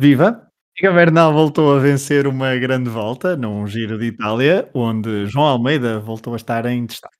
Viva! 0.00 0.48
Egan 0.78 0.94
Bernal 0.94 1.30
voltou 1.30 1.76
a 1.76 1.78
vencer 1.78 2.26
uma 2.26 2.56
grande 2.56 2.88
volta 2.88 3.36
num 3.36 3.66
Giro 3.66 3.98
de 3.98 4.06
Itália, 4.06 4.66
onde 4.72 5.26
João 5.26 5.44
Almeida 5.44 6.00
voltou 6.00 6.32
a 6.32 6.36
estar 6.36 6.64
em 6.64 6.86
destaque. 6.86 7.18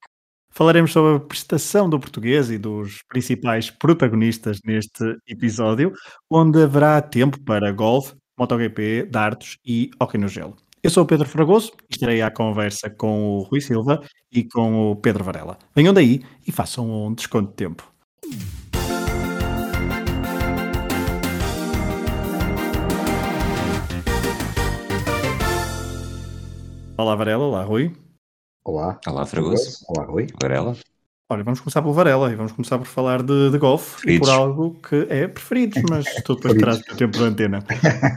Falaremos 0.50 0.90
sobre 0.90 1.16
a 1.16 1.20
prestação 1.20 1.90
do 1.90 2.00
português 2.00 2.50
e 2.50 2.56
dos 2.56 3.02
principais 3.06 3.68
protagonistas 3.70 4.60
neste 4.64 5.14
episódio, 5.28 5.92
onde 6.30 6.62
haverá 6.62 7.02
tempo 7.02 7.38
para 7.44 7.70
golfe, 7.70 8.14
MotoGP, 8.38 9.10
dardos 9.10 9.58
e 9.62 9.90
hóquei 10.00 10.18
no 10.18 10.26
gelo. 10.26 10.56
Eu 10.82 10.88
sou 10.88 11.02
o 11.02 11.06
Pedro 11.06 11.28
Fragoso 11.28 11.72
e 11.82 11.92
estarei 11.92 12.22
à 12.22 12.30
conversa 12.30 12.88
com 12.88 13.36
o 13.36 13.42
Rui 13.42 13.60
Silva 13.60 14.00
e 14.32 14.42
com 14.42 14.90
o 14.90 14.96
Pedro 14.96 15.22
Varela. 15.22 15.58
Venham 15.76 15.92
daí 15.92 16.22
e 16.48 16.50
façam 16.50 17.08
um 17.08 17.12
desconto 17.12 17.50
de 17.50 17.56
tempo. 17.56 17.92
Olá 27.00 27.14
Varela, 27.14 27.44
olá 27.44 27.62
Rui. 27.64 27.92
Olá. 28.62 29.00
Olá, 29.06 29.24
Fragoso. 29.24 29.78
Olá, 29.88 30.04
Rui. 30.04 30.26
Varela. 30.40 30.76
Olha, 31.30 31.42
vamos 31.42 31.60
começar 31.60 31.80
pelo 31.80 31.94
Varela 31.94 32.30
e 32.30 32.34
vamos 32.36 32.52
começar 32.52 32.76
por 32.76 32.86
falar 32.86 33.22
de, 33.22 33.50
de 33.50 33.56
golfe 33.56 34.06
e 34.10 34.18
por 34.18 34.28
algo 34.28 34.76
que 34.86 35.06
é 35.08 35.26
preferidos, 35.26 35.82
mas 35.88 36.04
tu 36.24 36.34
depois 36.34 36.54
terás 36.58 36.80
o 36.80 36.96
tempo 36.96 37.16
de 37.16 37.24
antena. 37.24 37.64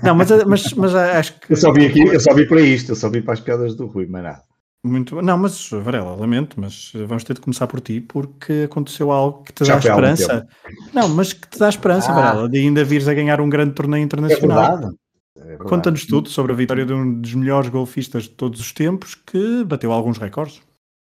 Não, 0.04 0.14
mas, 0.16 0.30
mas, 0.46 0.74
mas 0.74 0.94
acho 0.96 1.40
que. 1.40 1.54
Eu 1.54 1.58
só 1.58 1.72
vi 1.72 1.86
aqui, 1.86 2.02
eu 2.02 2.20
só 2.20 2.34
vi 2.34 2.46
para 2.46 2.60
isto, 2.60 2.92
eu 2.92 2.96
só 2.98 3.10
vi 3.10 3.22
para 3.22 3.34
as 3.36 3.40
piadas 3.40 3.74
do 3.76 3.86
Rui, 3.86 4.06
mas 4.10 4.22
nada. 4.24 4.44
Muito 4.86 5.22
Não, 5.22 5.38
mas 5.38 5.70
Varela, 5.70 6.14
lamento, 6.18 6.60
mas 6.60 6.92
vamos 7.08 7.24
ter 7.24 7.36
de 7.36 7.40
começar 7.40 7.68
por 7.68 7.80
ti 7.80 8.02
porque 8.02 8.64
aconteceu 8.66 9.14
algo 9.14 9.44
que 9.44 9.54
te 9.54 9.64
Já 9.64 9.76
dá 9.76 9.80
esperança. 9.80 10.46
Não, 10.94 11.08
mas 11.08 11.32
que 11.32 11.48
te 11.48 11.58
dá 11.58 11.70
esperança, 11.70 12.12
Ah. 12.12 12.16
Varela, 12.16 12.50
de 12.50 12.58
ainda 12.58 12.84
vires 12.84 13.08
a 13.08 13.14
ganhar 13.14 13.40
um 13.40 13.48
grande 13.50 13.76
torneio 13.76 14.02
É 14.02 14.04
internacional. 14.04 14.72
verdade. 14.78 14.96
É. 15.36 15.58
Conta-nos 15.58 16.06
tudo 16.06 16.30
sobre 16.30 16.52
a 16.52 16.56
vitória 16.56 16.86
de 16.86 16.94
um 16.94 17.20
dos 17.20 17.34
melhores 17.34 17.70
golfistas 17.70 18.24
de 18.24 18.30
todos 18.30 18.60
os 18.60 18.72
tempos 18.72 19.16
que 19.16 19.64
bateu 19.64 19.92
alguns 19.92 20.18
recordes. 20.18 20.62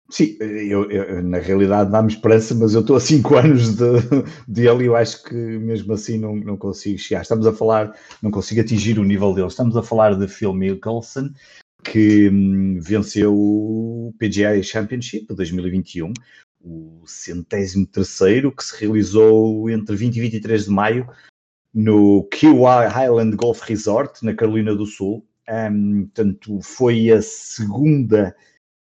Sim, 0.08 0.36
eu, 0.40 0.88
eu- 0.90 1.22
na 1.22 1.38
realidade 1.38 1.90
dá-me 1.90 2.12
esperança, 2.12 2.54
mas 2.54 2.74
eu 2.74 2.80
estou 2.80 2.96
a 2.96 3.00
5 3.00 3.34
anos 3.36 3.74
de, 3.74 3.84
dele 4.46 4.84
e 4.84 4.86
eu 4.86 4.96
acho 4.96 5.22
que 5.24 5.34
mesmo 5.34 5.92
assim 5.92 6.18
não, 6.18 6.36
não 6.36 6.56
consigo 6.56 6.98
chegar. 6.98 7.22
Estamos 7.22 7.46
a 7.46 7.52
falar, 7.52 7.92
não 8.22 8.30
consigo 8.30 8.60
atingir 8.60 8.98
o 8.98 9.04
nível 9.04 9.34
dele. 9.34 9.48
Estamos 9.48 9.76
a 9.76 9.82
falar 9.82 10.14
de 10.16 10.28
Phil 10.28 10.52
Mickelson, 10.54 11.30
que 11.84 12.28
hum, 12.30 12.78
venceu 12.80 13.34
o 13.34 14.14
PGA 14.18 14.62
Championship 14.62 15.26
de 15.28 15.34
2021, 15.34 16.12
o 16.62 17.02
centésimo 17.04 17.86
terceiro, 17.86 18.52
que 18.52 18.64
se 18.64 18.80
realizou 18.80 19.68
entre 19.68 19.94
20 19.96 20.16
e 20.16 20.20
23 20.20 20.64
de 20.64 20.70
maio 20.70 21.08
no 21.76 22.24
Kiwa 22.30 22.88
Highland 22.88 23.36
Golf 23.36 23.60
Resort, 23.68 24.24
na 24.24 24.32
Carolina 24.32 24.74
do 24.74 24.86
Sul. 24.86 25.22
Hum, 25.46 26.06
portanto, 26.06 26.58
foi 26.62 27.10
a 27.10 27.20
segunda 27.20 28.34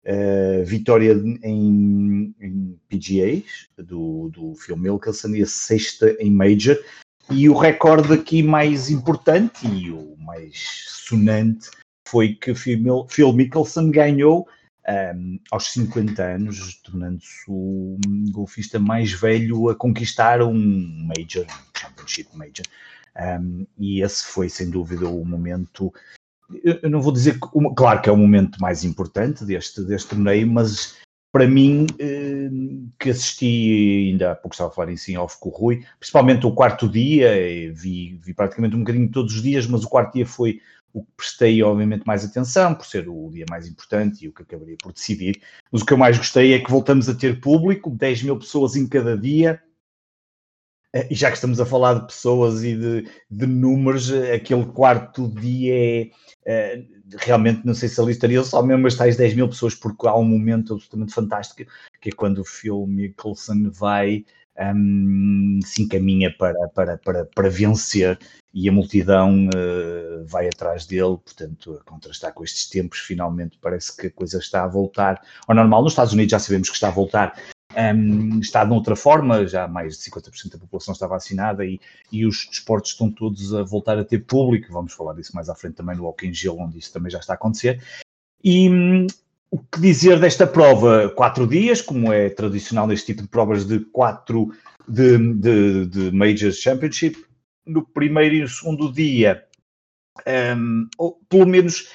uh, 0.06 0.66
vitória 0.66 1.14
em, 1.42 2.36
em 2.42 2.78
PGAs 2.89 3.69
do, 3.78 4.30
do 4.30 4.53
Phil 4.56 4.75
Mickelson 4.75 5.30
e 5.30 5.42
a 5.42 5.47
sexta 5.47 6.14
em 6.19 6.30
Major. 6.30 6.78
E 7.31 7.47
o 7.47 7.53
recorde 7.53 8.12
aqui 8.12 8.44
mais 8.44 8.89
importante 8.89 9.66
e 9.66 9.89
o 9.89 10.17
mais 10.17 10.86
sonante 10.89 11.69
foi 12.06 12.36
que 12.36 12.53
Phil 12.53 13.34
Mickelson 13.34 13.89
ganhou 13.89 14.45
um, 14.87 15.39
aos 15.51 15.71
50 15.71 16.23
anos, 16.23 16.81
tornando-se 16.81 17.43
o 17.47 17.97
golfista 18.31 18.79
mais 18.79 19.11
velho 19.11 19.69
a 19.69 19.75
conquistar 19.75 20.41
um 20.41 20.53
Major, 21.07 21.45
um 21.45 21.79
Championship 21.79 22.35
Major. 22.35 22.65
Um, 23.15 23.65
e 23.77 24.01
esse 24.01 24.25
foi, 24.25 24.49
sem 24.49 24.69
dúvida, 24.69 25.07
o 25.07 25.25
momento 25.25 25.93
eu 26.63 26.89
não 26.89 27.01
vou 27.01 27.13
dizer 27.13 27.39
que, 27.39 27.47
claro 27.75 28.01
que 28.01 28.09
é 28.09 28.11
o 28.11 28.17
momento 28.17 28.59
mais 28.59 28.83
importante 28.83 29.45
deste, 29.45 29.83
deste 29.83 30.09
torneio, 30.09 30.47
mas 30.47 30.97
para 31.31 31.47
mim, 31.47 31.88
que 33.00 33.09
assisti, 33.09 34.09
ainda 34.11 34.31
há 34.31 34.35
pouco 34.35 34.53
estava 34.53 34.69
a 34.69 34.73
falar 34.73 34.91
em 34.91 34.97
sim 34.97 35.16
off 35.16 35.38
com 35.39 35.47
o 35.47 35.53
Rui, 35.53 35.85
principalmente 35.97 36.45
o 36.45 36.53
quarto 36.53 36.89
dia, 36.89 37.31
vi, 37.73 38.19
vi 38.22 38.33
praticamente 38.33 38.75
um 38.75 38.79
bocadinho 38.79 39.09
todos 39.09 39.35
os 39.35 39.41
dias, 39.41 39.66
mas 39.66 39.83
o 39.83 39.89
quarto 39.89 40.13
dia 40.13 40.25
foi 40.25 40.59
o 40.94 41.03
que 41.03 41.12
prestei, 41.16 41.62
obviamente, 41.63 42.06
mais 42.06 42.24
atenção, 42.25 42.75
por 42.75 42.85
ser 42.85 43.07
o 43.07 43.29
dia 43.29 43.46
mais 43.50 43.68
importante 43.68 44.25
e 44.25 44.28
o 44.28 44.34
que 44.34 44.44
acabaria 44.44 44.75
por 44.81 44.94
decidir. 44.94 45.41
Mas 45.72 45.81
o 45.81 45.85
que 45.85 45.94
eu 45.94 45.97
mais 45.97 46.18
gostei 46.18 46.53
é 46.53 46.59
que 46.59 46.69
voltamos 46.69 47.07
a 47.09 47.16
ter 47.16 47.40
público, 47.40 47.90
10 47.90 48.24
mil 48.24 48.38
pessoas 48.38 48.75
em 48.75 48.88
cada 48.88 49.18
dia, 49.18 49.62
eh, 50.94 51.07
e 51.12 51.16
já 51.16 51.30
que 51.30 51.35
estamos 51.35 51.59
a 51.59 51.66
falar 51.66 51.96
de 51.96 52.07
pessoas 52.07 52.63
e 52.63 52.75
de, 52.75 53.09
de 53.30 53.47
números, 53.47 54.12
eh, 54.12 54.35
aquele 54.35 54.66
quarto 54.66 55.30
dia 55.30 55.74
é 55.74 56.09
eh, 56.46 56.85
realmente 57.19 57.66
não 57.66 57.74
sei 57.74 57.90
se 57.90 58.00
ali 58.01 58.12
estaria 58.12 58.44
só 58.44 58.62
mesmo 58.63 58.88
as 58.88 58.96
tais 58.96 59.16
10 59.18 59.35
mil 59.35 59.47
pessoas, 59.47 59.75
porque 59.75 60.07
há 60.07 60.16
um 60.16 60.25
momento 60.25 60.74
absolutamente 60.74 61.13
fantástico 61.13 61.72
que 62.01 62.09
é 62.09 62.12
quando 62.12 62.40
o 62.40 62.46
Phil 62.46 62.85
Mickelson 62.88 63.69
vai 63.72 64.25
hum, 64.59 65.59
se 65.63 65.84
encaminha 65.84 66.35
para, 66.38 66.67
para, 66.69 66.97
para, 66.97 67.25
para 67.25 67.50
vencer 67.50 68.19
e 68.53 68.67
a 68.67 68.72
multidão 68.72 69.50
eh, 69.56 70.23
vai 70.25 70.47
atrás 70.47 70.85
dele, 70.85 71.17
portanto, 71.17 71.79
a 71.79 71.84
contrastar 71.89 72.34
com 72.34 72.44
estes 72.44 72.69
tempos, 72.69 73.00
finalmente 73.00 73.57
parece 73.62 73.95
que 73.95 74.07
a 74.07 74.12
coisa 74.12 74.39
está 74.39 74.63
a 74.63 74.67
voltar 74.67 75.22
ao 75.47 75.56
normal. 75.56 75.84
Nos 75.84 75.94
Estados 75.94 76.13
Unidos 76.13 76.31
já 76.31 76.39
sabemos 76.39 76.69
que 76.69 76.75
está 76.75 76.89
a 76.89 76.91
voltar, 76.91 77.39
hum, 77.95 78.39
está 78.39 78.66
de 78.66 78.73
outra 78.73 78.95
forma, 78.95 79.47
já 79.47 79.67
mais 79.67 79.97
de 79.97 80.03
50% 80.12 80.51
da 80.51 80.59
população 80.59 80.94
está 80.94 81.07
vacinada 81.07 81.66
e, 81.66 81.79
e 82.12 82.25
os 82.25 82.45
desportos 82.50 82.91
estão 82.91 83.09
todos 83.09 83.53
a 83.53 83.63
voltar 83.63 83.97
a 83.97 84.03
ter 84.03 84.19
público, 84.19 84.72
vamos 84.72 84.94
falar 84.94 85.13
disso 85.13 85.33
mais 85.33 85.47
à 85.47 85.56
frente 85.56 85.75
também 85.75 85.95
no 85.95 86.13
em 86.22 86.33
Gelo, 86.33 86.59
onde 86.59 86.78
isso 86.78 86.91
também 86.91 87.09
já 87.09 87.19
está 87.19 87.33
a 87.33 87.35
acontecer. 87.35 87.81
E 88.44 88.69
hum, 88.69 89.07
o 89.51 89.59
que 89.59 89.81
dizer 89.81 90.17
desta 90.17 90.47
prova? 90.47 91.09
Quatro 91.09 91.45
dias, 91.45 91.81
como 91.81 92.12
é 92.12 92.29
tradicional 92.29 92.88
neste 92.88 93.07
tipo 93.07 93.22
de 93.22 93.28
provas 93.28 93.66
de 93.66 93.79
quatro 93.79 94.53
de, 94.88 95.17
de, 95.35 95.85
de 95.88 96.12
Majors 96.12 96.57
Championship. 96.57 97.17
No 97.66 97.85
primeiro 97.85 98.35
e 98.35 98.41
no 98.41 98.47
segundo 98.47 98.91
dia, 98.91 99.44
hum, 100.57 100.88
ou 100.97 101.19
pelo 101.29 101.45
menos 101.45 101.89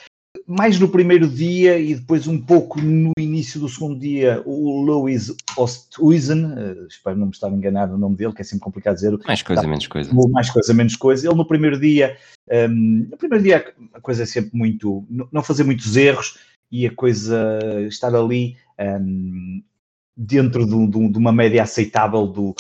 mais 0.47 0.79
no 0.79 0.89
primeiro 0.89 1.27
dia 1.27 1.79
e 1.79 1.95
depois 1.95 2.29
um 2.29 2.41
pouco 2.41 2.81
no 2.81 3.11
início 3.19 3.59
do 3.59 3.69
segundo 3.69 3.99
dia, 3.99 4.43
o 4.45 4.81
Louis 4.83 5.35
Oosthuizen, 5.57 6.53
eh, 6.57 6.87
espero 6.89 7.17
não 7.17 7.27
me 7.27 7.33
estar 7.33 7.49
a 7.49 7.51
enganar 7.51 7.89
no 7.89 7.99
nome 7.99 8.17
dele, 8.17 8.33
que 8.33 8.43
é 8.43 8.45
sempre 8.45 8.63
complicado 8.63 8.95
dizer, 8.95 9.19
Mais 9.27 9.43
coisa, 9.43 9.67
menos 9.67 9.87
coisa. 9.89 10.13
mais 10.31 10.51
coisa, 10.51 10.75
menos 10.75 10.95
coisa. 10.95 11.27
Ele 11.27 11.35
no 11.35 11.49
primeiro 11.49 11.81
dia, 11.81 12.17
hum, 12.69 13.09
no 13.11 13.17
primeiro 13.17 13.43
dia 13.43 13.75
a 13.95 14.01
coisa 14.01 14.23
é 14.23 14.27
sempre 14.27 14.51
muito, 14.57 15.05
não 15.33 15.43
fazer 15.43 15.65
muitos 15.65 15.97
erros 15.97 16.39
e 16.71 16.87
a 16.87 16.95
coisa 16.95 17.59
estar 17.89 18.15
ali 18.15 18.57
hum, 19.01 19.63
dentro 20.17 20.67
do- 20.67 20.87
do- 20.87 21.11
de 21.13 21.19
uma 21.19 21.33
média 21.33 21.63
aceitável 21.63 22.27
do, 22.27 22.55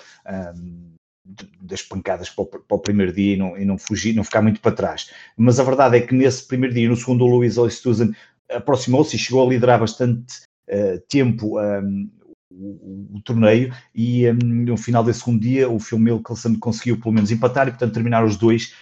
de- 1.25 1.51
das 1.61 1.83
pancadas 1.83 2.31
para 2.31 2.43
o, 2.43 2.47
para 2.47 2.77
o 2.77 2.79
primeiro 2.79 3.13
dia 3.13 3.35
e 3.35 3.37
não, 3.37 3.59
e 3.59 3.65
não 3.65 3.79
fugir, 3.79 4.15
não 4.15 4.25
ficar 4.25 4.43
muito 4.43 4.61
para 4.61 4.73
trás. 4.75 5.11
Mas 5.37 5.59
a 5.59 5.65
verdade 5.65 5.97
é 5.97 6.01
que 6.01 6.15
nesse 6.15 6.47
primeiro 6.47 6.75
dia, 6.75 6.89
no 6.89 6.97
segundo, 6.97 7.25
o 7.25 7.29
Luís 7.37 7.59
Oosthuizen 7.59 8.13
aproximou-se 8.51 9.17
e 9.17 9.19
chegou 9.19 9.45
a 9.45 9.51
liderar 9.51 9.81
bastante 9.81 10.43
eh, 10.69 11.03
tempo 11.09 11.59
hum, 11.61 12.09
o, 12.51 13.17
o- 13.17 13.21
torneio 13.23 13.75
e 13.95 14.31
hum, 14.31 14.39
no 14.65 14.77
final 14.77 15.03
desse 15.03 15.21
segundo 15.21 15.41
dia 15.41 15.69
o 15.69 15.81
Phil 15.81 15.99
Mickelson 15.99 16.57
conseguiu 16.59 16.99
pelo 17.01 17.13
menos 17.15 17.31
empatar 17.33 17.67
e 17.67 17.73
portanto 17.73 17.95
terminar 17.95 18.25
os 18.25 18.37
dois 18.37 18.73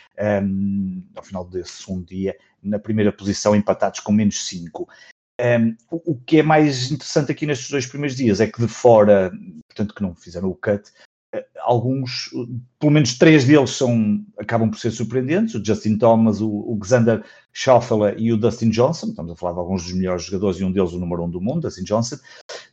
hum, 0.42 1.02
ao 1.16 1.22
final 1.22 1.44
desse 1.46 1.82
segundo 1.82 2.06
dia 2.06 2.36
na 2.62 2.78
primeira 2.78 3.10
posição 3.10 3.56
empatados 3.56 4.00
com 4.00 4.12
menos 4.12 4.46
5. 4.46 4.86
O, 5.90 6.12
o 6.12 6.20
que 6.24 6.38
é 6.38 6.42
mais 6.42 6.90
interessante 6.90 7.32
aqui 7.32 7.46
nestes 7.46 7.70
dois 7.70 7.86
primeiros 7.86 8.16
dias 8.16 8.40
é 8.40 8.46
que 8.46 8.60
de 8.60 8.68
fora, 8.68 9.32
portanto 9.68 9.94
que 9.94 10.02
não 10.02 10.14
fizeram 10.14 10.48
o 10.48 10.54
cut, 10.54 10.90
eh, 11.34 11.44
alguns, 11.60 12.30
pelo 12.78 12.92
menos 12.92 13.18
três 13.18 13.44
deles 13.44 13.70
são, 13.70 14.24
acabam 14.38 14.70
por 14.70 14.78
ser 14.78 14.92
surpreendentes, 14.92 15.54
o 15.54 15.64
Justin 15.64 15.98
Thomas, 15.98 16.40
o, 16.40 16.48
o 16.48 16.78
Xander 16.84 17.24
Schauffele 17.52 18.14
e 18.16 18.32
o 18.32 18.36
Dustin 18.36 18.70
Johnson, 18.70 19.08
estamos 19.08 19.32
a 19.32 19.36
falar 19.36 19.54
de 19.54 19.58
alguns 19.58 19.84
dos 19.84 19.92
melhores 19.92 20.24
jogadores 20.24 20.60
e 20.60 20.64
um 20.64 20.70
deles 20.70 20.92
o 20.92 20.98
número 20.98 21.24
um 21.24 21.30
do 21.30 21.40
mundo, 21.40 21.62
Dustin 21.62 21.82
Johnson, 21.82 22.16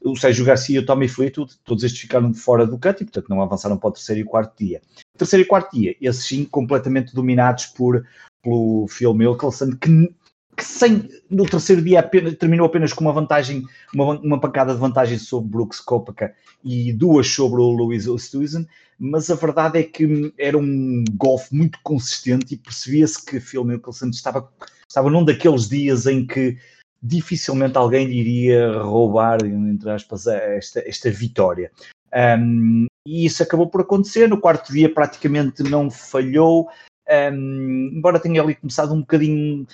o 0.03 0.15
Sérgio 0.15 0.45
Garcia 0.45 0.75
e 0.75 0.79
o 0.79 0.85
Tommy 0.85 1.07
Fleetwood, 1.07 1.55
todos 1.63 1.83
estes 1.83 2.01
ficaram 2.01 2.31
fora 2.33 2.67
do 2.67 2.77
cut 2.77 3.01
e, 3.01 3.05
portanto, 3.05 3.29
não 3.29 3.41
avançaram 3.41 3.77
para 3.77 3.89
o 3.89 3.93
terceiro 3.93 4.21
e 4.21 4.23
quarto 4.23 4.55
dia. 4.63 4.81
Terceiro 5.17 5.43
e 5.43 5.47
quarto 5.47 5.75
dia, 5.75 5.95
esses 5.99 6.25
sim, 6.25 6.45
completamente 6.45 7.15
dominados 7.15 7.65
por, 7.67 8.05
pelo 8.43 8.87
Phil 8.87 9.13
Mickelson, 9.13 9.71
que, 9.71 10.13
que 10.61 10.65
sem, 10.65 11.09
no 11.27 11.43
terceiro 11.45 11.81
dia 11.81 11.99
apenas, 11.99 12.35
terminou 12.35 12.67
apenas 12.67 12.93
com 12.93 13.03
uma 13.03 13.11
vantagem, 13.11 13.63
uma, 13.93 14.19
uma 14.19 14.39
pancada 14.39 14.73
de 14.73 14.79
vantagem 14.79 15.17
sobre 15.17 15.49
Brooks 15.49 15.79
Koepka 15.79 16.31
e 16.63 16.93
duas 16.93 17.27
sobre 17.27 17.59
o 17.59 17.71
Louis 17.71 18.07
Oosthuizen, 18.07 18.67
mas 18.99 19.31
a 19.31 19.35
verdade 19.35 19.79
é 19.79 19.83
que 19.83 20.31
era 20.37 20.55
um 20.55 21.03
golfe 21.13 21.55
muito 21.55 21.79
consistente 21.81 22.53
e 22.53 22.57
percebia-se 22.57 23.25
que 23.25 23.39
Phil 23.39 23.65
Mickelson 23.65 24.09
estava, 24.09 24.47
estava 24.87 25.09
num 25.09 25.25
daqueles 25.25 25.67
dias 25.67 26.05
em 26.05 26.27
que 26.27 26.55
dificilmente 27.01 27.79
alguém 27.79 28.05
lhe 28.05 28.19
iria 28.19 28.83
roubar, 28.83 29.43
entre 29.43 29.89
aspas, 29.89 30.27
esta, 30.27 30.87
esta 30.87 31.09
vitória. 31.09 31.71
Um, 32.13 32.85
e 33.07 33.25
isso 33.25 33.41
acabou 33.41 33.67
por 33.67 33.81
acontecer. 33.81 34.29
No 34.29 34.39
quarto 34.39 34.71
dia 34.71 34.93
praticamente 34.93 35.63
não 35.63 35.89
falhou. 35.89 36.69
Um, 37.11 37.91
embora 37.93 38.19
tenha 38.19 38.41
ali 38.41 38.55
começado 38.55 38.93
um 38.93 39.01
bocadinho, 39.01 39.67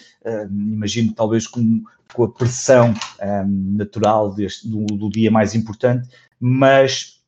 imagino 0.49 1.13
talvez 1.13 1.45
com, 1.45 1.83
com 2.13 2.23
a 2.23 2.31
pressão 2.31 2.93
um, 3.21 3.75
natural 3.77 4.33
deste, 4.33 4.67
do, 4.67 4.85
do, 4.85 5.09
dia 5.09 5.29
mais 5.29 5.53
importante, 5.53 6.09
mas 6.39 7.21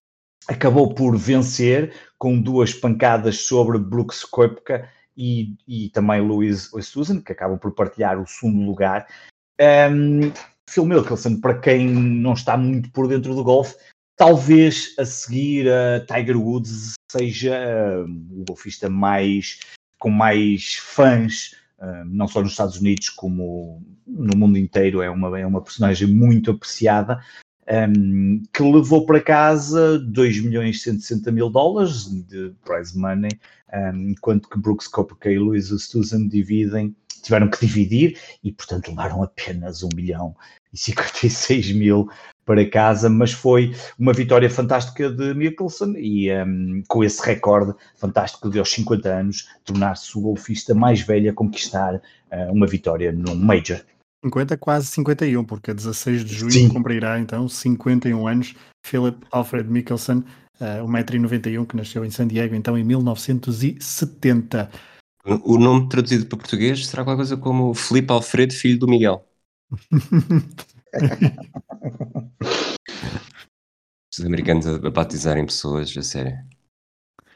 acabou 0.47 0.93
por 0.93 1.17
vencer 1.17 1.93
com 2.17 2.41
duas 2.41 2.73
pancadas 2.73 3.41
sobre 3.41 3.77
Brooks 3.77 4.23
Koepka 4.23 4.89
e, 5.15 5.55
e 5.67 5.89
também 5.89 6.21
Luiz 6.21 6.71
Susan, 6.81 7.21
que 7.21 7.31
acabam 7.31 7.59
por 7.59 7.73
partilhar 7.73 8.19
o 8.19 8.27
segundo 8.27 8.65
lugar. 8.65 9.07
Um, 9.61 10.31
Phil 10.69 10.85
Mickelson, 10.85 11.39
para 11.39 11.59
quem 11.59 11.87
não 11.87 12.33
está 12.33 12.55
muito 12.55 12.91
por 12.91 13.07
dentro 13.07 13.35
do 13.35 13.43
golfe, 13.43 13.75
talvez 14.15 14.93
a 14.97 15.05
seguir 15.05 15.67
a 15.69 16.05
Tiger 16.05 16.37
Woods 16.37 16.93
seja 17.11 18.05
o 18.31 18.45
golfista 18.47 18.89
mais 18.89 19.59
com 19.99 20.09
mais 20.09 20.75
fãs, 20.75 21.55
não 22.07 22.27
só 22.27 22.41
nos 22.41 22.51
Estados 22.51 22.77
Unidos 22.77 23.09
como 23.09 23.83
no 24.07 24.35
mundo 24.35 24.57
inteiro, 24.57 25.01
é 25.01 25.09
uma, 25.09 25.39
é 25.39 25.45
uma 25.45 25.61
personagem 25.61 26.07
muito 26.07 26.51
apreciada, 26.51 27.19
que 28.51 28.63
levou 28.63 29.05
para 29.05 29.21
casa 29.21 29.99
2 29.99 30.41
milhões 30.43 30.77
e 30.77 30.79
160 30.79 31.31
mil 31.31 31.49
dólares 31.49 32.05
de 32.27 32.51
prize 32.65 32.97
money, 32.97 33.29
enquanto 33.93 34.49
que 34.49 34.57
Brooks 34.57 34.87
Koepka 34.87 35.29
e 35.29 35.37
Louis 35.37 35.67
Susan 35.67 36.27
dividem, 36.27 36.95
tiveram 37.21 37.49
que 37.49 37.65
dividir 37.65 38.17
e, 38.43 38.51
portanto, 38.51 38.89
levaram 38.89 39.21
apenas 39.21 39.83
1 39.83 39.89
milhão 39.95 40.35
e 40.73 40.77
56 40.77 41.71
mil 41.73 42.09
para 42.49 42.67
casa, 42.67 43.07
mas 43.11 43.31
foi 43.31 43.75
uma 43.99 44.11
vitória 44.11 44.49
fantástica 44.49 45.07
de 45.07 45.35
Mickelson 45.35 45.93
e 45.95 46.33
um, 46.33 46.81
com 46.87 47.03
esse 47.03 47.23
recorde 47.23 47.75
fantástico 47.95 48.49
de 48.49 48.57
aos 48.57 48.71
50 48.71 49.07
anos 49.07 49.47
tornar-se 49.63 50.17
o 50.17 50.21
golfista 50.21 50.73
mais 50.73 50.99
velho 50.99 51.29
a 51.29 51.33
conquistar 51.33 51.97
uh, 51.97 52.51
uma 52.51 52.65
vitória 52.65 53.11
num 53.11 53.35
Major. 53.35 53.79
50, 54.25 54.57
quase 54.57 54.87
51, 54.87 55.45
porque 55.45 55.69
a 55.69 55.75
16 55.75 56.25
de 56.25 56.33
junho 56.33 56.51
Sim. 56.51 56.69
cumprirá 56.69 57.19
então 57.19 57.47
51 57.47 58.27
anos. 58.27 58.55
Philip 58.83 59.19
Alfred 59.29 59.69
Mickelson, 59.69 60.23
uh, 60.59 60.87
1,91m, 60.87 61.67
que 61.67 61.77
nasceu 61.77 62.03
em 62.03 62.09
San 62.09 62.27
Diego 62.27 62.55
então 62.55 62.75
em 62.75 62.83
1970. 62.83 64.71
O 65.43 65.59
nome 65.59 65.87
traduzido 65.87 66.25
para 66.25 66.39
português 66.39 66.87
será 66.87 67.03
qualquer 67.03 67.17
coisa 67.17 67.37
como 67.37 67.75
Felipe 67.75 68.11
Alfredo, 68.11 68.55
filho 68.55 68.79
do 68.79 68.87
Miguel. 68.87 69.23
Os 74.19 74.25
americanos 74.25 74.67
a, 74.67 74.77
batizarem 74.89 75.45
pessoas, 75.45 75.95
a 75.97 76.03
sério. 76.03 76.37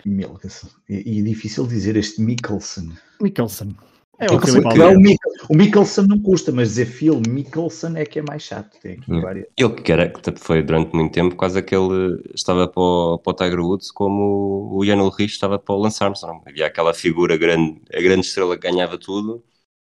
Mickelson. 0.06 0.68
E, 0.90 1.20
e 1.20 1.24
difícil 1.24 1.66
dizer 1.66 1.96
este 1.96 2.22
Mickelson. 2.22 2.90
Mickelson. 3.22 3.74
É 4.20 4.28
o, 4.28 4.36
é 4.36 4.96
o, 4.96 5.54
o 5.54 5.56
Mickelson 5.56 6.04
não 6.04 6.20
custa, 6.20 6.52
mas 6.52 6.70
dizer 6.70 6.86
Phil 6.86 7.20
Mickelson 7.28 7.96
é 7.96 8.06
que 8.06 8.20
é 8.20 8.22
mais 8.22 8.44
chato. 8.44 8.78
Tem 8.80 9.00
hum. 9.10 9.22
Ele 9.58 9.74
que 9.82 9.92
era, 9.92 10.10
que 10.10 10.40
foi 10.40 10.62
durante 10.62 10.94
muito 10.94 11.14
tempo 11.14 11.36
quase 11.36 11.58
aquele 11.58 12.22
estava 12.34 12.68
para 12.68 12.82
o, 12.82 13.18
para 13.18 13.32
o 13.32 13.34
Tiger 13.34 13.60
Woods 13.60 13.92
como 13.92 14.70
o 14.72 14.86
Ian 14.86 15.02
Ulrich 15.02 15.34
estava 15.34 15.58
para 15.58 15.74
o 15.74 15.80
Lance 15.80 16.04
Armstrong. 16.04 16.42
Havia 16.46 16.68
aquela 16.68 16.94
figura 16.94 17.36
grande, 17.38 17.82
a 17.92 18.02
grande 18.02 18.28
estrela 18.28 18.58
que 18.58 18.70
ganhava 18.70 18.98
tudo 18.98 19.44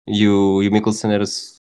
e 0.08 0.26
o, 0.28 0.62
e 0.62 0.68
o 0.68 0.72
Mickelson 0.72 1.10
era 1.10 1.24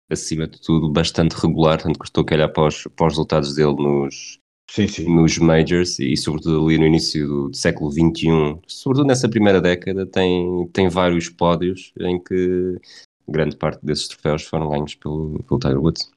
acima 0.09 0.47
de 0.47 0.59
tudo 0.59 0.89
bastante 0.89 1.33
regular, 1.33 1.81
tanto 1.81 1.99
que 1.99 2.05
estou 2.05 2.25
a 2.27 2.33
olhar 2.33 2.49
para 2.49 2.67
os, 2.67 2.87
para 2.95 3.07
os 3.07 3.13
resultados 3.13 3.53
dele 3.53 3.75
nos, 3.75 4.39
sim, 4.71 4.87
sim. 4.87 5.15
nos 5.15 5.37
majors 5.37 5.99
e 5.99 6.15
sobretudo 6.15 6.65
ali 6.65 6.77
no 6.77 6.85
início 6.85 7.27
do, 7.27 7.49
do, 7.49 7.55
século 7.55 7.91
XXI, 7.91 8.59
sobretudo 8.67 9.07
nessa 9.07 9.27
primeira 9.29 9.59
década, 9.61 10.05
tem, 10.05 10.67
tem 10.73 10.89
vários 10.89 11.29
pódios 11.29 11.93
em 11.99 12.21
que 12.21 12.79
grande 13.27 13.55
parte 13.55 13.85
desses 13.85 14.07
troféus 14.07 14.43
foram 14.43 14.69
ganhos 14.69 14.95
pelo, 14.95 15.43
pelo 15.43 15.59
Tiger 15.59 15.81
Woods. 15.81 16.09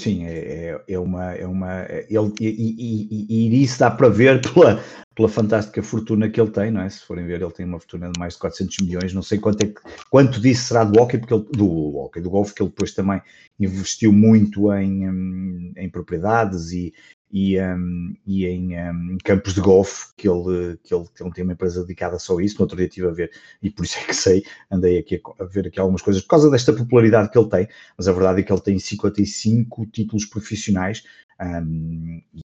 Sim, 0.00 0.24
é, 0.24 0.38
é, 0.70 0.82
é 0.88 0.98
uma. 0.98 1.32
É 1.32 1.46
uma 1.46 1.86
ele, 2.08 2.32
e, 2.40 3.06
e, 3.08 3.26
e, 3.28 3.62
isso 3.62 3.78
dá 3.78 3.88
para 3.88 4.08
ver 4.08 4.40
pela, 4.52 4.82
pela 5.14 5.28
fantástica 5.28 5.80
fortuna 5.80 6.28
que 6.28 6.40
ele 6.40 6.50
tem, 6.50 6.72
não 6.72 6.80
é? 6.80 6.88
Se 6.88 7.04
forem 7.04 7.24
ver, 7.24 7.40
ele 7.40 7.52
tem 7.52 7.64
uma 7.64 7.78
fortuna 7.78 8.10
de 8.10 8.18
mais 8.18 8.34
de 8.34 8.40
400 8.40 8.78
milhões. 8.78 9.14
Não 9.14 9.22
sei 9.22 9.38
quanto, 9.38 9.64
é 9.64 9.72
quanto 10.10 10.40
disso 10.40 10.64
será 10.64 10.82
do 10.82 11.00
hockey, 11.00 11.18
porque 11.18 11.34
ele, 11.34 11.44
do 11.52 11.96
hockey, 11.96 12.20
do 12.20 12.30
golfe, 12.30 12.52
que 12.52 12.62
ele 12.62 12.70
depois 12.70 12.92
também 12.92 13.22
investiu 13.60 14.12
muito 14.12 14.72
em, 14.72 15.72
em 15.76 15.88
propriedades 15.88 16.72
e, 16.72 16.92
e, 17.32 17.58
um, 17.58 18.14
e 18.26 18.46
em 18.46 18.78
um, 18.78 19.16
campos 19.24 19.54
de 19.54 19.60
golfe, 19.60 20.12
que 20.16 20.28
ele, 20.28 20.78
que, 20.84 20.94
ele, 20.94 21.04
que 21.14 21.22
ele 21.22 21.32
tem 21.32 21.44
uma 21.44 21.54
empresa 21.54 21.80
dedicada 21.80 22.18
só 22.18 22.38
a 22.38 22.44
isso. 22.44 22.56
No 22.56 22.62
outro 22.62 22.76
dia 22.76 22.86
estive 22.86 23.08
a 23.08 23.12
ver, 23.12 23.30
e 23.62 23.70
por 23.70 23.84
isso 23.84 23.98
é 23.98 24.04
que 24.04 24.14
sei, 24.14 24.44
andei 24.70 24.98
aqui 24.98 25.20
a, 25.24 25.42
a, 25.42 25.46
ver 25.46 25.66
aqui 25.66 25.80
algumas 25.80 26.02
coisas, 26.02 26.22
por 26.22 26.28
causa 26.28 26.50
desta 26.50 26.72
popularidade 26.72 27.30
que 27.30 27.38
ele 27.38 27.48
tem, 27.48 27.68
mas 27.96 28.06
a 28.06 28.12
verdade 28.12 28.40
é 28.40 28.42
que 28.42 28.52
ele 28.52 28.60
tem 28.60 28.78
55 28.78 29.86
títulos 29.86 30.26
profissionais 30.26 31.02
um, 31.40 32.20
e 32.34 32.42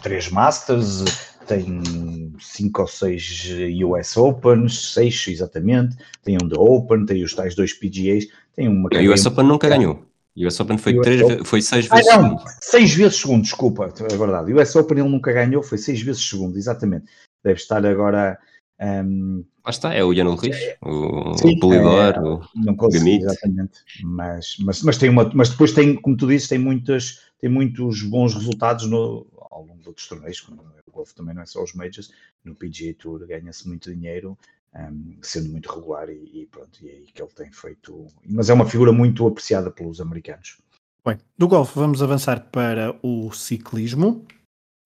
três 0.00 0.30
Masters, 0.30 1.04
tem 1.46 2.32
cinco 2.38 2.82
ou 2.82 2.88
seis 2.88 3.48
US 3.84 4.16
Opens, 4.16 4.92
seis 4.92 5.26
exatamente, 5.26 5.96
tem 6.22 6.36
um 6.40 6.46
da 6.46 6.60
Open, 6.60 7.04
tem 7.06 7.24
os 7.24 7.34
tais 7.34 7.54
dois 7.54 7.72
PGAs, 7.72 8.26
tem 8.54 8.68
uma... 8.68 8.88
O 8.92 9.12
US 9.12 9.26
Open 9.26 9.44
nunca 9.44 9.68
ganhou. 9.68 10.11
E 10.34 10.44
o 10.44 10.48
US 10.48 10.58
Open 10.60 10.78
foi, 10.78 10.98
três, 11.00 11.20
foi 11.44 11.60
seis 11.60 11.86
vezes 11.86 12.08
ah, 12.08 12.16
não, 12.16 12.30
segundo. 12.30 12.42
Seis 12.60 12.94
vezes 12.94 13.16
segundo, 13.18 13.42
desculpa, 13.42 13.92
é 13.98 14.16
verdade. 14.16 14.52
O 14.52 14.60
US 14.60 14.74
Open 14.76 14.98
ele 14.98 15.08
nunca 15.08 15.32
ganhou, 15.32 15.62
foi 15.62 15.78
seis 15.78 16.00
vezes 16.00 16.26
segundo, 16.26 16.56
exatamente. 16.56 17.06
Deve 17.44 17.58
estar 17.58 17.84
agora. 17.84 18.38
Um... 18.80 19.44
Lá 19.64 19.70
está, 19.70 19.94
é 19.94 20.02
o 20.02 20.12
Jan 20.14 20.28
Ulrich, 20.28 20.76
o, 20.80 21.36
Sim, 21.36 21.56
o 21.56 21.60
Polidor, 21.60 22.14
é, 22.14 22.20
o 22.20 22.42
não 22.56 22.74
consigo, 22.74 23.08
Exatamente, 23.08 23.78
mas, 24.02 24.56
mas, 24.58 24.82
mas, 24.82 24.98
tem 24.98 25.08
uma, 25.08 25.30
mas 25.34 25.50
depois 25.50 25.72
tem, 25.72 25.94
como 25.94 26.16
tu 26.16 26.26
dizes, 26.26 26.48
tem, 26.48 26.58
muitas, 26.58 27.20
tem 27.38 27.48
muitos 27.48 28.02
bons 28.02 28.34
resultados 28.34 28.88
no, 28.88 29.24
ao 29.52 29.64
longo 29.64 29.82
outros 29.86 30.08
torneios, 30.08 30.40
como 30.40 30.62
o 30.62 30.90
golfe 30.90 31.14
também 31.14 31.34
não 31.34 31.42
é 31.42 31.46
só 31.46 31.62
os 31.62 31.74
majors, 31.74 32.10
no 32.44 32.56
PGA 32.56 32.92
Tour 32.98 33.24
ganha-se 33.26 33.68
muito 33.68 33.94
dinheiro, 33.94 34.36
um, 34.74 35.16
sendo 35.22 35.50
muito 35.50 35.70
regular 35.72 36.08
e, 36.08 36.42
e, 36.42 36.46
pronto, 36.46 36.78
e 36.82 36.88
é 36.88 36.92
aí 36.92 37.06
que 37.12 37.22
ele 37.22 37.30
tem 37.32 37.50
feito. 37.52 38.06
Mas 38.26 38.50
é 38.50 38.54
uma 38.54 38.66
figura 38.66 38.92
muito 38.92 39.26
apreciada 39.26 39.70
pelos 39.70 40.00
americanos. 40.00 40.58
Bem, 41.04 41.18
do 41.36 41.48
golfe 41.48 41.78
vamos 41.78 42.02
avançar 42.02 42.40
para 42.50 42.96
o 43.02 43.32
ciclismo. 43.32 44.24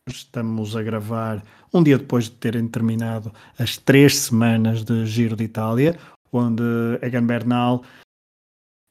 Estamos 0.08 0.76
a 0.76 0.82
gravar 0.82 1.42
um 1.74 1.82
dia 1.82 1.98
depois 1.98 2.24
de 2.24 2.32
terem 2.32 2.68
terminado 2.68 3.32
as 3.58 3.76
três 3.76 4.16
semanas 4.16 4.84
de 4.84 5.04
Giro 5.04 5.36
de 5.36 5.44
Itália, 5.44 5.98
onde 6.32 6.62
Egan 7.02 7.26
Bernal 7.26 7.82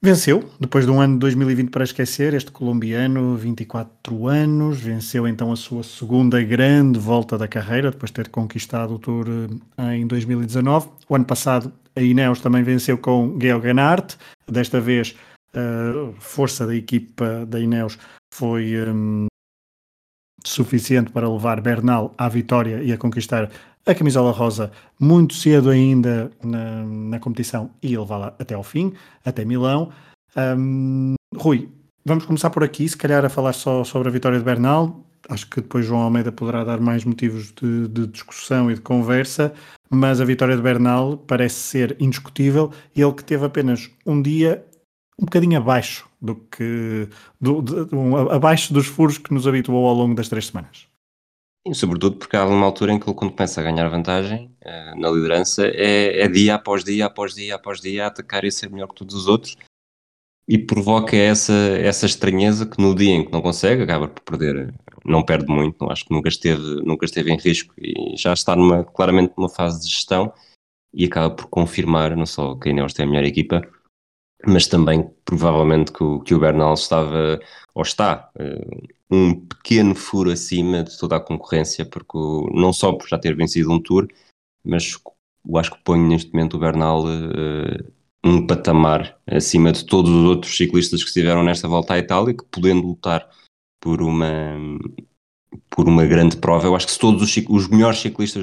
Venceu, 0.06 0.48
depois 0.60 0.86
de 0.86 0.92
um 0.92 1.02
ano 1.02 1.16
de 1.16 1.20
2020 1.22 1.72
para 1.72 1.84
esquecer, 1.84 2.36
este 2.36 2.52
colombiano, 2.52 3.36
24 3.36 4.28
anos, 4.28 4.80
venceu 4.80 5.28
então 5.28 5.52
a 5.52 5.56
sua 5.56 5.82
segunda 5.82 6.40
grande 6.44 7.00
volta 7.00 7.40
da 7.40 7.48
carreira, 7.48 7.90
depois 7.90 8.12
de 8.12 8.18
ter 8.18 8.30
conquistado 8.30 8.94
o 8.94 9.00
Tour 9.00 9.26
eh, 9.80 9.96
em 9.96 10.06
2019. 10.06 10.90
O 11.10 11.16
ano 11.16 11.26
passado 11.26 11.74
a 11.96 12.02
Ineos 12.04 12.40
também 12.40 12.62
venceu 12.62 13.00
com 13.00 13.36
Gael 13.40 13.60
Ganart, 13.60 14.14
desta 14.48 14.80
vez 14.80 15.16
a 15.56 16.12
força 16.20 16.68
da 16.68 16.76
equipa 16.76 17.44
da 17.48 17.60
Ineos 17.60 17.98
foi 18.32 18.76
um, 18.88 19.26
suficiente 20.46 21.12
para 21.12 21.28
levar 21.28 21.60
Bernal 21.62 22.14
à 22.16 22.30
vitória 22.30 22.84
e 22.84 22.94
a 22.94 22.98
conquistar 23.00 23.50
a 23.86 23.94
camisola 23.94 24.32
rosa 24.32 24.72
muito 25.00 25.34
cedo 25.36 25.70
ainda 25.70 26.32
na, 26.44 26.84
na 26.84 27.20
competição 27.20 27.70
e 27.82 27.96
levá-la 27.96 28.36
até 28.40 28.56
ao 28.56 28.64
fim, 28.64 28.94
até 29.24 29.46
Milão. 29.46 29.92
Um, 30.36 31.14
Rui, 31.36 31.70
vamos 32.04 32.26
começar 32.26 32.50
por 32.50 32.64
aqui, 32.64 32.88
se 32.90 32.98
calhar 32.98 33.24
a 33.24 33.30
falar 33.30 33.54
só 33.54 33.84
sobre 33.84 34.10
a 34.10 34.12
vitória 34.12 34.40
de 34.40 34.44
Bernal. 34.44 35.06
Acho 35.30 35.50
que 35.50 35.62
depois 35.62 35.86
João 35.86 36.02
Almeida 36.02 36.32
poderá 36.32 36.64
dar 36.64 36.80
mais 36.80 37.04
motivos 37.04 37.52
de, 37.54 37.88
de 37.88 38.08
discussão 38.08 38.70
e 38.70 38.76
de 38.76 38.82
conversa, 38.82 39.54
mas 39.90 40.20
a 40.22 40.26
vitória 40.26 40.56
de 40.56 40.62
Bernal 40.62 41.18
parece 41.18 41.56
ser 41.56 41.96
indiscutível 42.00 42.72
e 42.96 43.02
ele 43.02 43.14
que 43.14 43.24
teve 43.24 43.46
apenas 43.46 43.90
um 44.06 44.22
dia 44.22 44.66
um 45.20 45.26
bocadinho 45.26 45.58
abaixo 45.58 46.08
do 46.22 46.36
que 46.36 47.08
do, 47.40 47.62
de, 47.62 47.96
um, 47.96 48.18
abaixo 48.30 48.74
dos 48.74 48.88
furos 48.88 49.18
que 49.18 49.34
nos 49.34 49.48
habituou 49.48 49.88
ao 49.88 49.96
longo 49.96 50.14
das 50.14 50.28
três 50.28 50.48
semanas. 50.48 50.88
E 51.68 51.74
sobretudo 51.74 52.18
porque 52.18 52.38
há 52.38 52.46
uma 52.46 52.66
altura 52.66 52.94
em 52.94 53.00
que 53.00 53.10
ele 53.10 53.16
quando 53.16 53.34
começa 53.34 53.60
a 53.60 53.64
ganhar 53.64 53.90
vantagem 53.90 54.56
uh, 54.64 55.00
na 55.00 55.10
liderança 55.10 55.66
é, 55.66 56.22
é, 56.22 56.28
dia 56.28 56.56
após 56.56 56.84
dia, 56.84 57.08
após 57.08 57.34
dia, 57.34 57.56
após 57.56 57.82
dia 57.82 58.04
a 58.04 58.08
atacar 58.08 58.44
e 58.44 58.50
a 58.50 58.52
ser 58.52 58.70
melhor 58.70 58.88
que 58.88 58.96
todos 58.96 59.16
os 59.16 59.28
outros. 59.28 59.58
E 60.48 60.60
provoca 60.60 61.16
essa, 61.16 61.54
essa 61.54 62.06
estranheza 62.06 62.68
que 62.68 62.80
no 62.80 62.94
dia 62.94 63.16
em 63.16 63.26
que 63.26 63.32
não 63.32 63.42
consegue 63.42 63.82
acaba 63.82 64.08
por 64.08 64.22
perder, 64.22 64.72
não 65.04 65.24
perde 65.24 65.48
muito, 65.48 65.78
não 65.82 65.90
acho 65.90 66.06
que 66.06 66.14
nunca 66.14 66.30
esteve, 66.30 66.62
nunca 66.84 67.06
esteve 67.06 67.32
em 67.32 67.38
risco 67.38 67.74
e 67.80 68.16
já 68.16 68.32
está 68.32 68.56
numa, 68.56 68.84
claramente 68.84 69.34
numa 69.36 69.50
fase 69.50 69.82
de 69.82 69.90
gestão 69.90 70.32
e 70.94 71.06
acaba 71.06 71.34
por 71.34 71.48
confirmar 71.48 72.16
não 72.16 72.28
só 72.28 72.54
que 72.56 72.70
a 72.70 72.72
Ineos 72.72 72.94
tem 72.94 73.06
a 73.06 73.10
melhor 73.10 73.24
equipa, 73.24 73.68
mas 74.46 74.68
também 74.68 75.10
provavelmente 75.26 75.92
que 75.92 76.04
o, 76.04 76.20
que 76.20 76.36
o 76.36 76.40
Bernal 76.40 76.76
estava, 76.76 77.40
ou 77.74 77.82
está, 77.82 78.30
uh, 78.40 78.88
um 79.10 79.40
pequeno 79.46 79.94
furo 79.96 80.32
acima 80.32 80.84
de 80.84 80.98
toda 80.98 81.16
a 81.16 81.20
concorrência, 81.20 81.86
porque 81.86 82.18
não 82.52 82.74
só 82.74 82.94
por 82.94 83.08
já 83.08 83.18
ter 83.18 83.36
vencido 83.36 83.72
um 83.72 83.80
Tour, 83.80 84.08
mas 84.64 84.98
eu 85.48 85.58
acho 85.58 85.72
que 85.72 85.84
ponho 85.84 86.08
neste 86.08 86.34
momento 86.34 86.56
o 86.56 86.60
Bernal 86.60 87.06
uh, 87.06 87.94
um 88.26 88.46
patamar 88.48 89.20
acima 89.28 89.72
de 89.72 89.86
todos 89.86 90.12
os 90.12 90.26
outros 90.26 90.58
ciclistas 90.58 91.02
que 91.04 91.10
estiveram 91.10 91.44
nesta 91.44 91.68
volta 91.68 91.94
à 91.94 92.00
Itália, 92.00 92.34
que 92.34 92.44
podendo 92.46 92.88
lutar 92.88 93.30
por 93.80 94.02
uma, 94.02 94.58
por 95.70 95.88
uma 95.88 96.06
grande 96.06 96.38
prova, 96.38 96.66
eu 96.66 96.76
acho 96.76 96.88
que 96.88 96.94
se 96.94 97.00
todos 97.00 97.22
os, 97.22 97.46
os 97.48 97.68
melhores 97.68 98.00
ciclistas 98.00 98.42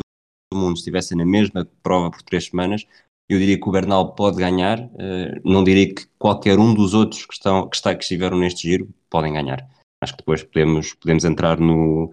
do 0.52 0.58
mundo 0.58 0.76
estivessem 0.76 1.18
na 1.18 1.26
mesma 1.26 1.68
prova 1.82 2.10
por 2.12 2.22
três 2.22 2.46
semanas, 2.46 2.86
eu 3.28 3.38
diria 3.38 3.58
que 3.58 3.68
o 3.68 3.72
Bernal 3.72 4.14
pode 4.14 4.36
ganhar, 4.36 4.78
uh, 4.78 5.40
não 5.44 5.64
diria 5.64 5.92
que 5.92 6.06
qualquer 6.16 6.58
um 6.60 6.72
dos 6.72 6.94
outros 6.94 7.26
que, 7.26 7.34
estão, 7.34 7.68
que, 7.68 7.74
está, 7.74 7.92
que 7.94 8.02
estiveram 8.02 8.38
neste 8.38 8.68
giro 8.68 8.88
podem 9.10 9.32
ganhar. 9.32 9.68
Acho 10.02 10.14
que 10.14 10.18
depois 10.18 10.42
podemos, 10.42 10.94
podemos 10.94 11.24
entrar 11.24 11.60
no, 11.60 12.12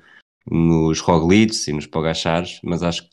nos 0.50 1.00
Roglic 1.00 1.56
e 1.68 1.74
nos 1.74 1.88
Pogachars, 1.88 2.60
mas 2.64 2.84
acho 2.84 3.10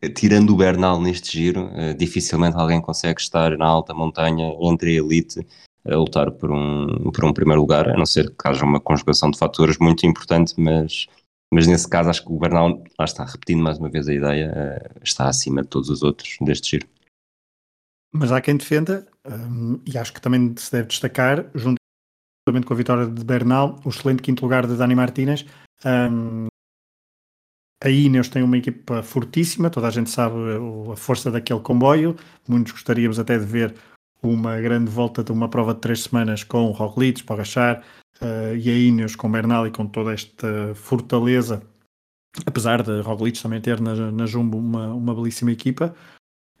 que 0.00 0.10
tirando 0.10 0.50
o 0.50 0.56
Bernal 0.56 1.00
neste 1.00 1.38
giro, 1.38 1.66
uh, 1.66 1.94
dificilmente 1.96 2.56
alguém 2.56 2.80
consegue 2.80 3.20
estar 3.20 3.56
na 3.56 3.66
alta 3.66 3.94
montanha 3.94 4.52
entre 4.60 4.90
a 4.90 5.02
elite 5.02 5.46
a 5.84 5.94
lutar 5.94 6.32
por 6.32 6.50
um, 6.50 7.10
por 7.12 7.24
um 7.24 7.32
primeiro 7.32 7.60
lugar, 7.60 7.88
a 7.88 7.96
não 7.96 8.04
ser 8.04 8.30
que 8.30 8.48
haja 8.48 8.64
uma 8.64 8.80
conjugação 8.80 9.30
de 9.30 9.38
fatores 9.38 9.78
muito 9.78 10.04
importante, 10.04 10.52
mas, 10.58 11.06
mas 11.52 11.68
nesse 11.68 11.88
caso 11.88 12.10
acho 12.10 12.24
que 12.24 12.32
o 12.32 12.38
Bernal, 12.38 12.82
lá 12.98 13.04
está, 13.04 13.24
repetindo 13.24 13.62
mais 13.62 13.78
uma 13.78 13.88
vez 13.88 14.08
a 14.08 14.14
ideia, 14.14 14.52
uh, 14.52 15.00
está 15.02 15.28
acima 15.28 15.62
de 15.62 15.68
todos 15.68 15.88
os 15.88 16.02
outros 16.02 16.36
deste 16.40 16.72
giro. 16.72 16.88
Mas 18.12 18.32
há 18.32 18.40
quem 18.40 18.56
defenda, 18.56 19.06
um, 19.24 19.80
e 19.86 19.96
acho 19.96 20.12
que 20.12 20.20
também 20.20 20.54
se 20.56 20.72
deve 20.72 20.88
destacar, 20.88 21.50
juntamente 22.46 22.66
com 22.66 22.74
a 22.74 22.76
vitória 22.76 23.06
de 23.06 23.24
Bernal, 23.24 23.80
o 23.84 23.88
excelente 23.88 24.22
quinto 24.22 24.42
lugar 24.42 24.66
de 24.66 24.76
Dani 24.76 24.94
Martínez. 24.94 25.44
Um, 25.84 26.46
a 27.82 27.90
Ineos 27.90 28.28
tem 28.28 28.42
uma 28.42 28.56
equipa 28.56 29.02
fortíssima, 29.02 29.68
toda 29.68 29.88
a 29.88 29.90
gente 29.90 30.10
sabe 30.10 30.36
a 30.92 30.96
força 30.96 31.30
daquele 31.30 31.60
comboio. 31.60 32.14
Muitos 32.48 32.72
gostaríamos 32.72 33.18
até 33.18 33.36
de 33.36 33.44
ver 33.44 33.74
uma 34.22 34.60
grande 34.60 34.90
volta 34.90 35.24
de 35.24 35.32
uma 35.32 35.48
prova 35.48 35.74
de 35.74 35.80
três 35.80 36.04
semanas 36.04 36.44
com 36.44 36.66
o 36.66 36.70
Roglic, 36.70 37.24
Pogachar 37.24 37.82
uh, 38.22 38.56
e 38.56 38.70
a 38.70 38.78
Ineos 38.78 39.16
com 39.16 39.30
Bernal 39.30 39.66
e 39.66 39.72
com 39.72 39.86
toda 39.86 40.12
esta 40.14 40.72
fortaleza, 40.74 41.62
apesar 42.46 42.80
de 42.82 43.00
Roglic 43.00 43.42
também 43.42 43.60
ter 43.60 43.80
na, 43.80 44.12
na 44.12 44.24
Jumbo 44.24 44.56
uma, 44.56 44.94
uma 44.94 45.14
belíssima 45.14 45.50
equipa. 45.50 45.94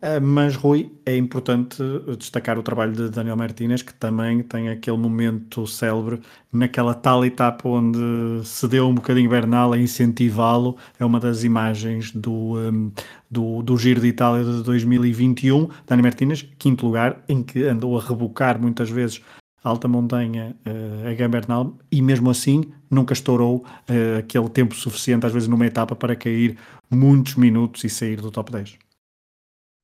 Ah, 0.02 0.20
mas, 0.20 0.54
Rui, 0.54 0.92
é 1.06 1.16
importante 1.16 1.82
destacar 2.18 2.58
o 2.58 2.62
trabalho 2.62 2.92
de 2.92 3.08
Daniel 3.08 3.36
Martínez, 3.36 3.80
que 3.80 3.94
também 3.94 4.42
tem 4.42 4.68
aquele 4.68 4.98
momento 4.98 5.66
célebre 5.66 6.20
naquela 6.52 6.92
tal 6.94 7.24
etapa 7.24 7.66
onde 7.66 7.98
se 8.44 8.68
deu 8.68 8.88
um 8.88 8.94
bocadinho 8.94 9.30
Bernal 9.30 9.72
a 9.72 9.78
incentivá-lo. 9.78 10.76
É 11.00 11.04
uma 11.04 11.18
das 11.18 11.44
imagens 11.44 12.12
do, 12.12 12.58
um, 12.58 12.92
do, 13.30 13.62
do, 13.62 13.78
Giro 13.78 14.00
de 14.00 14.08
Itália 14.08 14.44
de 14.44 14.62
2021. 14.62 15.68
Daniel 15.86 16.02
Martínez, 16.04 16.46
quinto 16.58 16.84
lugar, 16.84 17.24
em 17.26 17.42
que 17.42 17.64
andou 17.64 17.98
a 17.98 18.02
rebocar 18.02 18.60
muitas 18.60 18.90
vezes 18.90 19.22
alta 19.64 19.88
montanha 19.88 20.54
uh, 20.66 21.08
a 21.08 21.14
Gambernal 21.14 21.74
e 21.90 22.00
mesmo 22.02 22.30
assim 22.30 22.64
nunca 22.90 23.14
estourou 23.14 23.64
uh, 23.88 24.18
aquele 24.18 24.48
tempo 24.50 24.74
suficiente, 24.74 25.24
às 25.26 25.32
vezes 25.32 25.48
numa 25.48 25.66
etapa, 25.66 25.96
para 25.96 26.14
cair 26.14 26.56
muitos 26.90 27.34
minutos 27.34 27.82
e 27.82 27.88
sair 27.88 28.20
do 28.20 28.30
top 28.30 28.52
10. 28.52 28.85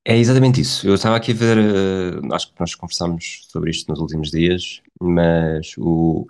É 0.04 0.16
exatamente 0.16 0.60
isso. 0.60 0.86
Eu 0.86 0.94
estava 0.94 1.16
aqui 1.16 1.30
a 1.30 1.34
ver, 1.34 1.58
uh, 1.58 2.34
acho 2.34 2.52
que 2.52 2.58
nós 2.58 2.74
conversámos 2.74 3.46
sobre 3.48 3.70
isto 3.70 3.88
nos 3.88 4.00
últimos 4.00 4.30
dias, 4.30 4.82
mas 5.00 5.74
o, 5.78 6.26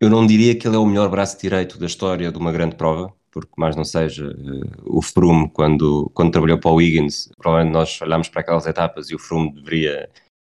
eu 0.00 0.08
não 0.08 0.26
diria 0.26 0.56
que 0.58 0.66
ele 0.66 0.76
é 0.76 0.78
o 0.78 0.86
melhor 0.86 1.08
braço 1.10 1.38
direito 1.38 1.78
da 1.78 1.86
história 1.86 2.32
de 2.32 2.38
uma 2.38 2.50
grande 2.50 2.76
prova, 2.76 3.14
porque 3.30 3.52
mais 3.58 3.76
não 3.76 3.84
seja, 3.84 4.26
uh, 4.26 4.98
o 4.98 5.02
Froome, 5.02 5.50
quando, 5.50 6.10
quando 6.14 6.32
trabalhou 6.32 6.58
para 6.58 6.70
o 6.70 6.76
Wiggins, 6.76 7.30
provavelmente 7.36 7.74
nós 7.74 8.00
olhámos 8.00 8.28
para 8.30 8.40
aquelas 8.40 8.66
etapas 8.66 9.10
e 9.10 9.14
o 9.14 9.18
Froome 9.18 9.52
deveria, 9.52 10.10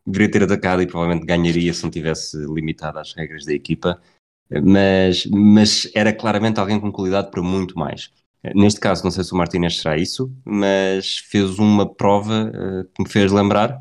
deveria 0.07 0.31
ter 0.31 0.43
atacado 0.45 0.83
e 0.83 0.87
provavelmente 0.87 1.27
ganharia 1.27 1.75
se 1.75 1.83
não 1.83 1.91
tivesse 1.91 2.39
limitado 2.47 3.01
às 3.01 3.13
regras 3.13 3.45
da 3.45 3.53
equipa, 3.53 4.01
mas, 4.63 5.27
mas 5.27 5.91
era 5.95 6.13
claramente 6.13 6.61
alguém 6.61 6.81
com 6.81 6.93
qualidade 6.93 7.31
para 7.31 7.43
muito 7.43 7.79
mais. 7.79 8.13
Neste 8.55 8.81
caso, 8.81 9.05
não 9.05 9.11
sei 9.11 9.25
se 9.25 9.33
o 9.33 9.37
Martínez 9.37 9.79
será 9.79 9.97
isso, 9.97 10.31
mas 10.45 11.19
fez 11.19 11.59
uma 11.59 11.89
prova 11.89 12.51
uh, 12.51 12.85
que 12.95 13.03
me 13.03 13.09
fez 13.09 13.33
lembrar, 13.33 13.81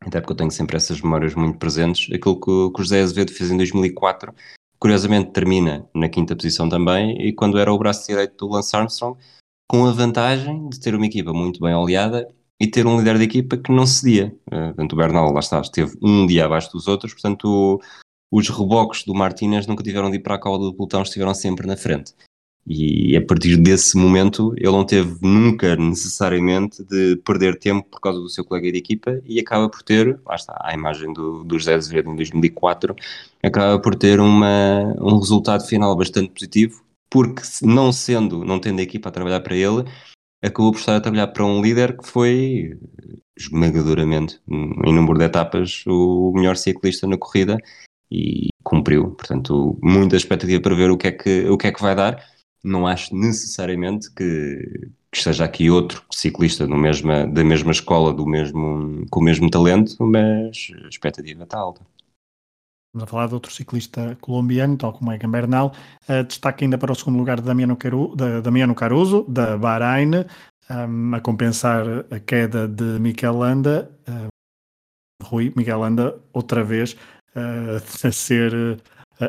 até 0.00 0.20
porque 0.20 0.32
eu 0.32 0.36
tenho 0.36 0.50
sempre 0.50 0.76
essas 0.76 1.00
memórias 1.00 1.34
muito 1.34 1.58
presentes, 1.58 2.12
aquilo 2.12 2.36
que, 2.36 2.74
que 2.74 2.80
o 2.80 2.84
José 2.84 3.02
Azevedo 3.02 3.32
fez 3.32 3.50
em 3.50 3.56
2004. 3.56 4.34
Curiosamente, 4.78 5.30
termina 5.32 5.86
na 5.94 6.08
quinta 6.08 6.34
posição 6.34 6.68
também, 6.68 7.20
e 7.20 7.32
quando 7.32 7.58
era 7.58 7.72
o 7.72 7.78
braço 7.78 8.06
direito 8.06 8.36
do 8.36 8.52
Lance 8.52 8.74
Armstrong, 8.74 9.18
com 9.68 9.86
a 9.86 9.92
vantagem 9.92 10.68
de 10.68 10.80
ter 10.80 10.94
uma 10.94 11.06
equipa 11.06 11.32
muito 11.32 11.60
bem 11.60 11.74
oleada 11.74 12.26
e 12.60 12.66
ter 12.66 12.86
um 12.86 12.98
líder 12.98 13.18
de 13.18 13.24
equipa 13.24 13.56
que 13.56 13.72
não 13.72 13.86
cedia. 13.86 14.34
Uh, 14.46 14.68
portanto, 14.68 14.92
o 14.92 14.96
Bernal, 14.96 15.32
lá 15.32 15.40
está, 15.40 15.60
esteve 15.60 15.96
um 16.02 16.26
dia 16.26 16.46
abaixo 16.46 16.72
dos 16.72 16.88
outros, 16.88 17.12
portanto, 17.12 17.44
o, 17.44 17.80
os 18.30 18.48
reboques 18.48 19.04
do 19.04 19.14
Martínez 19.14 19.66
nunca 19.66 19.82
tiveram 19.82 20.10
de 20.10 20.16
ir 20.16 20.20
para 20.20 20.36
a 20.36 20.40
cauda 20.40 20.64
do 20.64 20.74
pelotão, 20.74 21.02
estiveram 21.02 21.34
sempre 21.34 21.66
na 21.66 21.76
frente. 21.76 22.14
E 22.66 23.16
a 23.16 23.26
partir 23.26 23.56
desse 23.56 23.96
momento 23.96 24.54
ele 24.56 24.70
não 24.70 24.84
teve 24.84 25.16
nunca 25.20 25.74
necessariamente 25.74 26.84
de 26.84 27.16
perder 27.24 27.58
tempo 27.58 27.88
por 27.90 28.00
causa 28.00 28.20
do 28.20 28.28
seu 28.28 28.44
colega 28.44 28.70
de 28.70 28.78
equipa 28.78 29.20
e 29.24 29.40
acaba 29.40 29.68
por 29.68 29.82
ter, 29.82 30.20
lá 30.24 30.36
está, 30.36 30.56
a 30.62 30.72
imagem 30.72 31.12
do, 31.12 31.42
do 31.42 31.58
José 31.58 31.74
Azevedo 31.74 32.10
em 32.10 32.16
2004, 32.16 32.94
acaba 33.42 33.80
por 33.80 33.96
ter 33.96 34.20
uma, 34.20 34.94
um 35.00 35.18
resultado 35.18 35.66
final 35.66 35.96
bastante 35.96 36.30
positivo, 36.30 36.84
porque 37.10 37.42
não 37.62 37.92
sendo, 37.92 38.44
não 38.44 38.60
tendo 38.60 38.78
a 38.78 38.82
equipa 38.82 39.08
a 39.08 39.12
trabalhar 39.12 39.40
para 39.40 39.56
ele, 39.56 39.84
acabou 40.40 40.70
por 40.70 40.78
estar 40.78 40.96
a 40.96 41.00
trabalhar 41.00 41.28
para 41.28 41.44
um 41.44 41.60
líder 41.60 41.96
que 41.96 42.06
foi 42.06 42.78
esmagadoramente, 43.36 44.40
em 44.48 44.94
número 44.94 45.18
de 45.18 45.24
etapas, 45.24 45.82
o 45.86 46.32
melhor 46.32 46.56
ciclista 46.56 47.08
na 47.08 47.18
corrida 47.18 47.58
e 48.10 48.48
cumpriu. 48.62 49.10
Portanto, 49.12 49.76
muita 49.82 50.16
expectativa 50.16 50.60
para 50.60 50.74
ver 50.76 50.90
o 50.90 50.96
que 50.96 51.08
é 51.08 51.12
que, 51.12 51.48
o 51.48 51.58
que, 51.58 51.66
é 51.66 51.72
que 51.72 51.82
vai 51.82 51.94
dar 51.96 52.22
não 52.62 52.86
acho 52.86 53.14
necessariamente 53.14 54.10
que, 54.12 54.90
que 55.10 55.18
esteja 55.18 55.44
aqui 55.44 55.70
outro 55.70 56.04
ciclista 56.10 56.66
mesma, 56.66 57.26
da 57.26 57.42
mesma 57.42 57.72
escola, 57.72 58.12
do 58.12 58.26
mesmo, 58.26 59.04
com 59.10 59.20
o 59.20 59.22
mesmo 59.22 59.50
talento, 59.50 59.96
mas 60.00 60.70
a 60.84 60.88
expectativa 60.88 61.42
está 61.42 61.58
alta. 61.58 61.80
Vamos 62.94 63.08
a 63.08 63.10
falar 63.10 63.26
de 63.26 63.34
outro 63.34 63.50
ciclista 63.50 64.16
colombiano, 64.20 64.76
tal 64.76 64.92
como 64.92 65.10
é 65.10 65.16
Gambernal. 65.16 65.72
Uh, 66.06 66.22
destaque 66.24 66.64
ainda 66.64 66.76
para 66.76 66.92
o 66.92 66.94
segundo 66.94 67.18
lugar 67.18 67.40
Damiano, 67.40 67.74
Caru, 67.74 68.14
Damiano 68.42 68.74
Caruso, 68.74 69.24
da 69.26 69.56
Bahrein, 69.56 70.26
um, 70.68 71.14
a 71.14 71.20
compensar 71.20 71.86
a 72.10 72.20
queda 72.20 72.68
de 72.68 72.98
Mikel 73.00 73.34
Landa. 73.34 73.90
Uh, 74.06 74.28
Rui, 75.22 75.52
Miguel 75.56 75.78
Landa, 75.78 76.20
outra 76.32 76.62
vez, 76.62 76.92
uh, 77.34 77.76
a 78.06 78.12
ser 78.12 78.52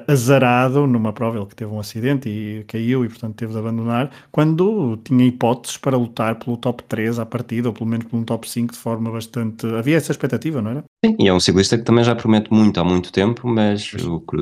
azarado 0.07 0.87
numa 0.87 1.13
prova, 1.13 1.37
ele 1.37 1.45
que 1.45 1.55
teve 1.55 1.71
um 1.71 1.79
acidente 1.79 2.29
e 2.29 2.63
caiu 2.65 3.05
e 3.05 3.09
portanto 3.09 3.35
teve 3.35 3.53
de 3.53 3.59
abandonar, 3.59 4.11
quando 4.31 4.97
tinha 5.03 5.25
hipóteses 5.25 5.77
para 5.77 5.97
lutar 5.97 6.35
pelo 6.35 6.57
top 6.57 6.83
3 6.83 7.19
à 7.19 7.25
partida, 7.25 7.69
ou 7.69 7.73
pelo 7.73 7.87
menos 7.87 8.05
pelo 8.07 8.23
top 8.23 8.49
5 8.49 8.73
de 8.73 8.79
forma 8.79 9.11
bastante... 9.11 9.65
Havia 9.67 9.97
essa 9.97 10.11
expectativa, 10.11 10.61
não 10.61 10.71
era? 10.71 10.83
Sim, 11.05 11.15
e 11.19 11.27
é 11.27 11.33
um 11.33 11.39
ciclista 11.39 11.77
que 11.77 11.83
também 11.83 12.03
já 12.03 12.15
promete 12.15 12.51
muito 12.51 12.79
há 12.79 12.83
muito 12.83 13.11
tempo, 13.11 13.47
mas 13.47 13.93
o 13.93 14.19
que... 14.21 14.37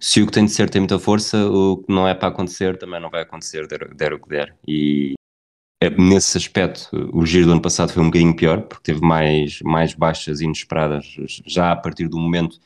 se 0.00 0.22
o 0.22 0.26
que 0.26 0.32
tem 0.32 0.44
de 0.44 0.50
ser 0.50 0.68
tem 0.70 0.80
muita 0.80 0.98
força, 0.98 1.46
o 1.48 1.78
que 1.78 1.92
não 1.92 2.08
é 2.08 2.14
para 2.14 2.28
acontecer 2.28 2.76
também 2.76 3.00
não 3.00 3.10
vai 3.10 3.22
acontecer, 3.22 3.66
der, 3.66 3.94
der 3.94 4.12
o 4.12 4.20
que 4.20 4.28
der. 4.28 4.56
E 4.66 5.14
é, 5.82 5.90
nesse 5.90 6.38
aspecto, 6.38 6.88
o 7.12 7.26
giro 7.26 7.46
do 7.46 7.52
ano 7.52 7.62
passado 7.62 7.92
foi 7.92 8.02
um 8.02 8.06
bocadinho 8.06 8.34
pior, 8.34 8.62
porque 8.62 8.92
teve 8.92 9.00
mais, 9.00 9.60
mais 9.62 9.94
baixas 9.94 10.40
inesperadas 10.40 11.04
já 11.46 11.72
a 11.72 11.76
partir 11.76 12.08
do 12.08 12.18
momento 12.18 12.58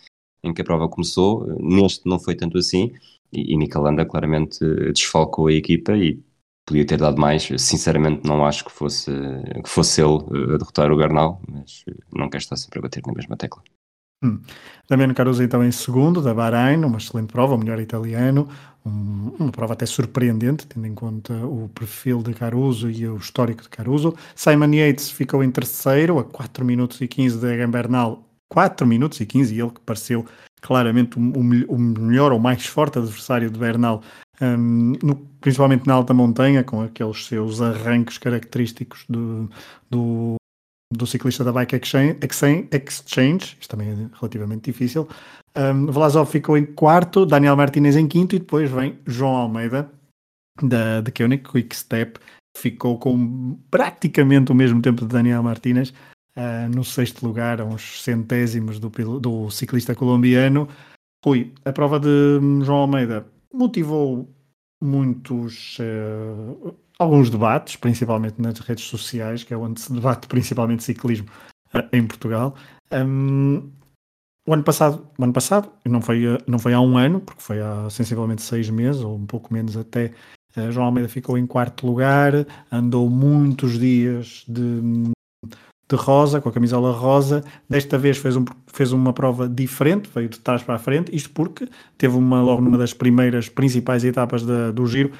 em 0.43 0.53
que 0.53 0.63
a 0.63 0.65
prova 0.65 0.89
começou. 0.89 1.47
Neste 1.61 2.09
não 2.09 2.19
foi 2.19 2.35
tanto 2.35 2.59
assim 2.59 2.93
e, 3.33 3.55
e 3.55 3.57
Nicolanda 3.57 4.05
claramente 4.05 4.59
desfalcou 4.93 5.49
a 5.49 5.53
equipa 5.53 5.97
e 5.97 6.23
podia 6.67 6.87
ter 6.87 6.99
dado 6.99 7.21
mais. 7.21 7.49
Sinceramente, 7.59 8.27
não 8.27 8.45
acho 8.45 8.65
que 8.65 8.73
fosse, 8.73 9.11
que 9.63 9.69
fosse 9.69 10.03
ele 10.03 10.19
a 10.55 10.59
derrotar 10.59 10.93
o 10.93 10.97
Garnal, 10.97 11.41
mas 11.49 11.85
não 12.15 12.29
quero 12.29 12.43
estar 12.43 12.57
sempre 12.57 12.79
a 12.79 12.83
bater 12.83 13.03
na 13.07 13.13
mesma 13.13 13.37
tecla. 13.37 13.63
Hum. 14.23 14.41
Damiano 14.89 15.15
Caruso 15.15 15.45
então 15.45 15.65
em 15.65 15.71
segundo, 15.71 16.21
da 16.21 16.35
Bahrein, 16.35 16.85
uma 16.85 16.99
excelente 16.99 17.31
prova, 17.33 17.55
o 17.55 17.59
melhor 17.59 17.79
italiano, 17.79 18.49
um, 18.85 19.33
uma 19.39 19.53
prova 19.53 19.75
até 19.75 19.87
surpreendente, 19.87 20.67
tendo 20.67 20.87
em 20.89 20.95
conta 20.95 21.33
o 21.47 21.69
perfil 21.69 22.21
de 22.21 22.35
Caruso 22.35 22.91
e 22.91 23.07
o 23.07 23.17
histórico 23.17 23.63
de 23.63 23.69
Caruso. 23.69 24.15
Simon 24.35 24.75
Yates 24.75 25.11
ficou 25.11 25.45
em 25.45 25.51
terceiro, 25.53 26.19
a 26.19 26.25
4 26.25 26.65
minutos 26.65 27.01
e 27.01 27.07
15 27.07 27.39
de 27.39 27.47
Egan 27.47 27.71
Bernal, 27.71 28.28
4 28.49 28.87
minutos 28.87 29.21
e 29.21 29.27
15, 29.27 29.55
e 29.55 29.61
ele 29.61 29.71
que 29.71 29.81
pareceu 29.81 30.25
claramente 30.61 31.19
o, 31.19 31.23
o, 31.23 31.79
melhor 31.79 32.33
ou 32.33 32.39
mais 32.39 32.67
forte 32.67 32.99
adversário 32.99 33.51
de 33.51 33.59
Bernal, 33.59 34.03
um, 34.41 34.93
no, 35.03 35.17
principalmente 35.41 35.87
na 35.87 35.95
alta 35.95 36.15
montanha, 36.15 36.65
com 36.65 36.83
aqueles 36.83 37.27
seus 37.27 37.61
arranques 37.61 38.19
característicos 38.19 39.05
do, 39.09 39.49
do, 39.91 40.37
do 40.93 41.07
ciclista 41.07 41.45
da 41.45 41.53
Bike 41.53 41.77
Exchange, 41.77 42.19
Exchange, 42.73 43.57
isto 43.61 43.71
também 43.71 43.91
é 43.91 43.95
relativamente 44.19 44.71
difícil. 44.71 45.09
Um, 45.57 45.87
Vlasov 45.87 46.31
ficou 46.31 46.57
em 46.57 46.67
quarto, 46.67 47.27
Daniel 47.27 47.57
Martinez 47.57 47.97
em 47.97 48.07
quinto, 48.07 48.37
e 48.37 48.39
depois 48.39 48.71
vem 48.71 48.99
João 49.07 49.37
Almeida, 49.37 49.91
da, 50.63 51.01
de 51.01 51.13
Koenig 51.13 51.43
Quick 51.43 51.75
Step, 51.75 52.19
ficou 52.57 52.99
com 52.99 53.57
praticamente 53.71 54.51
o 54.51 54.55
mesmo 54.55 54.83
tempo 54.83 55.03
de 55.03 55.09
Daniel 55.09 55.43
Martínez, 55.43 55.93
uh, 56.39 56.75
no 56.75 56.85
sexto 56.85 57.27
lugar, 57.27 57.61
a 57.61 57.65
uns 57.65 58.03
centésimos 58.03 58.79
do, 58.79 58.89
do 59.19 59.51
ciclista 59.51 59.95
colombiano. 59.95 60.69
Rui, 61.25 61.53
a 61.65 61.73
prova 61.73 61.99
de 61.99 62.09
João 62.65 62.79
Almeida 62.79 63.27
motivou 63.53 64.33
muitos, 64.81 65.79
uh, 65.81 66.75
alguns 66.99 67.29
debates, 67.29 67.77
principalmente 67.77 68.41
nas 68.41 68.61
redes 68.61 68.85
sociais, 68.85 69.43
que 69.43 69.53
é 69.53 69.57
onde 69.57 69.81
se 69.81 69.93
debate 69.93 70.29
principalmente 70.29 70.85
ciclismo 70.85 71.27
uh, 71.75 71.89
em 71.93 72.07
Portugal. 72.07 72.55
Um, 72.93 73.71
o 74.47 74.55
ano 74.55 74.63
passado, 74.63 75.07
o 75.19 75.25
ano 75.25 75.33
passado, 75.33 75.71
não 75.85 76.01
foi, 76.01 76.23
não 76.47 76.59
foi 76.59 76.73
há 76.73 76.81
um 76.81 76.97
ano, 76.97 77.21
porque 77.21 77.43
foi 77.43 77.61
há 77.61 77.91
sensivelmente 77.91 78.41
seis 78.41 78.71
meses, 78.71 79.03
ou 79.03 79.15
um 79.15 79.27
pouco 79.27 79.53
menos 79.53 79.77
até, 79.77 80.13
João 80.71 80.87
Almeida 80.87 81.07
ficou 81.07 81.37
em 81.37 81.47
quarto 81.47 81.87
lugar, 81.87 82.33
andou 82.73 83.11
muitos 83.11 83.79
dias 83.79 84.45
de, 84.49 85.13
de 85.89 85.97
rosa, 85.97 86.41
com 86.41 86.49
a 86.49 86.53
camisola 86.53 86.93
rosa. 86.93 87.43
Desta 87.69 87.97
vez 87.97 88.19
fez, 88.19 88.37
um, 88.37 88.45
fez 88.67 88.93
uma 88.93 89.13
prova 89.13 89.49
diferente, 89.49 90.11
veio 90.15 90.29
de 90.29 90.39
trás 90.39 90.63
para 90.63 90.75
a 90.75 90.79
frente, 90.79 91.15
isto 91.15 91.31
porque 91.31 91.69
teve 91.97 92.17
uma, 92.17 92.43
logo 92.43 92.61
numa 92.61 92.79
das 92.79 92.93
primeiras 92.93 93.49
principais 93.49 94.05
etapas 94.05 94.43
do 94.43 94.87
giro, 94.87 95.13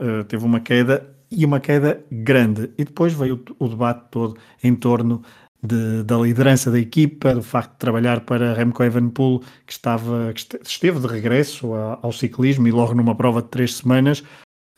uh, 0.00 0.24
teve 0.24 0.44
uma 0.44 0.60
queda 0.60 1.06
e 1.30 1.44
uma 1.44 1.60
queda 1.60 2.04
grande. 2.10 2.70
E 2.78 2.84
depois 2.84 3.12
veio 3.12 3.42
o, 3.58 3.64
o 3.64 3.68
debate 3.68 4.04
todo 4.10 4.36
em 4.62 4.74
torno 4.74 5.22
de, 5.62 6.02
da 6.04 6.16
liderança 6.16 6.70
da 6.70 6.78
equipa, 6.78 7.34
do 7.34 7.42
facto 7.42 7.72
de 7.72 7.78
trabalhar 7.78 8.20
para 8.20 8.54
Remco 8.54 8.82
Evenepoel, 8.82 9.40
que, 9.66 9.72
estava, 9.72 10.32
que 10.32 10.58
esteve 10.62 11.00
de 11.00 11.06
regresso 11.06 11.74
ao 11.74 12.12
ciclismo 12.12 12.68
e 12.68 12.70
logo 12.70 12.94
numa 12.94 13.14
prova 13.14 13.42
de 13.42 13.48
três 13.48 13.76
semanas. 13.76 14.22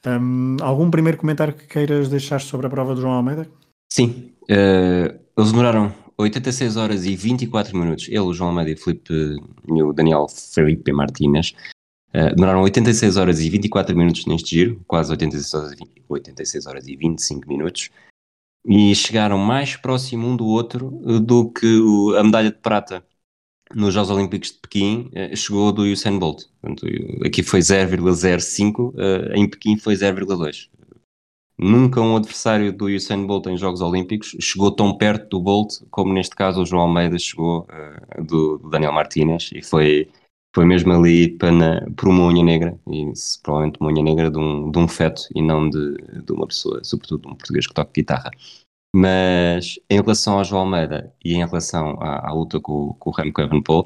Um, 0.07 0.57
algum 0.61 0.90
primeiro 0.90 1.18
comentário 1.18 1.52
que 1.52 1.66
queiras 1.66 2.09
deixar 2.09 2.40
sobre 2.40 2.66
a 2.66 2.71
prova 2.71 2.95
do 2.95 3.00
João 3.00 3.14
Almeida? 3.14 3.49
Sim, 3.88 4.33
uh, 4.45 5.18
eles 5.37 5.50
demoraram 5.50 5.95
86 6.16 6.76
horas 6.76 7.07
e 7.07 7.16
24 7.16 7.76
minutos. 7.76 8.09
Ele, 8.09 8.18
o 8.21 8.33
João 8.33 8.50
Almeida 8.50 8.71
e 8.71 8.75
o, 8.75 8.76
Felipe, 8.76 9.12
e 9.12 9.83
o 9.83 9.92
Daniel 9.92 10.26
Felipe 10.28 10.92
Martínez 10.92 11.54
uh, 12.14 12.35
demoraram 12.35 12.62
86 12.62 13.16
horas 13.16 13.40
e 13.40 13.49
24 13.49 13.97
minutos 13.97 14.26
neste 14.26 14.57
giro, 14.57 14.83
quase 14.87 15.11
86 15.11 15.54
horas, 15.54 15.78
86 16.09 16.66
horas 16.66 16.87
e 16.87 16.97
25 16.97 17.49
minutos 17.49 17.90
e 18.66 18.95
chegaram 18.95 19.38
mais 19.38 19.76
próximo 19.76 20.28
um 20.28 20.37
do 20.37 20.47
outro 20.47 21.00
eh, 21.07 21.18
do 21.21 21.50
que 21.50 21.78
o, 21.78 22.16
a 22.16 22.23
medalha 22.23 22.50
de 22.50 22.59
prata 22.59 23.04
nos 23.75 23.95
Jogos 23.95 24.11
Olímpicos 24.11 24.50
de 24.52 24.59
Pequim 24.59 25.11
chegou 25.37 25.71
do 25.73 25.83
Usain 25.83 26.18
Bolt. 26.18 26.45
Portanto, 26.61 26.87
aqui 27.25 27.42
foi 27.42 27.61
0,05, 27.61 28.95
eh, 28.97 29.38
em 29.38 29.49
Pequim 29.49 29.76
foi 29.76 29.95
0,2. 29.95 30.71
Nunca 31.60 32.00
um 32.00 32.16
adversário 32.16 32.72
do 32.72 32.86
Usain 32.86 33.26
Bolt 33.26 33.46
em 33.46 33.56
Jogos 33.56 33.80
Olímpicos 33.80 34.36
chegou 34.40 34.70
tão 34.70 34.96
perto 34.96 35.28
do 35.28 35.40
Bolt 35.40 35.82
como 35.90 36.12
neste 36.12 36.36
caso 36.36 36.62
o 36.62 36.66
João 36.66 36.82
Almeida 36.82 37.18
chegou 37.18 37.62
uh, 37.62 38.24
do, 38.24 38.58
do, 38.58 38.70
Daniel 38.70 38.92
Martínez 38.92 39.50
e 39.52 39.60
foi, 39.60 40.08
foi 40.54 40.64
mesmo 40.64 40.92
ali 40.92 41.36
para, 41.36 41.84
por 41.96 42.08
uma 42.08 42.26
unha 42.26 42.44
negra, 42.44 42.78
e 42.86 43.12
provavelmente 43.42 43.80
uma 43.80 43.90
unha 43.90 44.04
negra 44.04 44.30
de 44.30 44.38
um, 44.38 44.70
de 44.70 44.78
um 44.78 44.86
feto 44.86 45.22
e 45.34 45.42
não 45.42 45.68
de, 45.68 45.96
de 46.24 46.32
uma 46.32 46.46
pessoa, 46.46 46.84
sobretudo 46.84 47.22
de 47.22 47.28
um 47.28 47.34
português 47.34 47.66
que 47.66 47.74
toca 47.74 47.90
guitarra. 47.92 48.30
Mas 48.94 49.80
em 49.90 50.00
relação 50.00 50.38
ao 50.38 50.44
João 50.44 50.62
Almeida 50.62 51.12
e 51.24 51.34
em 51.34 51.44
relação 51.44 52.00
à, 52.00 52.28
à 52.28 52.32
luta 52.32 52.60
com, 52.60 52.94
com 52.94 53.10
o 53.10 53.12
Remco 53.12 53.40
Evenepoel, 53.40 53.84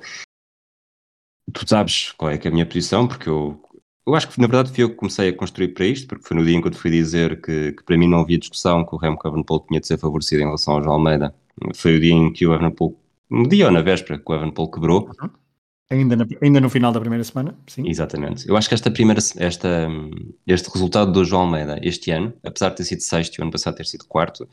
tu 1.55 1.67
sabes 1.67 2.13
qual 2.13 2.31
é, 2.31 2.37
é 2.37 2.49
a 2.49 2.51
minha 2.51 2.67
posição, 2.67 3.09
porque 3.09 3.31
eu, 3.31 3.59
eu 4.07 4.15
acho 4.15 4.29
que 4.29 4.41
na 4.41 4.47
verdade 4.47 4.75
fui 4.75 4.85
eu 4.85 4.91
que 4.91 4.97
comecei 4.97 5.29
a 5.29 5.37
construir 5.37 5.69
para 5.69 5.87
isto, 5.87 6.07
porque 6.07 6.27
foi 6.27 6.37
no 6.37 6.45
dia 6.45 6.57
em 6.57 6.61
que 6.61 6.67
eu 6.67 6.73
te 6.73 6.79
fui 6.79 6.91
dizer 6.91 7.41
que, 7.41 7.73
que 7.73 7.83
para 7.85 7.97
mim 7.97 8.09
não 8.09 8.21
havia 8.21 8.39
discussão 8.39 8.85
que 8.85 8.95
o 8.95 8.99
Remco 8.99 9.27
Evenepoel 9.27 9.61
tinha 9.69 9.81
de 9.81 9.87
ser 9.87 9.99
favorecido 9.99 10.43
em 10.43 10.47
relação 10.47 10.75
ao 10.75 10.83
João 10.83 10.97
Almeida. 10.97 11.35
Foi 11.75 11.97
o 11.97 12.01
dia 12.01 12.15
em 12.15 12.33
que 12.33 12.47
o 12.47 12.55
Evenepoel, 12.55 12.99
no 13.31 13.49
dia 13.49 13.67
ou 13.67 13.73
na 13.73 13.83
véspera, 13.83 14.19
que 14.19 14.31
o 14.31 14.35
Evenepoel 14.35 14.69
quebrou. 14.69 15.11
Uhum. 15.23 15.31
Ainda, 15.91 16.17
na, 16.17 16.27
ainda 16.41 16.61
no 16.61 16.71
final 16.71 16.91
da 16.91 17.01
primeira 17.01 17.23
semana, 17.23 17.57
sim. 17.67 17.87
Exatamente. 17.87 18.49
Eu 18.49 18.57
acho 18.57 18.67
que 18.67 18.75
esta 18.75 18.91
primeira, 18.91 19.21
esta, 19.37 19.89
este 20.47 20.71
resultado 20.71 21.13
do 21.13 21.25
João 21.25 21.43
Almeida 21.43 21.79
este 21.83 22.11
ano, 22.11 22.33
apesar 22.43 22.71
de 22.71 22.77
ter 22.77 22.85
sido 22.85 23.01
sexto 23.01 23.37
e 23.37 23.41
o 23.41 23.43
ano 23.43 23.53
passado 23.53 23.77
ter 23.77 23.85
sido 23.85 24.07
quarto, 24.07 24.49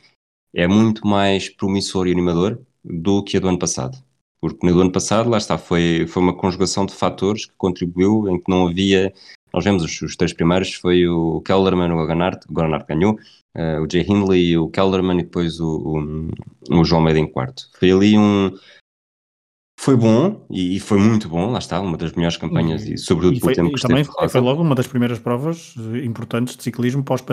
é 0.54 0.68
muito 0.68 1.08
mais 1.08 1.48
promissor 1.48 2.08
e 2.08 2.12
animador 2.12 2.60
do 2.84 3.24
que 3.24 3.38
a 3.38 3.40
do 3.40 3.48
ano 3.48 3.60
passado. 3.60 3.98
Porque 4.42 4.66
no 4.66 4.80
ano 4.80 4.92
passado, 4.92 5.30
lá 5.30 5.38
está, 5.38 5.58
foi, 5.58 6.06
foi 6.08 6.24
uma 6.24 6.36
conjugação 6.36 6.86
de 6.86 6.94
fatores 6.94 7.46
que 7.46 7.54
contribuiu 7.58 8.30
em 8.30 8.38
que 8.38 8.50
não 8.50 8.68
havia. 8.68 9.14
Nós 9.54 9.64
vemos 9.64 9.84
os, 9.84 10.02
os 10.02 10.16
três 10.16 10.34
primeiros: 10.34 10.74
foi 10.74 11.08
o 11.08 11.42
Kellerman, 11.42 11.92
o 11.92 12.06
Ganart, 12.06 12.44
o 12.50 12.54
Ganart 12.54 12.88
ganhou, 12.88 13.14
uh, 13.56 13.82
o 13.84 13.88
Jay 13.92 14.06
Hindley, 14.08 14.58
o 14.58 14.70
Kellerman 14.70 15.20
e 15.20 15.24
depois 15.24 15.60
o, 15.60 15.68
o, 16.70 16.80
o 16.80 16.84
João 16.84 17.02
Almeida 17.02 17.20
em 17.20 17.28
quarto. 17.28 17.70
Foi 17.78 17.92
ali 17.92 18.18
um 18.18 18.52
foi 19.80 19.96
bom 19.96 20.46
e, 20.52 20.76
e, 20.76 20.80
foi 20.80 21.00
muito 21.00 21.30
bom, 21.30 21.52
lá 21.52 21.60
está, 21.60 21.80
uma 21.80 21.96
das 21.96 22.12
melhores 22.12 22.36
campanhas 22.36 22.84
e, 22.84 22.96
e 22.96 22.98
sobretudo 22.98 23.38
e 23.38 23.40
foi, 23.40 23.56
pelo 23.56 23.70
tempo 23.70 23.80
que 23.80 23.88
também 23.88 24.04
foi, 24.04 24.28
foi 24.28 24.42
logo 24.42 24.62
uma 24.62 24.76
das 24.76 24.88
primeiras 24.88 25.20
provas 25.20 25.74
importantes 26.04 26.58
de 26.58 26.64
ciclismo 26.64 27.02
pós, 27.02 27.24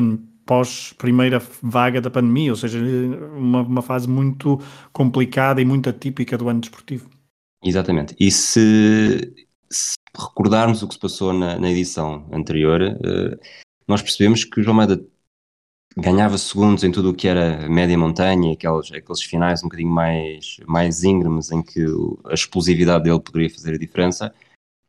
pós 0.46 0.94
primeira 0.96 1.42
vaga 1.60 2.00
da 2.00 2.08
pandemia, 2.08 2.52
ou 2.52 2.56
seja, 2.56 2.78
uma, 3.36 3.62
uma 3.62 3.82
fase 3.82 4.08
muito 4.08 4.60
complicada 4.92 5.60
e 5.60 5.64
muito 5.64 5.90
atípica 5.90 6.38
do 6.38 6.48
ano 6.48 6.60
desportivo. 6.60 7.10
Exatamente. 7.64 8.14
E 8.20 8.30
se, 8.30 9.34
se 9.68 9.96
recordarmos 10.18 10.82
o 10.82 10.88
que 10.88 10.94
se 10.94 11.00
passou 11.00 11.32
na, 11.32 11.58
na 11.58 11.70
edição 11.70 12.26
anterior, 12.32 12.80
uh, 12.82 13.38
nós 13.86 14.02
percebemos 14.02 14.44
que 14.44 14.60
o 14.60 14.62
João 14.62 14.80
Almeida 14.80 15.04
ganhava 15.96 16.36
segundos 16.36 16.84
em 16.84 16.92
tudo 16.92 17.10
o 17.10 17.14
que 17.14 17.26
era 17.26 17.68
média 17.68 17.96
montanha, 17.96 18.52
aqueles, 18.52 18.92
aqueles 18.92 19.22
finais 19.22 19.60
um 19.62 19.66
bocadinho 19.66 19.90
mais, 19.90 20.58
mais 20.66 21.02
íngremes 21.04 21.50
em 21.50 21.62
que 21.62 21.84
a 22.26 22.34
explosividade 22.34 23.04
dele 23.04 23.20
poderia 23.20 23.48
fazer 23.48 23.74
a 23.74 23.78
diferença, 23.78 24.34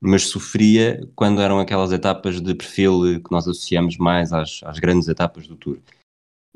mas 0.02 0.28
sofria 0.28 1.08
quando 1.16 1.42
eram 1.42 1.60
aquelas 1.60 1.92
etapas 1.92 2.42
de 2.42 2.54
perfil 2.54 3.22
que 3.24 3.32
nós 3.32 3.48
associamos 3.48 3.98
mais 3.98 4.34
às, 4.34 4.62
às 4.64 4.80
grandes 4.80 5.08
etapas 5.08 5.48
do 5.48 5.56
Tour. 5.56 5.80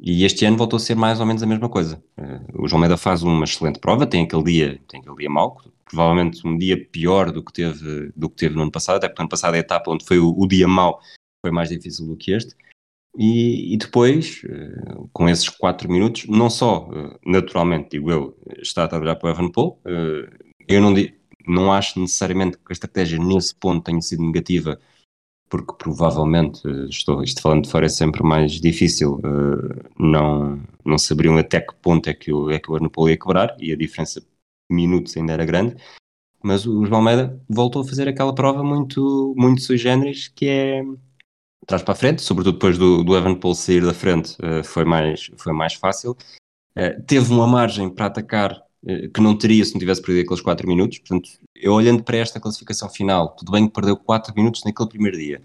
E 0.02 0.26
este 0.26 0.46
ano 0.46 0.58
voltou 0.58 0.78
a 0.78 0.80
ser 0.80 0.96
mais 0.96 1.20
ou 1.20 1.26
menos 1.26 1.44
a 1.44 1.46
mesma 1.46 1.70
coisa. 1.70 2.04
Eh, 2.18 2.42
o 2.56 2.68
João 2.68 2.80
Almeida 2.80 2.98
faz 2.98 3.22
uma 3.22 3.44
excelente 3.44 3.80
prova, 3.80 4.08
tem 4.08 4.24
aquele 4.24 4.44
dia, 4.44 4.82
tem 4.88 5.00
aquele 5.00 5.16
dia 5.16 5.30
mau, 5.30 5.62
provavelmente 5.86 6.46
um 6.48 6.58
dia 6.58 6.84
pior 6.92 7.32
do 7.32 7.44
que 7.44 7.54
teve, 7.54 8.12
do 8.16 8.30
que 8.30 8.36
teve 8.36 8.56
no 8.56 8.64
ano 8.64 8.72
passado, 8.72 8.96
até 8.96 9.08
porque 9.08 9.22
no 9.22 9.26
ano 9.26 9.30
passado 9.30 9.54
a 9.54 9.60
etapa 9.60 9.92
onde 9.92 10.06
foi 10.06 10.18
o, 10.18 10.34
o 10.36 10.48
dia 10.48 10.68
mau 10.68 11.00
foi 11.46 11.52
mais 11.52 11.70
difícil 11.70 12.08
do 12.08 12.16
que 12.16 12.32
este. 12.32 12.56
E, 13.18 13.74
e, 13.74 13.78
depois, 13.78 14.42
eh, 14.46 14.96
com 15.12 15.28
esses 15.28 15.50
4 15.50 15.92
minutos, 15.92 16.28
não 16.28 16.50
só, 16.50 16.90
eh, 16.94 17.20
naturalmente, 17.26 17.90
digo 17.92 18.10
eu, 18.10 18.38
está 18.60 18.86
a 18.86 18.88
trabalhar 18.88 19.18
para 19.18 19.28
o 19.28 19.32
Evan 19.32 19.52
eh, 19.86 20.30
eu 20.68 20.82
não, 20.82 20.94
não 21.46 21.74
acho 21.74 22.00
necessariamente 22.00 22.58
que 22.58 22.64
a 22.70 22.74
estratégia 22.74 23.20
nesse 23.20 23.54
ponto 23.56 23.84
tenha 23.84 24.02
sido 24.02 24.24
negativa, 24.24 24.80
porque 25.52 25.74
provavelmente, 25.78 26.62
estou, 26.90 27.22
isto 27.22 27.42
falando 27.42 27.66
de 27.66 27.70
fora 27.70 27.86
é 27.86 27.90
sempre 27.90 28.24
mais 28.24 28.54
difícil, 28.54 29.20
não, 30.00 30.64
não 30.86 30.98
saberiam 30.98 31.38
até 31.38 31.60
que 31.60 31.76
ponto 31.76 32.10
é 32.10 32.14
que 32.14 32.32
o, 32.32 32.50
é 32.50 32.58
que 32.58 32.72
o 32.72 32.78
Evan 32.78 32.90
ia 33.10 33.18
quebrar, 33.18 33.58
e 33.60 33.74
a 33.74 33.76
diferença 33.76 34.24
minutos 34.70 35.16
ainda 35.18 35.34
era 35.34 35.46
grande, 35.46 35.76
mas 36.42 36.66
o 36.66 36.86
João 36.86 37.00
Almeida 37.00 37.40
voltou 37.48 37.82
a 37.82 37.86
fazer 37.86 38.08
aquela 38.08 38.34
prova 38.34 38.64
muito, 38.64 39.34
muito 39.38 39.62
sui 39.62 39.78
generis, 39.78 40.28
que 40.30 40.48
é 40.48 40.84
trás 41.68 41.84
para 41.84 41.94
a 41.94 41.98
frente, 41.98 42.22
sobretudo 42.22 42.54
depois 42.54 42.78
do, 42.78 43.04
do 43.04 43.16
Evan 43.16 43.36
Paul 43.36 43.54
sair 43.54 43.84
da 43.86 43.94
frente, 43.94 44.36
uh, 44.42 44.64
foi, 44.64 44.84
mais, 44.84 45.30
foi 45.38 45.54
mais 45.54 45.74
fácil. 45.74 46.18
Uh, 46.76 47.02
teve 47.06 47.32
uma 47.32 47.46
margem 47.46 47.90
para 47.90 48.08
atacar 48.08 48.54
uh, 48.54 48.71
que 49.13 49.22
não 49.22 49.38
teria 49.38 49.63
se 49.63 49.74
não 49.74 49.80
tivesse 49.80 50.02
perdido 50.02 50.24
aqueles 50.24 50.41
4 50.41 50.67
minutos. 50.67 51.00
Portanto, 51.00 51.30
eu 51.56 51.74
olhando 51.74 52.04
para 52.04 52.17
esta 52.17 52.39
classificação 52.39 52.89
final, 52.89 53.36
tudo 53.36 53.52
bem 53.52 53.67
que 53.67 53.74
perdeu 53.74 53.96
4 53.96 54.34
minutos 54.36 54.63
naquele 54.63 54.89
primeiro 54.89 55.17
dia, 55.17 55.41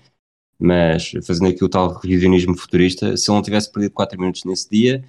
mas 0.58 1.12
fazendo 1.26 1.50
aqui 1.50 1.64
o 1.64 1.68
tal 1.68 1.92
revisionismo 1.98 2.56
futurista, 2.56 3.16
se 3.16 3.30
ele 3.30 3.36
não 3.36 3.42
tivesse 3.42 3.70
perdido 3.70 3.92
4 3.92 4.18
minutos 4.18 4.44
nesse 4.44 4.70
dia, 4.70 5.04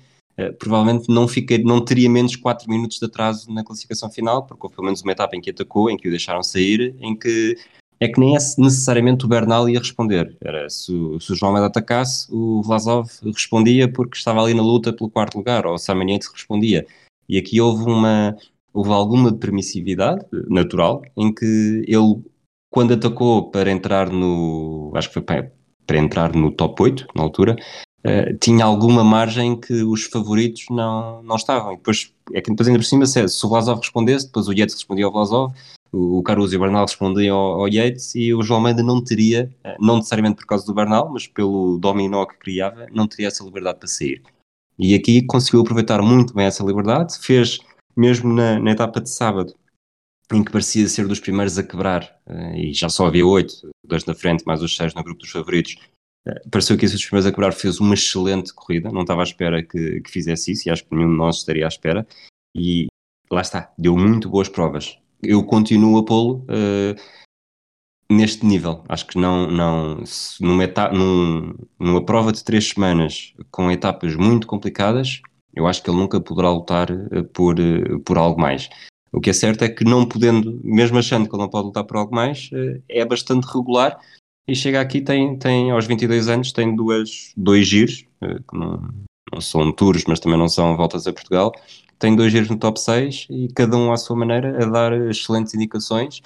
provavelmente 0.59 1.09
não, 1.09 1.27
fica, 1.27 1.57
não 1.57 1.83
teria 1.83 2.09
menos 2.09 2.35
4 2.35 2.69
minutos 2.69 2.99
de 2.99 3.05
atraso 3.05 3.51
na 3.51 3.63
classificação 3.63 4.09
final, 4.09 4.45
porque 4.45 4.65
houve 4.65 4.75
pelo 4.75 4.85
menos 4.85 5.01
uma 5.01 5.11
etapa 5.11 5.35
em 5.35 5.41
que 5.41 5.49
atacou, 5.49 5.89
em 5.89 5.97
que 5.97 6.07
o 6.07 6.11
deixaram 6.11 6.43
sair, 6.43 6.95
em 6.99 7.15
que 7.15 7.57
é 7.99 8.07
que 8.07 8.19
nem 8.19 8.35
é 8.35 8.39
necessariamente 8.59 9.25
o 9.25 9.27
Bernal 9.27 9.67
ia 9.67 9.79
responder. 9.79 10.37
Era 10.39 10.69
se, 10.69 10.91
se 11.19 11.31
o 11.31 11.35
João 11.35 11.49
Almeida 11.49 11.65
atacasse, 11.65 12.27
o 12.29 12.61
Vlasov 12.61 13.09
respondia 13.23 13.91
porque 13.91 14.15
estava 14.15 14.43
ali 14.43 14.53
na 14.53 14.61
luta 14.61 14.93
pelo 14.93 15.09
quarto 15.09 15.37
lugar, 15.39 15.65
ou 15.65 15.73
o 15.73 15.79
Samaniente 15.79 16.27
respondia. 16.31 16.85
E 17.29 17.37
aqui 17.37 17.59
houve 17.59 17.83
uma 17.83 18.35
houve 18.77 18.91
alguma 18.91 19.33
permissividade 19.33 20.23
natural 20.47 21.01
em 21.17 21.33
que 21.33 21.83
ele, 21.87 22.21
quando 22.69 22.93
atacou 22.93 23.49
para 23.49 23.71
entrar 23.71 24.11
no. 24.11 24.91
acho 24.95 25.07
que 25.07 25.15
foi 25.15 25.23
para, 25.23 25.51
para 25.85 25.97
entrar 25.97 26.35
no 26.35 26.51
top 26.51 26.83
8 26.83 27.07
na 27.15 27.23
altura, 27.23 27.55
uh, 28.05 28.37
tinha 28.39 28.65
alguma 28.65 29.03
margem 29.03 29.59
que 29.59 29.81
os 29.81 30.03
favoritos 30.03 30.65
não, 30.69 31.23
não 31.23 31.35
estavam. 31.35 31.73
E 31.73 31.77
depois, 31.77 32.13
é 32.33 32.41
que 32.41 32.51
depois 32.51 32.67
ainda 32.67 32.79
por 32.79 32.85
cima, 32.85 33.05
se, 33.07 33.27
se 33.27 33.45
o 33.45 33.49
Vlasov 33.49 33.79
respondesse, 33.79 34.27
depois 34.27 34.47
o 34.47 34.53
Yates 34.53 34.75
respondia 34.75 35.05
ao 35.05 35.11
Vlasov, 35.11 35.53
o, 35.91 36.21
Caruso 36.21 36.53
e 36.53 36.57
o 36.57 36.59
Bernal 36.59 36.85
respondiam 36.85 37.35
ao, 37.35 37.61
ao, 37.61 37.67
Yates 37.67 38.13
e 38.13 38.31
o 38.31 38.43
João 38.43 38.59
Almeida 38.59 38.83
não 38.83 39.03
teria, 39.03 39.49
não 39.79 39.97
necessariamente 39.97 40.35
por 40.35 40.45
causa 40.45 40.65
do 40.65 40.73
Bernal, 40.73 41.09
mas 41.11 41.25
pelo 41.25 41.79
dominó 41.79 42.25
que 42.25 42.37
criava, 42.37 42.85
não 42.91 43.07
teria 43.07 43.27
essa 43.27 43.43
liberdade 43.43 43.79
para 43.79 43.87
sair. 43.87 44.21
E 44.79 44.93
aqui 44.93 45.25
conseguiu 45.25 45.61
aproveitar 45.61 46.01
muito 46.01 46.33
bem 46.33 46.45
essa 46.45 46.63
liberdade, 46.63 47.17
fez 47.19 47.59
mesmo 47.95 48.31
na, 48.31 48.59
na 48.59 48.71
etapa 48.71 49.01
de 49.01 49.09
sábado, 49.09 49.55
em 50.31 50.43
que 50.43 50.51
parecia 50.51 50.87
ser 50.87 51.07
dos 51.07 51.19
primeiros 51.19 51.57
a 51.57 51.63
quebrar, 51.63 52.03
uh, 52.27 52.55
e 52.55 52.73
já 52.73 52.89
só 52.89 53.07
havia 53.07 53.25
oito, 53.25 53.69
dois 53.85 54.05
na 54.05 54.13
frente, 54.13 54.45
mais 54.45 54.61
os 54.61 54.75
seis 54.75 54.93
no 54.93 55.03
grupo 55.03 55.21
dos 55.21 55.31
favoritos, 55.31 55.77
uh, 56.27 56.49
pareceu 56.51 56.77
que 56.77 56.85
esses 56.85 56.97
dos 56.97 57.05
primeiros 57.05 57.25
a 57.25 57.31
quebrar 57.31 57.53
fez 57.53 57.79
uma 57.79 57.95
excelente 57.95 58.53
corrida, 58.53 58.91
não 58.91 59.01
estava 59.01 59.21
à 59.21 59.23
espera 59.23 59.63
que, 59.63 60.01
que 60.01 60.11
fizesse 60.11 60.51
isso, 60.51 60.67
e 60.67 60.71
acho 60.71 60.85
que 60.85 60.95
nenhum 60.95 61.09
de 61.09 61.17
nós 61.17 61.37
estaria 61.37 61.65
à 61.65 61.67
espera, 61.67 62.05
e 62.55 62.87
lá 63.31 63.41
está, 63.41 63.73
deu 63.77 63.97
muito 63.97 64.29
boas 64.29 64.47
provas. 64.47 64.99
Eu 65.23 65.43
continuo 65.43 65.97
a 65.97 66.05
pô-lo 66.05 66.45
uh, 66.45 66.95
neste 68.09 68.45
nível. 68.45 68.83
Acho 68.87 69.07
que 69.07 69.17
não, 69.17 69.49
não 69.49 70.03
numa, 70.39 70.63
etapa, 70.63 70.95
num, 70.95 71.53
numa 71.79 72.03
prova 72.03 72.31
de 72.31 72.43
três 72.43 72.69
semanas 72.69 73.33
com 73.51 73.69
etapas 73.71 74.15
muito 74.15 74.47
complicadas, 74.47 75.21
eu 75.53 75.67
acho 75.67 75.81
que 75.81 75.89
ele 75.89 75.97
nunca 75.97 76.21
poderá 76.21 76.51
lutar 76.51 76.89
eh, 76.91 77.23
por, 77.33 77.59
eh, 77.59 77.99
por 78.05 78.17
algo 78.17 78.39
mais. 78.39 78.69
O 79.11 79.19
que 79.19 79.29
é 79.29 79.33
certo 79.33 79.63
é 79.63 79.69
que 79.69 79.83
não 79.83 80.05
podendo, 80.07 80.59
mesmo 80.63 80.97
achando 80.99 81.27
que 81.27 81.35
ele 81.35 81.41
não 81.41 81.49
pode 81.49 81.67
lutar 81.67 81.83
por 81.83 81.97
algo 81.97 82.13
mais, 82.13 82.49
eh, 82.53 82.81
é 82.89 83.05
bastante 83.05 83.45
regular 83.45 83.99
e 84.47 84.55
chega 84.55 84.79
aqui, 84.79 85.01
tem, 85.01 85.37
tem 85.37 85.71
aos 85.71 85.87
22 85.87 86.29
anos, 86.29 86.51
tem 86.51 86.75
duas, 86.75 87.33
dois 87.35 87.67
giros, 87.67 88.05
que 88.21 88.57
não, 88.57 88.81
não 89.33 89.41
são 89.41 89.71
tours, 89.73 90.05
mas 90.07 90.19
também 90.19 90.37
não 90.39 90.47
são 90.47 90.77
voltas 90.77 91.05
a 91.05 91.11
Portugal, 91.13 91.51
tem 91.99 92.15
dois 92.15 92.31
giros 92.31 92.49
no 92.49 92.57
top 92.57 92.79
6 92.79 93.27
e 93.29 93.49
cada 93.53 93.75
um 93.75 93.91
à 93.91 93.97
sua 93.97 94.15
maneira 94.15 94.63
a 94.63 94.69
dar 94.69 94.93
excelentes 95.09 95.53
indicações 95.53 96.21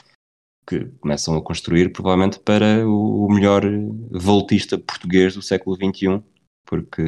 que 0.68 0.86
começam 1.00 1.36
a 1.36 1.42
construir 1.42 1.92
provavelmente 1.92 2.40
para 2.40 2.88
o 2.88 3.28
melhor 3.30 3.64
voltista 4.12 4.78
português 4.78 5.36
do 5.36 5.42
século 5.42 5.76
XXI, 5.76 6.22
porque 6.66 7.04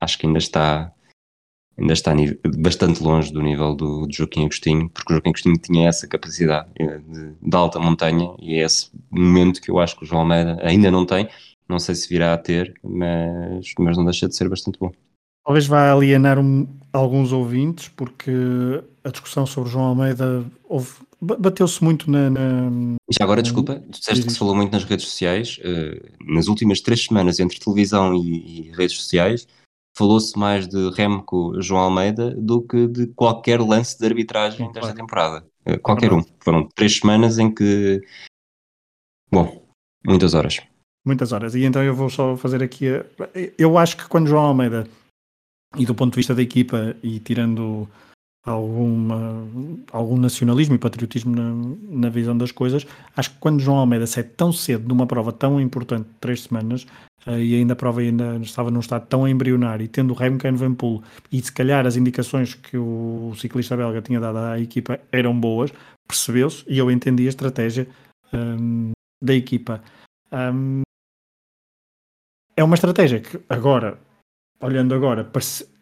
acho 0.00 0.18
que 0.18 0.26
ainda 0.26 0.38
está 0.38 0.92
ainda 1.76 1.92
está 1.92 2.12
bastante 2.56 3.02
longe 3.02 3.32
do 3.32 3.42
nível 3.42 3.74
do, 3.74 4.06
do 4.06 4.14
Joaquim 4.14 4.44
Agostinho, 4.44 4.88
porque 4.90 5.12
o 5.12 5.16
Joaquim 5.16 5.30
Agostinho 5.30 5.58
tinha 5.58 5.88
essa 5.88 6.06
capacidade 6.06 6.68
eh, 6.78 6.98
de, 6.98 7.34
de, 7.42 7.56
alta 7.56 7.80
montanha 7.80 8.34
e 8.40 8.54
é 8.54 8.64
esse 8.64 8.90
momento 9.10 9.60
que 9.60 9.70
eu 9.70 9.78
acho 9.78 9.96
que 9.96 10.04
o 10.04 10.06
João 10.06 10.22
Almeida 10.22 10.56
ainda 10.62 10.90
não 10.90 11.04
tem. 11.04 11.28
Não 11.68 11.78
sei 11.78 11.94
se 11.94 12.08
virá 12.08 12.34
a 12.34 12.38
ter, 12.38 12.74
mas, 12.82 13.72
mas 13.78 13.96
não 13.96 14.04
deixa 14.04 14.28
de 14.28 14.36
ser 14.36 14.48
bastante 14.48 14.78
bom. 14.78 14.92
Talvez 15.44 15.66
vá 15.66 15.92
alienar 15.92 16.38
um, 16.38 16.66
alguns 16.92 17.32
ouvintes, 17.32 17.88
porque 17.88 18.30
a 19.02 19.10
discussão 19.10 19.46
sobre 19.46 19.70
João 19.70 19.86
Almeida 19.86 20.44
bateu-se 21.38 21.82
muito 21.82 22.10
na, 22.10 22.30
na, 22.30 22.70
Já 23.10 23.24
agora, 23.24 23.42
desculpa, 23.42 23.82
disseste 23.88 24.24
que 24.24 24.32
se 24.32 24.38
falou 24.38 24.54
muito 24.54 24.72
nas 24.72 24.84
redes 24.84 25.06
sociais. 25.06 25.58
Uh, 25.58 26.34
nas 26.34 26.48
últimas 26.48 26.80
três 26.80 27.04
semanas, 27.04 27.40
entre 27.40 27.58
televisão 27.58 28.14
e, 28.14 28.68
e 28.68 28.72
redes 28.72 28.96
sociais, 28.96 29.46
falou-se 29.96 30.38
mais 30.38 30.66
de 30.66 30.90
Remco 30.90 31.60
João 31.60 31.82
Almeida 31.82 32.34
do 32.34 32.62
que 32.62 32.86
de 32.86 33.06
qualquer 33.08 33.60
lance 33.60 33.98
de 33.98 34.04
arbitragem 34.04 34.70
desta 34.72 34.94
temporada. 34.94 35.46
Eh, 35.64 35.78
qualquer 35.78 36.12
um. 36.12 36.22
Foram 36.40 36.68
três 36.74 36.98
semanas 36.98 37.38
em 37.38 37.52
que. 37.52 38.02
Bom, 39.30 39.66
muitas 40.04 40.34
horas. 40.34 40.60
Muitas 41.04 41.32
horas. 41.32 41.54
E 41.54 41.64
então 41.64 41.82
eu 41.82 41.94
vou 41.94 42.10
só 42.10 42.36
fazer 42.36 42.62
aqui. 42.62 42.88
A... 42.88 43.04
Eu 43.56 43.78
acho 43.78 43.96
que 43.96 44.08
quando 44.08 44.28
João 44.28 44.44
Almeida, 44.44 44.86
e 45.76 45.86
do 45.86 45.94
ponto 45.94 46.12
de 46.12 46.16
vista 46.16 46.34
da 46.34 46.42
equipa, 46.42 46.96
e 47.02 47.20
tirando 47.20 47.88
alguma, 48.44 49.46
algum 49.90 50.18
nacionalismo 50.18 50.74
e 50.74 50.78
patriotismo 50.78 51.34
na, 51.34 51.76
na, 51.88 52.08
visão 52.10 52.36
das 52.36 52.52
coisas. 52.52 52.86
Acho 53.16 53.30
que 53.30 53.38
quando 53.38 53.60
João 53.60 53.78
Almeida 53.78 54.06
sai 54.06 54.22
tão 54.22 54.52
cedo 54.52 54.86
numa 54.86 55.06
prova 55.06 55.32
tão 55.32 55.60
importante, 55.60 56.06
três 56.20 56.42
semanas, 56.42 56.86
uh, 57.26 57.38
e 57.38 57.54
ainda 57.54 57.72
a 57.72 57.76
prova 57.76 58.00
ainda 58.00 58.36
estava 58.36 58.70
num 58.70 58.80
estado 58.80 59.06
tão 59.06 59.26
embrionário, 59.26 59.84
e 59.84 59.88
tendo 59.88 60.12
o 60.12 60.16
Remco 60.16 60.46
Evenepoel, 60.46 61.02
e 61.32 61.40
se 61.40 61.52
calhar 61.52 61.86
as 61.86 61.96
indicações 61.96 62.54
que 62.54 62.76
o, 62.76 63.32
ciclista 63.36 63.76
belga 63.76 64.02
tinha 64.02 64.20
dado 64.20 64.38
à 64.38 64.60
equipa 64.60 65.00
eram 65.10 65.38
boas, 65.38 65.72
percebeu-se, 66.06 66.64
e 66.68 66.78
eu 66.78 66.90
entendi 66.90 67.26
a 67.26 67.30
estratégia 67.30 67.88
um, 68.32 68.92
da 69.22 69.34
equipa. 69.34 69.82
Um, 70.30 70.82
é 72.56 72.62
uma 72.62 72.74
estratégia 72.74 73.20
que 73.20 73.40
agora 73.48 73.98
olhando 74.60 74.94
agora, 74.94 75.28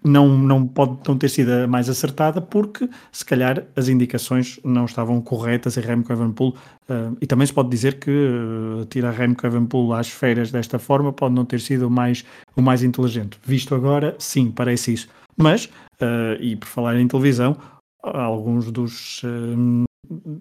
não, 0.05 0.29
não 0.29 0.67
pode 0.67 0.99
não 1.07 1.17
ter 1.17 1.29
sido 1.29 1.69
mais 1.69 1.89
acertada 1.89 2.41
porque 2.41 2.89
se 3.13 3.25
calhar 3.25 3.65
as 3.77 3.89
indicações 3.89 4.59
não 4.65 4.85
estavam 4.85 5.21
corretas 5.21 5.77
em 5.77 5.81
Remco 5.81 6.13
Evenepoel 6.13 6.55
uh, 6.89 7.17
e 7.21 7.27
também 7.27 7.47
se 7.47 7.53
pode 7.53 7.69
dizer 7.69 7.99
que 7.99 8.11
uh, 8.11 8.85
tirar 8.87 9.13
Remco 9.13 9.47
Evenepoel 9.47 9.93
às 9.93 10.09
feiras 10.09 10.51
desta 10.51 10.79
forma 10.79 11.13
pode 11.13 11.35
não 11.35 11.45
ter 11.45 11.61
sido 11.61 11.87
o 11.87 11.91
mais, 11.91 12.25
o 12.57 12.63
mais 12.63 12.83
inteligente. 12.83 13.39
Visto 13.45 13.75
agora, 13.75 14.17
sim, 14.19 14.51
parece 14.51 14.95
isso. 14.95 15.09
Mas, 15.37 15.67
uh, 15.67 16.41
e 16.41 16.57
por 16.57 16.67
falar 16.67 16.99
em 16.99 17.07
televisão, 17.07 17.57
alguns 18.03 18.71
dos... 18.71 19.23
Uh, 19.23 19.85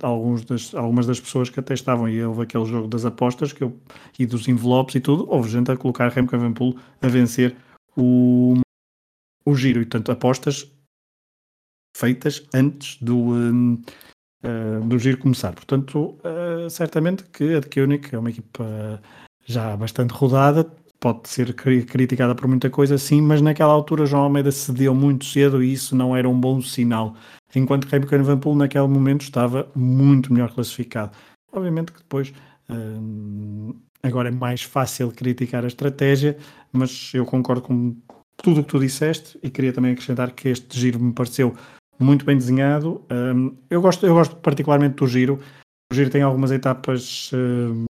alguns 0.02 0.44
das, 0.44 0.74
algumas 0.74 1.06
das 1.06 1.20
pessoas 1.20 1.50
que 1.50 1.60
até 1.60 1.76
estavam 1.76 2.10
e 2.10 2.22
houve 2.24 2.42
aquele 2.42 2.66
jogo 2.66 2.88
das 2.88 3.06
apostas 3.06 3.54
que 3.54 3.64
eu, 3.64 3.78
e 4.18 4.26
dos 4.26 4.48
envelopes 4.48 4.96
e 4.96 5.00
tudo, 5.00 5.28
houve 5.30 5.50
gente 5.50 5.72
a 5.72 5.78
colocar 5.78 6.10
Remco 6.10 6.36
Evenepoel 6.36 6.76
a 7.00 7.08
vencer 7.08 7.56
o, 7.98 8.56
o 9.46 9.56
giro 9.56 9.82
e, 9.82 9.86
portanto, 9.86 10.12
apostas 10.12 10.72
feitas 11.96 12.46
antes 12.54 12.98
do, 13.02 13.32
uh, 13.32 14.88
do 14.88 15.00
giro 15.00 15.18
começar. 15.18 15.54
Portanto, 15.54 16.18
uh, 16.20 16.70
certamente 16.70 17.24
que 17.26 17.56
a 17.56 17.60
de 17.60 17.70
Koenig 17.70 18.14
é 18.14 18.18
uma 18.18 18.30
equipa 18.30 19.02
já 19.46 19.76
bastante 19.76 20.12
rodada, 20.12 20.64
pode 21.00 21.28
ser 21.28 21.54
criticada 21.54 22.36
por 22.36 22.48
muita 22.48 22.70
coisa, 22.70 22.98
sim, 22.98 23.22
mas 23.22 23.42
naquela 23.42 23.74
altura 23.74 24.06
João 24.06 24.24
Almeida 24.24 24.52
cedeu 24.52 24.94
muito 24.94 25.26
cedo 25.26 25.64
e 25.64 25.74
isso 25.74 25.96
não 25.96 26.16
era 26.16 26.30
um 26.30 26.40
bom 26.40 26.62
sinal, 26.62 27.16
enquanto 27.56 27.88
que 27.88 27.96
Remco 27.96 28.14
Evenepoel 28.14 28.56
naquele 28.56 28.88
momento 28.88 29.24
estava 29.24 29.68
muito 29.76 30.32
melhor 30.32 30.54
classificado. 30.54 31.12
Obviamente 31.52 31.92
que 31.92 32.00
depois 32.00 32.32
uh, 32.70 33.76
Agora 34.04 34.30
é 34.30 34.32
mais 34.32 34.64
fácil 34.64 35.12
criticar 35.12 35.64
a 35.64 35.68
estratégia, 35.68 36.36
mas 36.72 37.12
eu 37.14 37.26
concordo 37.26 37.62
com 37.62 37.96
tudo 38.38 38.62
o 38.62 38.64
que 38.64 38.70
tu 38.70 38.80
disseste 38.80 39.40
e 39.44 39.50
queria 39.50 39.74
também 39.74 39.92
acrescentar 39.92 40.32
que 40.32 40.50
este 40.50 40.80
giro 40.80 41.00
me 41.00 41.14
pareceu 41.14 41.56
muito 42.00 42.26
bem 42.26 42.38
desenhado. 42.38 43.06
Um, 43.12 43.56
eu, 43.70 43.82
gosto, 43.82 44.06
eu 44.06 44.14
gosto 44.14 44.36
particularmente 44.38 44.96
do 44.96 45.08
giro. 45.08 45.40
O 45.92 45.96
giro 45.96 46.10
tem 46.10 46.22
algumas 46.22 46.52
etapas. 46.52 47.30
Um, 47.34 47.86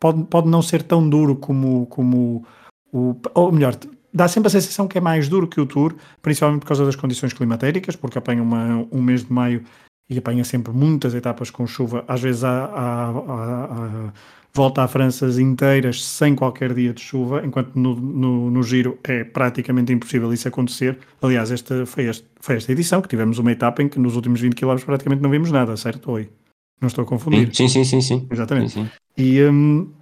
pode, 0.00 0.24
pode 0.24 0.48
não 0.48 0.62
ser 0.62 0.82
tão 0.82 1.08
duro 1.08 1.36
como, 1.36 1.86
como 1.86 2.44
o. 2.92 3.16
Ou 3.34 3.52
melhor, 3.52 3.76
dá 4.12 4.26
sempre 4.26 4.48
a 4.48 4.50
sensação 4.50 4.88
que 4.88 4.98
é 4.98 5.00
mais 5.00 5.28
duro 5.28 5.46
que 5.46 5.60
o 5.60 5.66
Tour, 5.66 5.94
principalmente 6.22 6.60
por 6.60 6.68
causa 6.68 6.84
das 6.84 6.96
condições 6.96 7.32
climatéricas, 7.32 7.96
porque 7.96 8.18
apanha 8.18 8.42
uma, 8.42 8.86
um 8.90 9.02
mês 9.02 9.24
de 9.24 9.32
maio 9.32 9.64
e 10.08 10.16
apanha 10.16 10.44
sempre 10.44 10.72
muitas 10.72 11.14
etapas 11.14 11.50
com 11.50 11.66
chuva. 11.66 12.04
Às 12.08 12.20
vezes 12.22 12.42
há, 12.42 12.64
há, 12.64 13.08
há, 13.10 13.64
há 13.64 14.12
volta 14.58 14.82
à 14.82 14.88
França 14.88 15.26
inteiras 15.40 16.04
sem 16.04 16.34
qualquer 16.34 16.74
dia 16.74 16.92
de 16.92 17.00
chuva, 17.00 17.46
enquanto 17.46 17.76
no, 17.76 17.94
no, 17.94 18.50
no, 18.50 18.62
giro 18.64 18.98
é 19.04 19.22
praticamente 19.22 19.92
impossível 19.92 20.32
isso 20.32 20.48
acontecer. 20.48 20.98
Aliás, 21.22 21.52
esta 21.52 21.86
foi, 21.86 22.06
este, 22.06 22.26
foi 22.40 22.56
esta 22.56 22.72
edição 22.72 23.00
que 23.00 23.06
tivemos 23.06 23.38
uma 23.38 23.52
etapa 23.52 23.84
em 23.84 23.88
que 23.88 24.00
nos 24.00 24.16
últimos 24.16 24.40
20 24.40 24.56
km 24.56 24.76
praticamente 24.84 25.22
não 25.22 25.30
vimos 25.30 25.52
nada, 25.52 25.76
certo? 25.76 26.10
Oi? 26.10 26.28
Não 26.80 26.88
estou 26.88 27.04
a 27.04 27.06
confundir. 27.06 27.54
Sim, 27.54 27.68
sim, 27.68 27.84
sim, 27.84 28.00
sim. 28.00 28.26
Exatamente. 28.28 28.72
Sim, 28.72 28.86
sim. 28.86 28.90
E 29.16 29.44
um, 29.44 29.92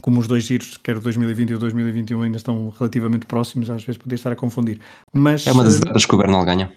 como 0.00 0.18
os 0.18 0.26
dois 0.26 0.44
giros, 0.44 0.78
quer 0.78 0.96
o 0.96 1.00
2020 1.00 1.50
e 1.50 1.54
o 1.54 1.58
2021, 1.58 2.22
ainda 2.22 2.38
estão 2.38 2.72
relativamente 2.78 3.26
próximos, 3.26 3.68
às 3.68 3.84
vezes 3.84 3.98
podia 3.98 4.14
estar 4.14 4.32
a 4.32 4.36
confundir. 4.36 4.80
Mas, 5.12 5.46
é 5.46 5.52
uma 5.52 5.62
das 5.62 5.74
eh, 5.74 5.82
etapas 5.82 6.06
que 6.06 6.14
o 6.14 6.18
Bernal 6.18 6.42
ganha. 6.46 6.72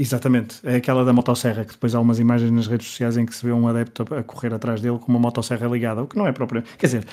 Exatamente, 0.00 0.60
é 0.62 0.76
aquela 0.76 1.04
da 1.04 1.12
motosserra, 1.12 1.64
que 1.64 1.72
depois 1.72 1.92
há 1.92 2.00
umas 2.00 2.20
imagens 2.20 2.52
nas 2.52 2.68
redes 2.68 2.86
sociais 2.86 3.16
em 3.16 3.26
que 3.26 3.34
se 3.34 3.44
vê 3.44 3.50
um 3.50 3.66
adepto 3.66 4.02
a 4.14 4.22
correr 4.22 4.54
atrás 4.54 4.80
dele 4.80 4.96
com 4.96 5.08
uma 5.08 5.18
motosserra 5.18 5.66
ligada, 5.66 6.02
o 6.02 6.06
que 6.06 6.16
não 6.16 6.24
é 6.24 6.30
próprio. 6.30 6.62
Quer 6.62 6.86
dizer, 6.86 7.06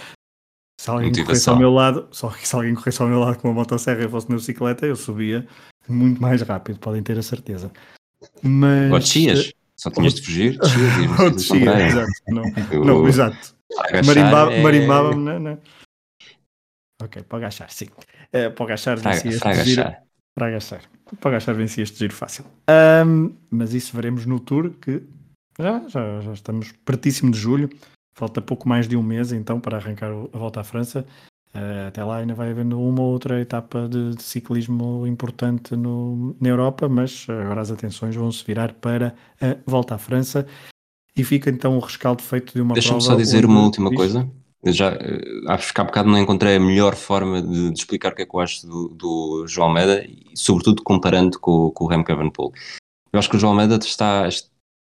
se 0.80 0.89
alguém 0.91 1.12
corresse 1.12 1.50
ao 1.50 1.58
meu 1.58 1.71
lado, 1.74 2.08
só 2.12 2.30
que 2.30 2.48
se 2.48 2.56
alguém 2.56 2.76
corresse 2.76 3.02
ao 3.02 3.08
meu 3.08 3.19
lado 3.19 3.39
com 3.39 3.48
uma 3.48 3.56
motosserra 3.56 4.04
e 4.04 4.08
fosse 4.08 4.30
na 4.30 4.36
bicicleta, 4.36 4.86
eu 4.86 4.95
subia 4.95 5.48
muito 5.89 6.21
mais 6.21 6.43
rápido, 6.43 6.78
podem 6.78 7.02
ter 7.02 7.17
a 7.17 7.24
certeza. 7.24 7.71
Mas. 8.43 8.91
Ou 8.91 9.00
descias, 9.00 9.52
só 9.76 9.89
tinhas 9.89 10.13
de 10.13 10.21
fugir, 10.21 10.58
descias. 10.62 11.19
Ou 11.19 11.32
descias, 11.32 11.82
exato. 11.82 12.12
Não, 12.28 12.86
não 12.86 13.08
exato. 13.08 13.56
Marimbava-me 14.62 15.32
é... 15.32 15.39
na, 15.39 15.39
na. 15.39 15.58
Ok, 17.02 17.24
para 17.24 17.39
agachar, 17.39 17.71
sim. 17.71 17.86
Uh, 17.86 18.52
para 18.54 18.65
agachar, 18.65 19.02
para, 19.02 19.19
para 19.39 19.52
agachar. 19.52 20.04
Para 20.36 20.48
agachar. 20.48 20.82
Para 21.19 21.32
agachar 21.32 21.56
venci 21.56 21.82
este 21.82 21.98
giro 21.98 22.13
fácil. 22.13 22.45
Um, 22.69 23.34
mas 23.50 23.74
isso 23.74 23.95
veremos 23.95 24.26
no 24.26 24.39
Tour, 24.39 24.71
que 24.82 25.02
já, 25.58 25.88
já, 25.88 26.19
já 26.19 26.34
estamos 26.34 26.74
pertíssimo 26.84 27.32
de 27.32 27.38
julho. 27.38 27.69
Falta 28.17 28.41
pouco 28.41 28.67
mais 28.67 28.88
de 28.88 28.98
um 28.98 29.04
mês, 29.04 29.32
então, 29.32 29.60
para 29.60 29.78
arrancar 29.78 30.12
a 30.12 30.38
volta 30.38 30.60
à 30.60 30.63
França. 30.63 31.06
Uh, 31.54 31.88
até 31.88 32.04
lá 32.04 32.17
ainda 32.17 32.34
vai 32.34 32.52
havendo 32.52 32.78
uma 32.78 33.02
ou 33.02 33.13
outra 33.13 33.39
etapa 33.39 33.88
de, 33.88 34.13
de 34.15 34.24
ciclismo 34.24 35.08
importante 35.08 35.74
no, 35.74 36.36
na 36.39 36.50
Europa, 36.50 36.89
mas 36.89 37.26
agora 37.30 37.62
as 37.62 37.71
atenções 37.71 38.13
vão 38.13 38.30
se 38.30 38.43
virar 38.43 38.74
para 38.74 39.15
a 39.41 39.56
volta 39.65 39.95
à 39.95 39.98
França 39.98 40.45
e 41.15 41.24
fica 41.24 41.50
então 41.50 41.78
o 41.78 41.80
rescaldo 41.80 42.21
feito 42.21 42.54
de 42.54 42.62
uma 42.62 42.74
Deixa-me 42.74 43.02
só 43.02 43.15
dizer 43.15 43.45
uma 43.45 43.62
última 43.62 43.89
coisa. 43.89 44.30
Já, 44.67 44.93
eh, 44.93 45.21
acho 45.47 45.73
que 45.73 45.80
há 45.80 45.84
bocado 45.84 46.10
não 46.10 46.17
encontrei 46.17 46.56
a 46.56 46.60
melhor 46.60 46.95
forma 46.95 47.41
de, 47.41 47.71
de, 47.71 47.80
explicar 47.80 48.12
o 48.12 48.15
que 48.15 48.23
é 48.23 48.25
que 48.25 48.36
eu 48.36 48.39
acho 48.39 48.65
do, 48.65 48.89
do 48.89 49.45
João 49.47 49.67
Almeida, 49.67 50.08
sobretudo 50.34 50.82
comparando 50.84 51.39
com, 51.39 51.69
com 51.71 51.86
o 51.86 51.88
Remco 51.88 52.12
Evenepoel. 52.12 52.51
Eu 53.13 53.19
acho 53.19 53.30
que 53.30 53.36
o 53.36 53.39
João 53.39 53.54
Almeida 53.54 53.75
está, 53.75 54.28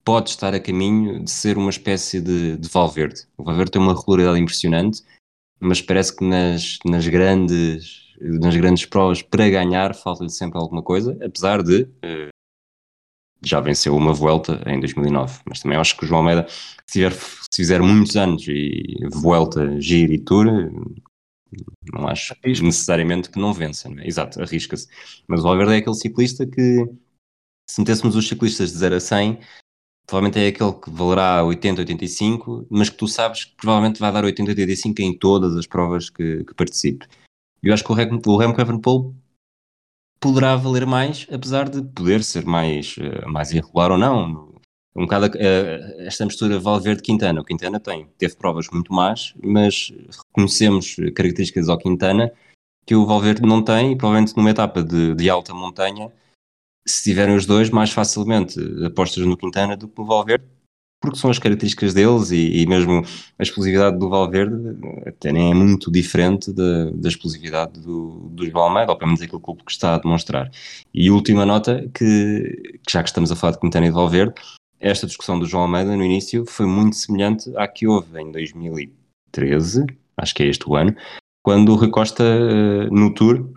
pode 0.04 0.30
estar 0.30 0.54
a 0.54 0.60
caminho 0.60 1.24
de 1.24 1.30
ser 1.30 1.58
uma 1.58 1.70
espécie 1.70 2.22
de, 2.22 2.58
de 2.58 2.70
Valverde. 2.70 3.22
O 3.38 3.44
Valverde 3.44 3.72
tem 3.72 3.82
uma 3.82 3.94
regularidade 3.94 4.40
impressionante, 4.40 5.04
mas 5.60 5.82
parece 5.82 6.16
que 6.16 6.24
nas, 6.24 6.80
nas 6.86 7.08
grandes 7.08 8.06
nas 8.22 8.56
grandes 8.56 8.86
provas 8.86 9.22
para 9.22 9.50
ganhar 9.50 9.94
falta-lhe 9.94 10.30
sempre 10.30 10.58
alguma 10.58 10.82
coisa, 10.82 11.18
apesar 11.24 11.62
de 11.62 11.84
uh, 11.84 12.35
já 13.46 13.60
venceu 13.60 13.96
uma 13.96 14.14
volta 14.14 14.62
em 14.66 14.80
2009, 14.80 15.40
mas 15.48 15.62
também 15.62 15.78
acho 15.78 15.96
que 15.98 16.04
o 16.04 16.08
João 16.08 16.20
Almeida 16.20 16.48
se, 16.50 16.94
tiver, 16.94 17.14
se 17.14 17.56
fizer 17.56 17.82
muitos 17.82 18.16
anos 18.16 18.46
e 18.48 18.98
volta, 19.12 19.80
giro 19.80 20.14
e 20.14 20.20
tour 20.20 20.46
não 21.94 22.08
acho 22.08 22.36
Arrisca. 22.44 22.66
necessariamente 22.66 23.30
que 23.30 23.40
não 23.40 23.54
vença, 23.54 23.88
não 23.88 24.02
é? 24.02 24.08
exato, 24.08 24.42
arrisca-se 24.42 24.88
mas 25.28 25.40
o 25.40 25.44
Valverde 25.44 25.74
é 25.74 25.78
aquele 25.78 25.96
ciclista 25.96 26.46
que 26.46 26.86
se 27.70 27.80
metêssemos 27.80 28.16
os 28.16 28.28
ciclistas 28.28 28.72
de 28.72 28.78
0 28.78 28.96
a 28.96 29.00
100 29.00 29.40
provavelmente 30.06 30.40
é 30.40 30.48
aquele 30.48 30.74
que 30.74 30.90
valerá 30.90 31.44
80, 31.44 31.82
85, 31.82 32.68
mas 32.70 32.90
que 32.90 32.98
tu 32.98 33.08
sabes 33.08 33.46
que 33.46 33.56
provavelmente 33.56 34.00
vai 34.00 34.12
dar 34.12 34.24
80, 34.24 34.52
85 34.52 35.02
em 35.02 35.18
todas 35.18 35.56
as 35.56 35.66
provas 35.66 36.10
que, 36.10 36.44
que 36.44 36.54
participe. 36.54 37.08
Eu 37.64 37.74
acho 37.74 37.84
que 37.84 37.92
o 37.92 37.96
Remco, 37.96 38.30
o 38.30 38.38
Remco 38.38 38.62
Evenepoel 38.62 39.16
poderá 40.26 40.56
valer 40.56 40.88
mais, 40.88 41.28
apesar 41.32 41.70
de 41.70 41.84
poder 41.84 42.24
ser 42.24 42.44
mais, 42.46 42.96
eh, 43.00 43.28
mais 43.28 43.52
irregular 43.52 43.92
ou 43.92 43.98
não. 43.98 44.56
Um 44.96 45.02
bocado 45.02 45.38
esta 46.00 46.26
mistura 46.26 46.58
Valverde-Quintana. 46.58 47.42
O 47.42 47.44
Quintana 47.44 47.80
tem, 47.80 48.08
teve 48.18 48.36
provas 48.36 48.68
muito 48.72 48.92
más, 48.92 49.36
mas 49.44 49.94
reconhecemos 50.30 50.96
características 51.16 51.70
ao 51.70 51.78
Quintana 51.78 52.32
que 52.88 52.96
o 52.96 53.06
Valverde 53.06 53.44
não 53.44 53.62
tem 53.62 53.92
e 53.92 53.96
provavelmente 53.96 54.36
numa 54.36 54.50
etapa 54.50 54.82
de, 54.82 55.14
de 55.14 55.30
alta 55.30 55.54
montanha 55.54 56.12
se 56.88 57.04
tiverem 57.04 57.36
os 57.36 57.46
dois, 57.46 57.70
mais 57.70 57.92
facilmente 57.92 58.60
apostas 58.84 59.26
no 59.26 59.38
Quintana 59.38 59.78
do 59.78 59.88
que 59.88 60.00
no 60.00 60.06
Valverde, 60.06 60.46
porque 61.06 61.20
são 61.20 61.30
as 61.30 61.40
características 61.40 61.94
deles 61.94 62.32
e, 62.32 62.62
e 62.62 62.68
mesmo 62.68 63.04
a 63.40 63.44
explosividade 63.44 63.98
do 63.98 64.10
Valverde 64.10 64.56
até 65.06 65.32
nem 65.32 65.52
é 65.52 65.54
muito 65.54 65.92
diferente 65.92 66.52
da, 66.52 66.92
da 66.92 67.08
explosividade 67.08 67.80
do, 67.80 68.30
do 68.32 68.46
João 68.50 68.66
Almeida, 68.66 68.92
ou 68.92 68.98
pelo 68.98 69.12
menos 69.12 69.26
clube 69.30 69.64
que 69.64 69.72
está 69.72 69.96
a 69.96 70.00
demonstrar. 70.00 70.52
E 70.94 71.10
última 71.10 71.46
nota, 71.46 71.90
que, 71.94 72.80
que 72.86 72.92
já 72.92 73.02
que 73.02 73.10
estamos 73.10 73.32
a 73.32 73.36
falar 73.36 73.54
de 73.54 73.60
Quintana 73.60 73.86
e 73.86 73.90
de 73.90 73.96
Valverde, 73.96 74.34
esta 74.80 75.08
discussão 75.08 75.40
do 75.40 75.46
João 75.46 75.64
Almeida 75.64 75.96
no 75.96 76.04
início 76.04 76.46
foi 76.46 76.66
muito 76.66 76.96
semelhante 76.96 77.52
à 77.56 77.68
que 77.68 77.88
houve 77.88 78.20
em 78.20 78.32
2013, 78.32 79.86
acho 80.18 80.36
que 80.36 80.44
é 80.44 80.48
este 80.48 80.70
o 80.70 80.76
ano, 80.76 80.96
quando 81.42 81.72
o 81.72 81.76
Rui 81.76 81.90
Costa 81.90 82.24
eh, 82.24 82.90
no 82.92 83.14
Tour 83.14 83.48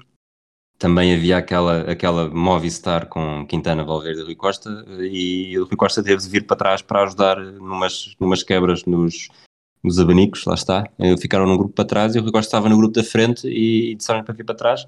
também 0.79 1.13
havia 1.13 1.37
aquela, 1.39 1.91
aquela 1.91 2.31
Movistar 2.31 3.07
com 3.09 3.45
Quintana, 3.47 3.85
Valverde 3.85 4.21
e 4.21 4.25
Rui 4.25 4.37
Costa, 4.37 4.85
e 5.01 5.59
o 5.59 5.65
Rui 5.65 5.77
Costa 5.77 6.03
teve 6.03 6.23
de 6.23 6.29
vir 6.29 6.47
para 6.47 6.57
trás 6.57 6.81
para 6.81 7.03
ajudar 7.03 7.37
numas, 7.37 8.15
numas 8.21 8.43
quebras 8.45 8.85
nos, 8.85 9.29
nos 9.83 9.99
abanicos, 9.99 10.45
lá 10.45 10.55
está. 10.55 10.89
Eh, 10.99 11.17
ficaram 11.17 11.47
num 11.47 11.57
grupo 11.57 11.75
para 11.75 11.85
trás 11.85 12.15
e 12.15 12.19
o 12.21 12.23
Rui 12.23 12.31
Costa 12.31 12.47
estava 12.47 12.69
no 12.69 12.77
grupo 12.77 12.95
da 12.95 13.03
frente 13.03 13.49
e, 13.49 13.91
e 13.91 13.95
disseram 13.97 14.23
para 14.23 14.35
vir 14.35 14.45
para 14.45 14.55
trás. 14.55 14.87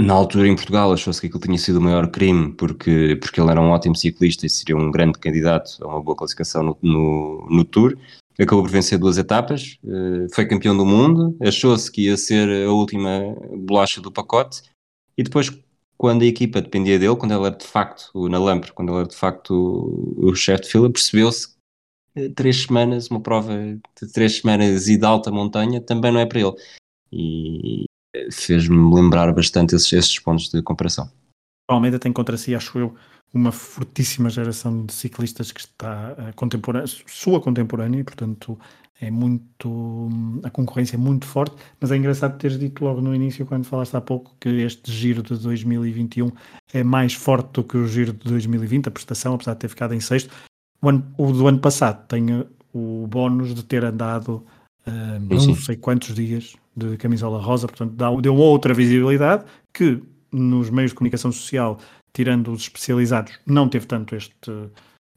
Na 0.00 0.14
altura 0.14 0.46
em 0.46 0.54
Portugal 0.54 0.92
achou-se 0.92 1.20
que 1.20 1.26
aquilo 1.26 1.42
tinha 1.42 1.58
sido 1.58 1.78
o 1.78 1.82
maior 1.82 2.08
crime 2.08 2.52
porque, 2.52 3.16
porque 3.20 3.40
ele 3.40 3.50
era 3.50 3.60
um 3.60 3.70
ótimo 3.70 3.96
ciclista 3.96 4.46
e 4.46 4.50
seria 4.50 4.76
um 4.76 4.92
grande 4.92 5.18
candidato 5.18 5.82
a 5.82 5.88
uma 5.88 6.02
boa 6.02 6.16
classificação 6.16 6.62
no, 6.62 6.78
no, 6.80 7.48
no 7.50 7.64
Tour 7.64 7.96
acabou 8.42 8.62
por 8.62 8.70
vencer 8.70 8.98
duas 8.98 9.18
etapas, 9.18 9.78
eh, 9.84 10.26
foi 10.32 10.46
campeão 10.46 10.76
do 10.76 10.86
mundo, 10.86 11.36
achou-se 11.42 11.90
que 11.90 12.06
ia 12.06 12.16
ser 12.16 12.66
a 12.66 12.72
última 12.72 13.34
bolacha 13.56 14.00
do 14.00 14.12
pacote, 14.12 14.62
e 15.16 15.22
depois, 15.22 15.50
quando 15.96 16.22
a 16.22 16.26
equipa 16.26 16.62
dependia 16.62 16.98
dele, 16.98 17.16
quando 17.16 17.32
ele 17.32 17.46
era 17.46 17.56
de 17.56 17.66
facto, 17.66 18.28
na 18.28 18.38
Lampre, 18.38 18.72
quando 18.72 18.90
ele 18.90 19.00
era 19.00 19.08
de 19.08 19.16
facto 19.16 20.14
o, 20.16 20.34
chefe 20.34 20.62
de 20.64 20.70
fila, 20.70 20.90
percebeu-se 20.90 21.48
que 22.14 22.28
três 22.30 22.62
semanas, 22.62 23.10
uma 23.10 23.20
prova 23.20 23.52
de 24.00 24.12
três 24.12 24.38
semanas 24.38 24.88
e 24.88 24.96
de 24.96 25.04
alta 25.04 25.30
montanha, 25.30 25.80
também 25.80 26.12
não 26.12 26.20
é 26.20 26.26
para 26.26 26.40
ele. 26.40 26.54
E 27.12 27.84
fez-me 28.30 28.94
lembrar 28.94 29.32
bastante 29.32 29.74
esses, 29.74 29.92
esses 29.92 30.18
pontos 30.18 30.48
de 30.48 30.62
comparação. 30.62 31.10
O 31.68 31.74
Almeida 31.74 31.98
tem 31.98 32.12
contra 32.12 32.36
si, 32.36 32.54
acho 32.54 32.78
eu, 32.78 32.94
uma 33.32 33.52
fortíssima 33.52 34.30
geração 34.30 34.86
de 34.86 34.92
ciclistas 34.92 35.52
que 35.52 35.60
está 35.60 36.12
a 36.12 36.32
contemporânea, 36.32 36.86
sua 37.06 37.40
contemporânea, 37.40 38.00
e 38.00 38.04
portanto 38.04 38.58
é 39.00 39.10
muito 39.10 40.08
a 40.42 40.50
concorrência 40.50 40.96
é 40.96 40.98
muito 40.98 41.24
forte, 41.24 41.54
mas 41.80 41.92
é 41.92 41.96
engraçado 41.96 42.38
teres 42.38 42.58
dito 42.58 42.84
logo 42.84 43.00
no 43.00 43.14
início, 43.14 43.46
quando 43.46 43.64
falaste 43.64 43.94
há 43.94 44.00
pouco, 44.00 44.34
que 44.40 44.48
este 44.48 44.90
giro 44.90 45.22
de 45.22 45.36
2021 45.36 46.30
é 46.72 46.82
mais 46.82 47.14
forte 47.14 47.52
do 47.52 47.64
que 47.64 47.76
o 47.76 47.86
giro 47.86 48.12
de 48.12 48.28
2020, 48.28 48.88
a 48.88 48.90
prestação, 48.90 49.34
apesar 49.34 49.54
de 49.54 49.60
ter 49.60 49.68
ficado 49.68 49.94
em 49.94 50.00
sexto. 50.00 50.34
O, 50.82 50.88
ano, 50.88 51.06
o 51.16 51.32
do 51.32 51.46
ano 51.46 51.58
passado 51.58 52.06
tem 52.06 52.44
o 52.72 53.06
bónus 53.08 53.54
de 53.54 53.64
ter 53.64 53.84
andado 53.84 54.44
uh, 54.86 55.20
não 55.20 55.54
sei 55.54 55.76
quantos 55.76 56.14
dias 56.14 56.56
de 56.76 56.96
camisola 56.96 57.40
rosa, 57.40 57.66
portanto 57.66 57.92
dá, 57.92 58.10
deu 58.16 58.34
outra 58.36 58.74
visibilidade 58.74 59.44
que 59.72 60.02
nos 60.30 60.70
meios 60.70 60.90
de 60.90 60.96
comunicação 60.96 61.32
social 61.32 61.78
tirando 62.12 62.52
os 62.52 62.62
especializados, 62.62 63.38
não 63.46 63.68
teve 63.68 63.86
tanto 63.86 64.14
este 64.14 64.50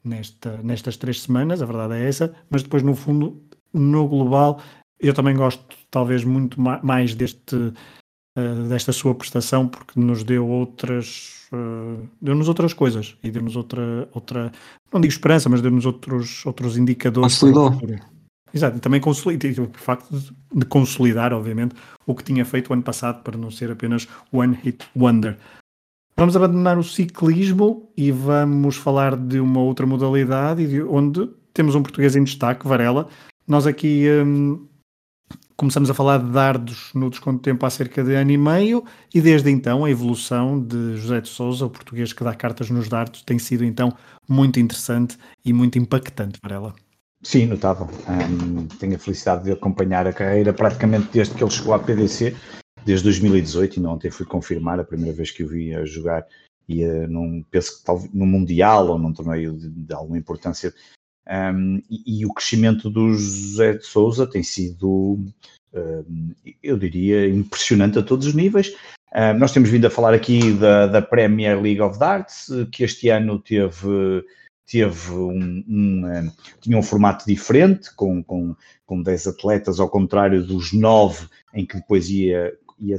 nesta, 0.04 0.58
nestas 0.64 0.98
três 0.98 1.22
semanas, 1.22 1.62
a 1.62 1.66
verdade 1.66 1.94
é 1.96 2.08
essa, 2.08 2.34
mas 2.50 2.64
depois 2.64 2.84
no 2.84 2.96
fundo, 2.96 3.42
no 3.74 4.08
global, 4.08 4.62
eu 5.00 5.14
também 5.14 5.36
gosto 5.36 5.64
talvez 5.90 6.24
muito 6.24 6.60
mais 6.60 7.16
deste 7.16 7.56
uh, 7.56 8.68
desta 8.68 8.92
sua 8.92 9.16
prestação 9.16 9.68
porque 9.68 10.00
nos 10.00 10.24
deu 10.24 10.48
outras 10.48 11.48
uh, 11.54 12.08
deu-nos 12.22 12.48
outras 12.48 12.74
coisas 12.74 13.16
e 13.24 13.32
deu-nos 13.32 13.56
outra, 13.56 14.08
outra 14.14 14.52
não 14.92 15.02
digo 15.02 15.12
esperança, 15.12 15.50
mas 15.50 15.62
deu-nos 15.62 15.86
outros, 15.86 16.46
outros 16.46 16.78
indicadores. 16.78 17.40
Consolidou. 17.40 17.80
Exato, 18.54 18.78
e 18.78 18.80
também 18.82 19.00
consolidar, 19.00 19.66
o 19.66 19.72
facto 19.74 20.14
de, 20.14 20.30
de 20.54 20.66
consolidar, 20.66 21.32
obviamente, 21.32 21.74
o 22.06 22.14
que 22.14 22.22
tinha 22.22 22.44
feito 22.44 22.70
o 22.70 22.74
ano 22.74 22.84
passado 22.84 23.24
para 23.24 23.38
não 23.38 23.50
ser 23.50 23.72
apenas 23.72 24.08
One 24.32 24.58
Hit 24.62 24.86
Wonder. 24.94 25.38
Vamos 26.22 26.36
abandonar 26.36 26.78
o 26.78 26.84
ciclismo 26.84 27.92
e 27.98 28.12
vamos 28.12 28.76
falar 28.76 29.16
de 29.16 29.40
uma 29.40 29.60
outra 29.60 29.88
modalidade 29.88 30.80
onde 30.84 31.28
temos 31.52 31.74
um 31.74 31.82
português 31.82 32.16
em 32.16 32.24
destaque, 32.24 32.68
Varela. 32.68 33.08
Nós 33.48 33.66
aqui 33.66 34.06
hum, 34.24 34.68
começamos 35.58 35.90
a 35.90 35.96
falar 35.96 36.20
de 36.20 36.30
dardos 36.30 36.92
no 36.94 37.10
desconto 37.10 37.38
de 37.38 37.42
tempo 37.42 37.66
há 37.66 37.72
cerca 37.72 38.04
de 38.04 38.14
ano 38.14 38.30
e 38.30 38.38
meio 38.38 38.86
e 39.12 39.20
desde 39.20 39.50
então 39.50 39.84
a 39.84 39.90
evolução 39.90 40.60
de 40.60 40.96
José 40.96 41.22
de 41.22 41.28
Souza, 41.28 41.66
o 41.66 41.72
português 41.72 42.14
que 42.14 42.24
dá 42.24 42.36
cartas 42.36 42.70
nos 42.70 42.88
dardos, 42.88 43.24
tem 43.24 43.40
sido 43.40 43.66
então 43.66 43.92
muito 44.30 44.60
interessante 44.60 45.18
e 45.44 45.52
muito 45.52 45.80
impactante, 45.80 46.38
Varela. 46.40 46.76
Sim, 47.24 47.48
notável. 47.48 47.90
Um, 48.08 48.68
tenho 48.78 48.96
a 48.96 49.00
felicidade 49.00 49.46
de 49.46 49.54
acompanhar 49.54 50.06
a 50.06 50.14
carreira 50.14 50.54
praticamente 50.54 51.08
desde 51.12 51.34
que 51.34 51.44
ele 51.44 51.50
chegou 51.50 51.74
à 51.74 51.80
PDC 51.80 52.36
desde 52.86 53.04
2018, 53.06 53.80
e 53.80 53.86
ontem 53.86 54.12
fui 54.12 54.26
confirmar 54.26 54.80
a 54.80 54.84
primeira 54.84 55.16
vez 55.16 55.32
que 55.32 55.44
o 55.44 55.48
vi 55.48 55.74
a 55.74 55.86
jogar, 55.86 56.26
e 56.68 56.86
uh, 56.86 57.08
num, 57.08 57.44
penso 57.50 57.78
que 57.78 57.86
talvez 57.86 58.12
num 58.14 58.26
Mundial 58.26 58.88
ou 58.88 58.98
num 58.98 59.14
torneio 59.14 59.54
de, 59.54 59.70
de 59.70 59.94
alguma 59.94 60.18
importância. 60.18 60.74
Um, 61.28 61.82
e, 61.90 62.22
e, 62.22 62.26
o 62.26 62.34
crescimento 62.34 62.90
do 62.90 63.14
José 63.14 63.74
de 63.74 63.86
Souza 63.86 64.26
tem 64.26 64.42
sido, 64.42 65.20
uh, 65.74 66.06
eu 66.64 66.78
diria, 66.78 67.30
impressionante 67.30 68.00
a 68.00 68.04
todos 68.04 68.28
os 68.28 68.34
níveis. 68.34 68.76
Uh, 69.14 69.38
nós 69.38 69.52
temos 69.52 69.70
vindo 69.70 69.86
a 69.86 69.90
falar 69.90 70.14
aqui 70.14 70.54
da, 70.54 70.88
da, 70.88 71.02
Premier 71.02 71.62
League 71.62 71.82
of 71.82 72.00
Darts, 72.00 72.48
que 72.72 72.84
este 72.84 73.10
ano 73.10 73.38
teve, 73.40 74.26
teve 74.66 75.12
um, 75.12 75.64
um, 75.68 76.32
tinha 76.62 76.78
um 76.78 76.84
formato 76.84 77.26
diferente, 77.26 77.94
com, 77.94 78.24
com, 78.24 78.56
com 78.86 79.02
10 79.02 79.28
atletas, 79.28 79.80
ao 79.80 79.90
contrário 79.90 80.44
dos 80.44 80.72
9 80.72 81.28
em 81.54 81.66
que 81.66 81.76
depois 81.76 82.10
ia 82.10 82.58
ia, 82.82 82.98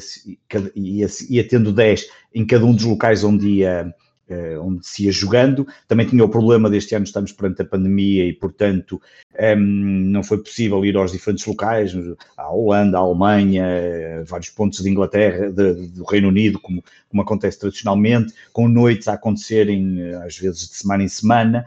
ia, 0.75 1.07
ia 1.29 1.49
tendo 1.49 1.73
10 1.73 2.07
em 2.35 2.47
cada 2.47 2.65
um 2.65 2.75
dos 2.75 2.85
locais 2.85 3.25
onde 3.25 3.49
ia, 3.49 3.93
eh, 4.29 4.59
onde 4.59 4.87
se 4.87 5.05
ia 5.05 5.13
jogando. 5.13 5.67
Também 5.89 6.07
tinha 6.07 6.25
o 6.25 6.29
problema 6.29 6.71
deste 6.71 6.95
ano, 6.95 7.05
estamos 7.05 7.33
perante 7.33 7.61
a 7.61 7.65
pandemia 7.65 8.25
e, 8.25 8.33
portanto, 8.33 9.01
um, 9.39 9.59
não 9.59 10.23
foi 10.23 10.39
possível 10.39 10.85
ir 10.85 10.97
aos 10.97 11.13
diferentes 11.13 11.45
locais, 11.45 11.93
à 12.37 12.51
Holanda, 12.51 12.99
à 12.99 13.01
Alemanha, 13.01 13.65
eh, 13.67 14.25
vários 14.25 14.49
pontos 14.51 14.81
de 14.83 14.89
Inglaterra, 14.89 15.51
de, 15.51 15.89
do 15.89 16.05
Reino 16.05 16.29
Unido, 16.29 16.59
como, 16.61 16.83
como 17.09 17.23
acontece 17.23 17.59
tradicionalmente, 17.59 18.33
com 18.53 18.69
noites 18.69 19.09
a 19.09 19.15
acontecerem, 19.15 20.01
eh, 20.01 20.15
às 20.25 20.39
vezes, 20.39 20.69
de 20.69 20.77
semana 20.77 21.03
em 21.03 21.09
semana. 21.09 21.67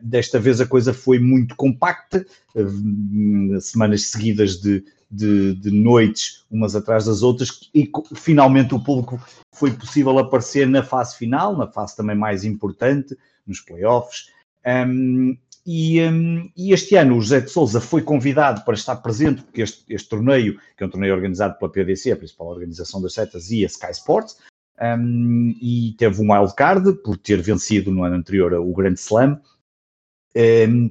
Desta 0.00 0.38
vez 0.38 0.60
a 0.60 0.66
coisa 0.66 0.94
foi 0.94 1.18
muito 1.18 1.56
compacta, 1.56 2.24
uh, 2.54 3.60
semanas 3.60 4.06
seguidas 4.06 4.60
de 4.60 4.84
de, 5.14 5.54
de 5.54 5.70
noites 5.70 6.44
umas 6.50 6.74
atrás 6.74 7.06
das 7.06 7.22
outras 7.22 7.70
e 7.74 7.90
finalmente 8.14 8.74
o 8.74 8.82
público 8.82 9.20
foi 9.54 9.72
possível 9.72 10.18
aparecer 10.18 10.68
na 10.68 10.82
fase 10.82 11.16
final, 11.16 11.56
na 11.56 11.66
fase 11.66 11.96
também 11.96 12.16
mais 12.16 12.44
importante, 12.44 13.16
nos 13.46 13.60
playoffs. 13.60 14.30
Um, 14.66 15.36
e, 15.66 16.02
um, 16.02 16.50
e, 16.56 16.72
este 16.72 16.94
ano 16.96 17.16
o 17.16 17.20
José 17.20 17.40
de 17.40 17.50
Souza 17.50 17.80
foi 17.80 18.02
convidado 18.02 18.64
para 18.64 18.74
estar 18.74 18.96
presente, 18.96 19.42
porque 19.42 19.62
este, 19.62 19.84
este, 19.88 20.08
torneio, 20.08 20.60
que 20.76 20.84
é 20.84 20.86
um 20.86 20.90
torneio 20.90 21.14
organizado 21.14 21.58
pela 21.58 21.70
PDC, 21.70 22.12
a 22.12 22.16
principal 22.16 22.48
organização 22.48 23.00
das 23.00 23.14
setas, 23.14 23.50
e 23.50 23.64
a 23.64 23.66
Sky 23.66 23.92
Sports, 23.92 24.36
um, 24.80 25.54
e 25.60 25.94
teve 25.96 26.20
um 26.20 26.32
wildcard 26.32 26.92
por 27.02 27.16
ter 27.16 27.40
vencido 27.40 27.90
no 27.90 28.02
ano 28.02 28.16
anterior 28.16 28.52
o 28.54 28.72
Grand 28.74 28.94
Slam. 28.94 29.40
Um, 30.36 30.90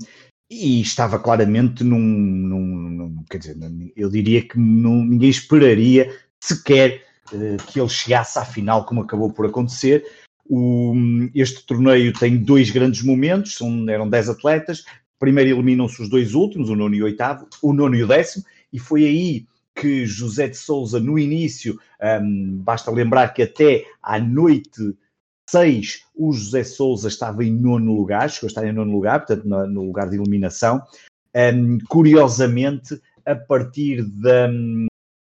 e 0.53 0.81
estava 0.81 1.17
claramente 1.17 1.83
num, 1.83 1.99
num, 1.99 2.65
num, 2.89 3.23
quer 3.29 3.39
dizer, 3.39 3.57
eu 3.95 4.09
diria 4.09 4.41
que 4.41 4.57
não, 4.57 5.03
ninguém 5.03 5.29
esperaria 5.29 6.13
sequer 6.39 7.01
uh, 7.31 7.57
que 7.67 7.79
ele 7.79 7.89
chegasse 7.89 8.37
à 8.37 8.45
final, 8.45 8.85
como 8.85 9.01
acabou 9.01 9.31
por 9.31 9.45
acontecer. 9.45 10.05
O, 10.45 10.93
este 11.33 11.65
torneio 11.65 12.13
tem 12.13 12.37
dois 12.37 12.69
grandes 12.69 13.01
momentos, 13.01 13.55
são, 13.55 13.89
eram 13.89 14.09
10 14.09 14.29
atletas. 14.29 14.83
Primeiro 15.17 15.51
eliminam-se 15.51 16.01
os 16.01 16.09
dois 16.09 16.33
últimos, 16.33 16.69
o 16.69 16.75
nono 16.75 16.95
e 16.95 17.01
o 17.01 17.05
oitavo, 17.05 17.47
o 17.61 17.73
nono 17.73 17.95
e 17.95 18.03
o 18.03 18.07
décimo, 18.07 18.45
e 18.71 18.77
foi 18.77 19.05
aí 19.05 19.45
que 19.75 20.05
José 20.05 20.47
de 20.47 20.57
Souza, 20.57 20.99
no 20.99 21.17
início, 21.17 21.79
um, 22.21 22.57
basta 22.57 22.91
lembrar 22.91 23.33
que 23.33 23.41
até 23.41 23.85
à 24.01 24.19
noite 24.19 24.95
6, 25.49 26.05
o 26.15 26.31
José 26.31 26.63
Souza 26.63 27.07
estava 27.07 27.43
em 27.43 27.51
nono 27.51 27.93
lugar, 27.93 28.29
chegou 28.29 28.47
a 28.47 28.49
estar 28.49 28.65
em 28.65 28.71
nono 28.71 28.91
lugar, 28.91 29.25
portanto, 29.25 29.45
no, 29.45 29.83
lugar 29.83 30.09
de 30.09 30.15
eliminação. 30.15 30.81
Um, 31.35 31.79
curiosamente, 31.89 32.99
a 33.25 33.35
partir 33.35 34.03
da. 34.03 34.49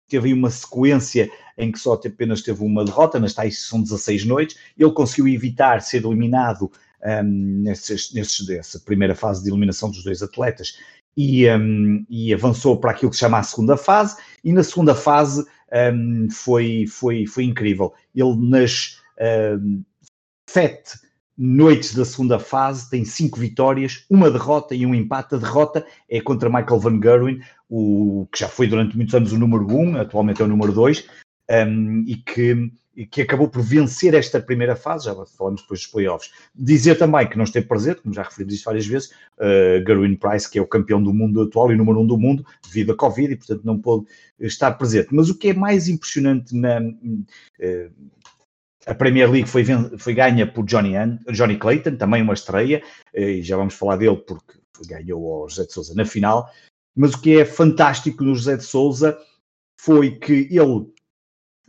Teve 0.08 0.28
aí 0.28 0.34
uma 0.34 0.52
sequência 0.52 1.32
em 1.58 1.72
que 1.72 1.80
só 1.80 1.94
apenas 1.94 2.44
teve 2.44 2.64
uma 2.64 2.86
derrota, 2.86 3.20
nas 3.20 3.34
tais 3.34 3.66
são 3.66 3.82
16 3.82 4.26
noites, 4.26 4.58
ele 4.78 4.92
conseguiu 4.92 5.28
evitar 5.28 5.82
ser 5.82 6.06
eliminado 6.06 6.72
um, 7.04 7.62
nesses, 7.64 8.14
nesses, 8.14 8.48
nessa 8.48 8.80
primeira 8.80 9.16
fase 9.16 9.44
de 9.44 9.50
eliminação 9.50 9.90
dos 9.90 10.04
dois 10.04 10.22
atletas 10.22 10.78
e, 11.18 11.50
um, 11.50 12.06
e, 12.08 12.32
avançou 12.32 12.78
para 12.78 12.92
aquilo 12.92 13.10
que 13.10 13.16
se 13.16 13.22
chama 13.22 13.40
a 13.40 13.44
segunda 13.44 13.78
fase, 13.78 14.16
e 14.44 14.54
na 14.54 14.64
segunda 14.64 14.94
fase 14.94 15.44
um, 15.94 16.28
foi, 16.30 16.86
foi, 16.88 17.26
foi 17.26 17.46
incrível. 17.46 17.94
Ele 18.14 18.36
nas 18.36 19.00
sete 20.48 21.06
noites 21.38 21.94
da 21.94 22.06
segunda 22.06 22.40
fase, 22.40 22.90
tem 22.90 23.04
cinco 23.04 23.40
vitórias, 23.40 24.06
uma 24.10 24.32
derrota 24.32 24.74
e 24.74 24.86
um 24.86 24.96
empate. 24.96 25.36
A 25.36 25.38
derrota 25.38 25.86
é 26.10 26.22
contra 26.22 26.50
Michael 26.50 26.80
Van 26.80 27.02
Gerwen, 27.02 27.42
o, 27.70 28.28
que 28.32 28.40
já 28.40 28.48
foi 28.48 28.68
durante 28.68 28.96
muitos 28.96 29.14
anos 29.14 29.34
o 29.34 29.38
número 29.38 29.68
um, 29.76 29.98
atualmente 29.98 30.42
é 30.42 30.46
o 30.46 30.48
número 30.48 30.72
dois, 30.72 31.06
um, 31.68 32.06
e 32.08 32.16
que, 32.16 32.72
que 33.12 33.22
acabou 33.22 33.50
por 33.50 33.62
vencer 33.62 34.14
esta 34.14 34.40
primeira 34.40 34.76
fase, 34.78 35.06
já 35.06 35.26
falamos 35.26 35.62
depois 35.62 35.82
dos 35.82 35.88
playoffs. 35.88 36.32
Dizer 36.56 36.96
também 36.96 37.28
que 37.28 37.38
não 37.38 37.44
esteve 37.44 37.68
presente, 37.68 38.02
como 38.02 38.14
já 38.16 38.24
referimos 38.24 38.54
isto 38.54 38.66
várias 38.66 38.86
vezes, 38.86 39.10
uh, 39.38 39.86
Gerwin 39.86 40.16
Price, 40.16 40.50
que 40.50 40.58
é 40.58 40.62
o 40.62 40.68
campeão 40.68 41.04
do 41.04 41.14
mundo 41.14 41.42
atual 41.42 41.70
e 41.72 41.76
número 41.76 42.00
um 42.00 42.08
do 42.08 42.18
mundo, 42.18 42.46
devido 42.66 42.94
à 42.94 42.96
Covid, 42.96 43.34
e 43.34 43.36
portanto 43.36 43.64
não 43.66 43.78
pôde 43.78 44.06
estar 44.40 44.72
presente. 44.74 45.10
Mas 45.12 45.30
o 45.30 45.38
que 45.38 45.50
é 45.50 45.54
mais 45.54 45.90
impressionante 45.90 46.56
na, 46.56 46.80
uh, 46.80 47.92
a 48.86 48.94
Premier 48.94 49.30
League 49.30 49.50
foi, 49.50 49.64
foi 49.98 50.14
ganha 50.14 50.46
por 50.46 50.66
Johnny, 50.66 50.94
Johnny 51.32 51.58
Clayton, 51.58 51.96
também 51.96 52.22
uma 52.22 52.34
estreia, 52.34 52.84
e 53.14 53.42
já 53.42 53.58
vamos 53.58 53.74
falar 53.74 53.98
dele 53.98 54.18
porque 54.18 54.60
ganhou 54.88 55.42
ao 55.42 55.50
José 55.50 55.66
de 55.66 55.74
Souza 55.74 55.94
na 55.96 56.06
final. 56.06 56.50
Mas 56.96 57.14
o 57.14 57.22
que 57.22 57.40
é 57.40 57.46
fantástico 57.46 58.24
no 58.24 58.36
José 58.36 58.58
de 58.58 58.64
Souza 58.64 59.18
foi 59.80 60.12
que 60.18 60.48
ele, 60.52 60.94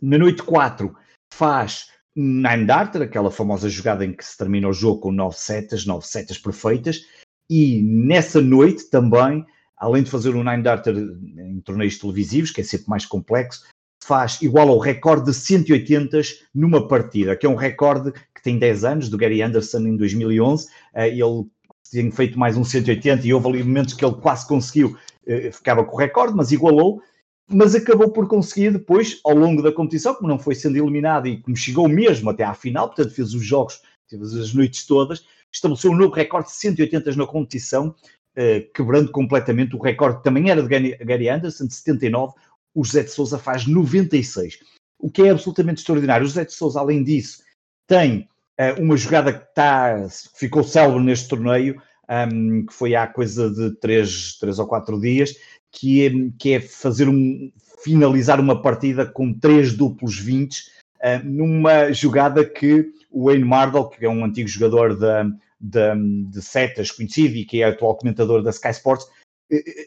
na 0.00 0.18
noite 0.18 0.42
4, 0.42 0.94
faz 1.33 1.90
Nine 2.14 2.64
Darter, 2.66 3.02
aquela 3.02 3.31
famosa 3.31 3.68
jogada 3.68 4.05
em 4.05 4.12
que 4.12 4.24
se 4.24 4.37
termina 4.37 4.68
o 4.68 4.72
jogo 4.72 5.00
com 5.00 5.12
nove 5.12 5.37
setas, 5.37 5.85
nove 5.85 6.07
setas 6.07 6.38
perfeitas, 6.38 7.02
e 7.50 7.83
nessa 7.83 8.40
noite 8.40 8.88
também, 8.88 9.44
além 9.76 10.02
de 10.02 10.11
fazer 10.11 10.35
um 10.35 10.44
Nine 10.44 10.62
Darter 10.62 10.96
em 10.96 11.61
torneios 11.61 11.98
televisivos, 11.98 12.50
que 12.50 12.61
é 12.61 12.64
sempre 12.64 12.88
mais 12.88 13.05
complexo, 13.05 13.66
faz 14.07 14.40
igual 14.40 14.69
ao 14.69 14.79
recorde 14.79 15.27
de 15.27 15.35
180 15.35 16.21
numa 16.55 16.87
partida, 16.87 17.35
que 17.35 17.45
é 17.45 17.49
um 17.49 17.57
recorde 17.57 18.12
que 18.12 18.40
tem 18.40 18.57
10 18.57 18.85
anos, 18.85 19.09
do 19.09 19.19
Gary 19.19 19.42
Anderson 19.42 19.81
em 19.81 19.97
2011. 19.97 20.69
Eh, 20.95 21.09
ele 21.09 21.47
tinha 21.90 22.12
feito 22.12 22.38
mais 22.38 22.57
um 22.57 22.62
180 22.62 23.27
e 23.27 23.35
houve 23.35 23.49
ali 23.49 23.64
momentos 23.64 23.95
que 23.95 24.05
ele 24.05 24.14
quase 24.14 24.47
conseguiu, 24.47 24.97
eh, 25.27 25.51
ficava 25.51 25.85
com 25.85 25.97
o 25.97 25.99
recorde, 25.99 26.37
mas 26.37 26.53
igualou. 26.53 27.03
Mas 27.49 27.75
acabou 27.75 28.11
por 28.11 28.29
conseguir 28.29 28.73
depois, 28.73 29.21
ao 29.25 29.35
longo 29.35 29.61
da 29.61 29.73
competição, 29.73 30.14
como 30.14 30.29
não 30.29 30.38
foi 30.38 30.55
sendo 30.55 30.77
eliminado 30.77 31.27
e 31.27 31.40
como 31.40 31.57
chegou 31.57 31.88
mesmo 31.88 32.31
até 32.31 32.45
à 32.45 32.55
final, 32.55 32.88
portanto 32.88 33.12
fez 33.12 33.35
os 33.35 33.45
jogos, 33.45 33.81
fez 34.09 34.35
as 34.35 34.55
noites 34.55 34.87
todas, 34.87 35.25
estabeleceu 35.53 35.90
um 35.90 35.97
novo 35.97 36.14
recorde 36.14 36.49
de 36.49 36.55
180 36.55 37.14
na 37.16 37.27
competição, 37.27 37.95
eh, 38.37 38.66
quebrando 38.75 39.11
completamente 39.11 39.75
o 39.75 39.81
recorde 39.81 40.19
que 40.19 40.25
também 40.25 40.51
era 40.51 40.62
de 40.62 40.97
Gary 41.05 41.29
Anderson, 41.29 41.66
de 41.66 41.75
79, 41.75 42.35
o 42.77 42.85
José 42.85 43.03
de 43.03 43.11
Souza 43.11 43.39
faz 43.39 43.67
96. 43.67 44.61
O 44.99 45.11
que 45.11 45.23
é 45.23 45.31
absolutamente 45.31 45.79
extraordinário. 45.79 46.25
O 46.25 46.29
José 46.29 46.45
de 46.45 46.53
Souza, 46.53 46.79
além 46.79 47.03
disso, 47.03 47.43
tem 47.89 48.29
uh, 48.61 48.81
uma 48.81 48.97
jogada 48.99 49.33
que 49.33 49.55
tá, 49.55 50.07
ficou 50.35 50.62
célebre 50.62 51.03
neste 51.03 51.27
torneio, 51.27 51.81
um, 52.09 52.67
que 52.67 52.73
foi 52.75 52.95
há 52.95 53.07
coisa 53.07 53.51
de 53.51 53.75
3, 53.77 54.39
três 54.39 54.59
ou 54.59 54.67
4 54.67 55.01
dias, 55.01 55.35
que 55.73 56.07
é, 56.07 56.11
que 56.39 56.53
é 56.53 56.61
fazer 56.61 57.09
um, 57.09 57.51
finalizar 57.83 58.39
uma 58.39 58.61
partida 58.61 59.07
com 59.07 59.33
três 59.33 59.73
duplos 59.73 60.19
20, 60.19 60.59
uh, 60.59 60.62
eh, 61.01 61.23
numa 61.23 61.91
jogada 61.93 62.45
que 62.45 62.93
o 63.11 63.25
Wayne 63.27 63.45
Mardell, 63.45 63.89
que 63.89 64.05
é 64.05 64.09
um 64.09 64.25
antigo 64.25 64.49
jogador 64.49 64.95
de, 64.95 65.35
de, 65.59 66.29
de 66.31 66.43
setas 66.43 66.91
conhecido 66.91 67.37
e 67.37 67.47
que 67.47 67.62
é 67.62 67.69
atual 67.69 67.97
comentador 67.97 68.43
da 68.43 68.51
Sky 68.51 68.71
Sports, 68.71 69.07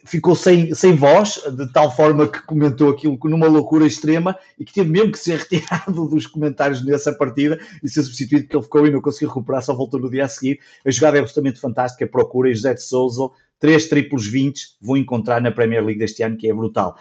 ficou 0.06 0.36
sem, 0.36 0.74
sem 0.74 0.96
voz, 0.96 1.42
de 1.52 1.72
tal 1.72 1.94
forma 1.94 2.28
que 2.28 2.42
comentou 2.44 2.90
aquilo 2.90 3.20
numa 3.26 3.48
loucura 3.48 3.86
extrema 3.86 4.38
e 4.58 4.64
que 4.64 4.74
teve 4.74 4.90
mesmo 4.90 5.12
que 5.12 5.20
ser 5.20 5.40
retirado 5.50 6.08
dos 6.08 6.26
comentários 6.26 6.84
nessa 6.84 7.14
partida 7.14 7.60
e 7.84 7.90
ser 7.90 8.04
substituído 8.04 8.44
porque 8.44 8.58
ele 8.58 8.64
ficou 8.64 8.88
e 8.88 8.92
não 8.92 9.02
conseguiu 9.02 9.30
recuperar, 9.30 9.62
só 9.62 9.74
voltou 9.74 10.00
no 10.00 10.10
dia 10.10 10.26
a 10.26 10.30
seguir. 10.30 10.60
A 10.86 10.90
jogada 10.90 11.18
é 11.18 11.20
absolutamente 11.22 11.60
fantástica, 11.60 12.08
procura 12.08 12.54
José 12.54 12.74
de 12.74 12.84
Souza, 12.84 13.30
três 13.60 13.88
triplos 13.88 14.26
20 14.26 14.78
vou 14.82 14.98
encontrar 14.98 15.42
na 15.42 15.52
Premier 15.52 15.84
League 15.84 16.00
deste 16.00 16.24
ano, 16.24 16.38
que 16.38 16.50
é 16.50 16.54
brutal. 16.54 16.98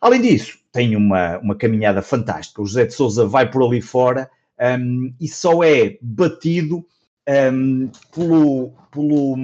Além 0.00 0.20
disso, 0.20 0.58
tem 0.70 0.94
uma, 0.94 1.38
uma 1.38 1.56
caminhada 1.56 2.02
fantástica. 2.02 2.62
O 2.62 2.66
José 2.66 2.86
de 2.86 2.94
Souza 2.94 3.26
vai 3.26 3.50
por 3.50 3.64
ali 3.64 3.80
fora 3.80 4.30
um, 4.78 5.12
e 5.20 5.26
só 5.26 5.62
é 5.64 5.96
batido 6.02 6.84
um, 7.28 7.90
pelo, 8.14 8.72
pelo, 8.90 9.36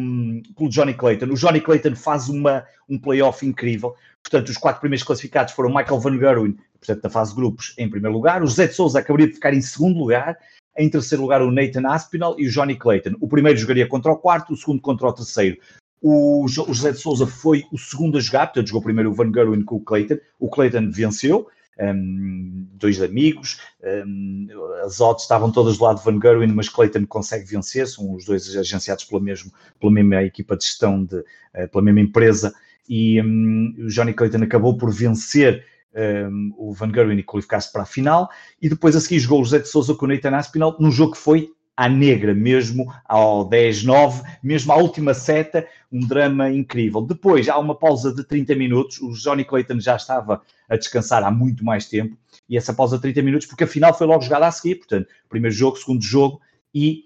pelo 0.57 0.71
Johnny 0.71 0.95
Clayton. 0.95 1.27
O 1.27 1.35
Johnny 1.35 1.61
Clayton 1.61 1.95
faz 1.95 2.29
uma, 2.29 2.65
um 2.89 2.99
playoff 2.99 3.47
incrível. 3.47 3.95
Portanto, 4.23 4.49
os 4.49 4.57
quatro 4.57 4.81
primeiros 4.81 5.05
classificados 5.05 5.53
foram 5.53 5.69
Michael 5.69 6.01
Van 6.01 6.19
Gerwen, 6.19 6.57
portanto, 6.79 7.03
da 7.03 7.11
fase 7.11 7.31
de 7.31 7.37
grupos, 7.37 7.75
em 7.77 7.89
primeiro 7.89 8.17
lugar. 8.17 8.43
O 8.43 8.47
José 8.47 8.67
de 8.67 8.73
Souza 8.73 8.99
acabaria 8.99 9.29
de 9.29 9.35
ficar 9.35 9.53
em 9.53 9.61
segundo 9.61 9.99
lugar. 9.99 10.39
Em 10.77 10.89
terceiro 10.89 11.23
lugar, 11.23 11.43
o 11.43 11.53
Nathan 11.53 11.87
Aspinall 11.87 12.35
e 12.39 12.47
o 12.47 12.51
Johnny 12.51 12.75
Clayton. 12.75 13.15
O 13.21 13.29
primeiro 13.29 13.59
jogaria 13.59 13.87
contra 13.87 14.11
o 14.11 14.17
quarto, 14.17 14.55
o 14.55 14.57
segundo 14.57 14.81
contra 14.81 15.07
o 15.07 15.13
terceiro. 15.13 15.59
O, 16.03 16.47
José 16.49 16.93
de 16.93 16.99
Souza 16.99 17.27
foi 17.27 17.65
o 17.73 17.79
segundo 17.79 18.19
a 18.19 18.21
jogar, 18.21 18.47
portanto, 18.47 18.67
jogou 18.67 18.83
primeiro 18.83 19.11
o 19.11 19.15
Van 19.15 19.31
Gerwen 19.33 19.63
com 19.63 19.77
o 19.77 19.81
Clayton. 19.81 20.19
O 20.41 20.49
Clayton 20.49 20.91
venceu 20.91 21.49
um, 21.81 22.67
dois 22.73 23.01
amigos, 23.03 23.61
um, 24.07 24.47
as 24.85 25.01
odds 25.01 25.25
estavam 25.25 25.51
todas 25.51 25.79
do 25.79 25.85
lado 25.85 25.99
de 25.99 26.05
Van 26.05 26.21
Gerwen, 26.21 26.53
mas 26.53 26.69
Clayton 26.69 27.07
consegue 27.07 27.45
vencer, 27.45 27.87
são 27.87 28.15
os 28.15 28.25
dois 28.25 28.57
agenciados 28.57 29.05
pela, 29.05 29.21
mesmo, 29.21 29.53
pela 29.81 29.93
mesma 29.93 30.23
equipa 30.23 30.57
de 30.57 30.65
gestão, 30.65 31.05
de, 31.05 31.17
uh, 31.17 31.69
pela 31.71 31.83
mesma 31.83 32.01
empresa, 32.01 32.55
e 32.89 33.21
um, 33.21 33.75
o 33.79 33.89
Johnny 33.89 34.13
Clayton 34.13 34.43
acabou 34.43 34.77
por 34.77 34.93
vencer 34.93 35.65
um, 35.95 36.55
o 36.57 36.73
Van 36.73 36.93
Gerwen 36.93 37.19
e 37.19 37.23
qualificar-se 37.23 37.73
para 37.73 37.83
a 37.83 37.87
final, 37.87 38.29
e 38.61 38.69
depois 38.69 38.97
a 38.97 39.01
seguir 39.01 39.19
jogou 39.21 39.41
o 39.41 39.45
José 39.45 39.59
de 39.61 39.69
Souza 39.69 39.95
com 39.95 40.07
o 40.07 40.09
Nathan 40.09 40.37
Aspinall, 40.37 40.77
num 40.79 40.91
jogo 40.91 41.13
que 41.13 41.19
foi 41.19 41.51
à 41.77 41.89
negra 41.89 42.35
mesmo, 42.35 42.93
ao 43.05 43.49
10-9, 43.49 44.23
mesmo 44.43 44.73
à 44.73 44.77
última 44.77 45.13
seta, 45.13 45.67
um 45.91 46.01
drama 46.01 46.51
incrível. 46.51 47.01
Depois 47.01 47.49
há 47.49 47.59
uma 47.59 47.75
pausa 47.75 48.15
de 48.15 48.25
30 48.25 48.55
minutos, 48.55 49.01
o 49.01 49.13
Johnny 49.13 49.45
Clayton 49.45 49.81
já 49.81 49.97
estava 49.97 50.43
a 50.69 50.77
descansar 50.77 51.25
há 51.25 51.31
muito 51.31 51.65
mais 51.65 51.87
tempo, 51.89 52.17
e 52.49 52.57
essa 52.57 52.73
pausa 52.73 52.97
de 52.97 53.03
30 53.03 53.23
minutos, 53.23 53.47
porque 53.47 53.65
a 53.65 53.69
final 53.69 53.97
foi 53.97 54.07
logo 54.07 54.23
jogada 54.23 54.47
a 54.47 54.53
seguir, 54.53 54.77
portanto, 54.77 55.09
primeiro 55.29 55.55
jogo, 55.55 55.77
segundo 55.77 56.03
jogo, 56.03 56.41
e 56.75 57.05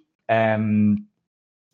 um, 0.58 0.96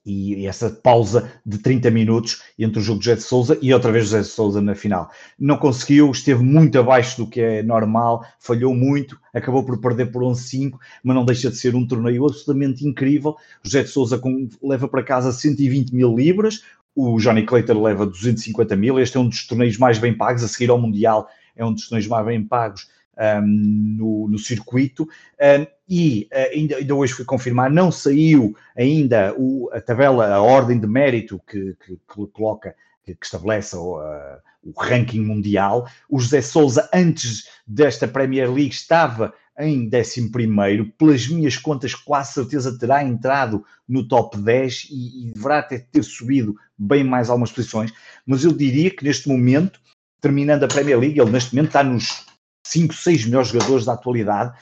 e 0.04 0.46
essa 0.46 0.68
pausa 0.68 1.30
de 1.44 1.58
30 1.58 1.90
minutos 1.90 2.42
entre 2.58 2.78
o 2.78 2.82
jogo 2.82 2.98
de 2.98 3.06
José 3.06 3.16
de 3.16 3.22
Souza 3.22 3.58
e 3.62 3.72
outra 3.72 3.90
vez 3.90 4.04
José 4.04 4.20
de 4.20 4.26
Souza 4.26 4.60
na 4.60 4.74
final. 4.74 5.10
Não 5.38 5.56
conseguiu, 5.56 6.10
esteve 6.10 6.42
muito 6.42 6.78
abaixo 6.78 7.24
do 7.24 7.30
que 7.30 7.40
é 7.40 7.62
normal, 7.62 8.24
falhou 8.38 8.74
muito, 8.74 9.18
acabou 9.32 9.64
por 9.64 9.80
perder 9.80 10.12
por 10.12 10.22
11-5, 10.22 10.78
mas 11.02 11.16
não 11.16 11.24
deixa 11.24 11.50
de 11.50 11.56
ser 11.56 11.74
um 11.74 11.86
torneio 11.86 12.26
absolutamente 12.26 12.86
incrível. 12.86 13.36
José 13.62 13.82
de 13.82 13.88
Souza 13.88 14.18
com, 14.18 14.48
leva 14.62 14.86
para 14.88 15.02
casa 15.02 15.32
120 15.32 15.94
mil 15.94 16.14
libras, 16.14 16.62
o 16.94 17.18
Johnny 17.18 17.44
Clayton 17.44 17.82
leva 17.82 18.06
250 18.06 18.76
mil. 18.76 19.00
Este 19.00 19.16
é 19.16 19.20
um 19.20 19.28
dos 19.28 19.46
torneios 19.46 19.78
mais 19.78 19.98
bem 19.98 20.14
pagos, 20.14 20.44
a 20.44 20.48
seguir 20.48 20.70
ao 20.70 20.80
Mundial, 20.80 21.28
é 21.56 21.64
um 21.64 21.72
dos 21.72 21.88
torneios 21.88 22.08
mais 22.08 22.26
bem 22.26 22.44
pagos 22.44 22.88
um, 23.18 23.46
no, 23.46 24.28
no, 24.28 24.38
circuito. 24.38 25.04
Um, 25.04 25.66
e 25.88 26.28
uh, 26.32 26.52
ainda, 26.52 26.76
ainda, 26.76 26.94
hoje 26.94 27.12
fui 27.12 27.24
confirmar, 27.24 27.70
não 27.70 27.90
saiu 27.90 28.56
ainda 28.76 29.34
o, 29.36 29.70
a 29.72 29.80
tabela, 29.80 30.28
a 30.28 30.40
ordem 30.40 30.78
de 30.78 30.86
mérito 30.86 31.40
que, 31.46 31.76
que, 31.84 31.96
que 31.96 32.26
coloca, 32.32 32.74
que, 33.04 33.14
que 33.14 33.24
estabelece 33.24 33.76
o, 33.76 33.98
uh, 33.98 34.38
o 34.62 34.72
ranking 34.80 35.20
mundial. 35.20 35.88
O 36.08 36.18
José 36.18 36.40
Souza, 36.40 36.88
antes 36.92 37.48
desta 37.66 38.08
Premier 38.08 38.50
League, 38.50 38.74
estava 38.74 39.32
em 39.58 39.88
11, 39.88 40.92
pelas 40.98 41.28
minhas 41.28 41.56
contas, 41.56 41.94
quase 41.94 42.32
certeza 42.32 42.76
terá 42.76 43.04
entrado 43.04 43.64
no 43.88 44.06
top 44.06 44.36
10 44.36 44.88
e, 44.90 45.28
e 45.28 45.32
deverá 45.32 45.60
até 45.60 45.78
ter 45.78 46.02
subido 46.02 46.56
bem 46.76 47.04
mais 47.04 47.30
algumas 47.30 47.52
posições. 47.52 47.92
Mas 48.26 48.44
eu 48.44 48.52
diria 48.52 48.90
que 48.90 49.04
neste 49.04 49.28
momento, 49.28 49.80
terminando 50.20 50.64
a 50.64 50.68
Premier 50.68 50.98
League, 50.98 51.20
ele 51.20 51.30
neste 51.30 51.54
momento 51.54 51.68
está 51.68 51.84
nos 51.84 52.26
5, 52.64 52.94
6 52.94 53.26
melhores 53.26 53.48
jogadores 53.48 53.84
da 53.84 53.92
atualidade, 53.92 54.52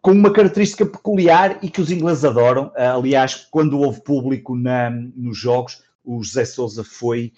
com 0.00 0.12
uma 0.12 0.32
característica 0.32 0.86
peculiar 0.86 1.58
e 1.62 1.68
que 1.68 1.80
os 1.80 1.90
ingleses 1.90 2.24
adoram. 2.24 2.72
Ah, 2.76 2.94
aliás, 2.94 3.46
quando 3.50 3.78
houve 3.78 4.02
público 4.02 4.56
na, 4.56 4.90
nos 4.90 5.36
jogos, 5.36 5.82
o 6.04 6.22
José 6.22 6.44
Souza 6.44 6.84
foi. 6.84 7.32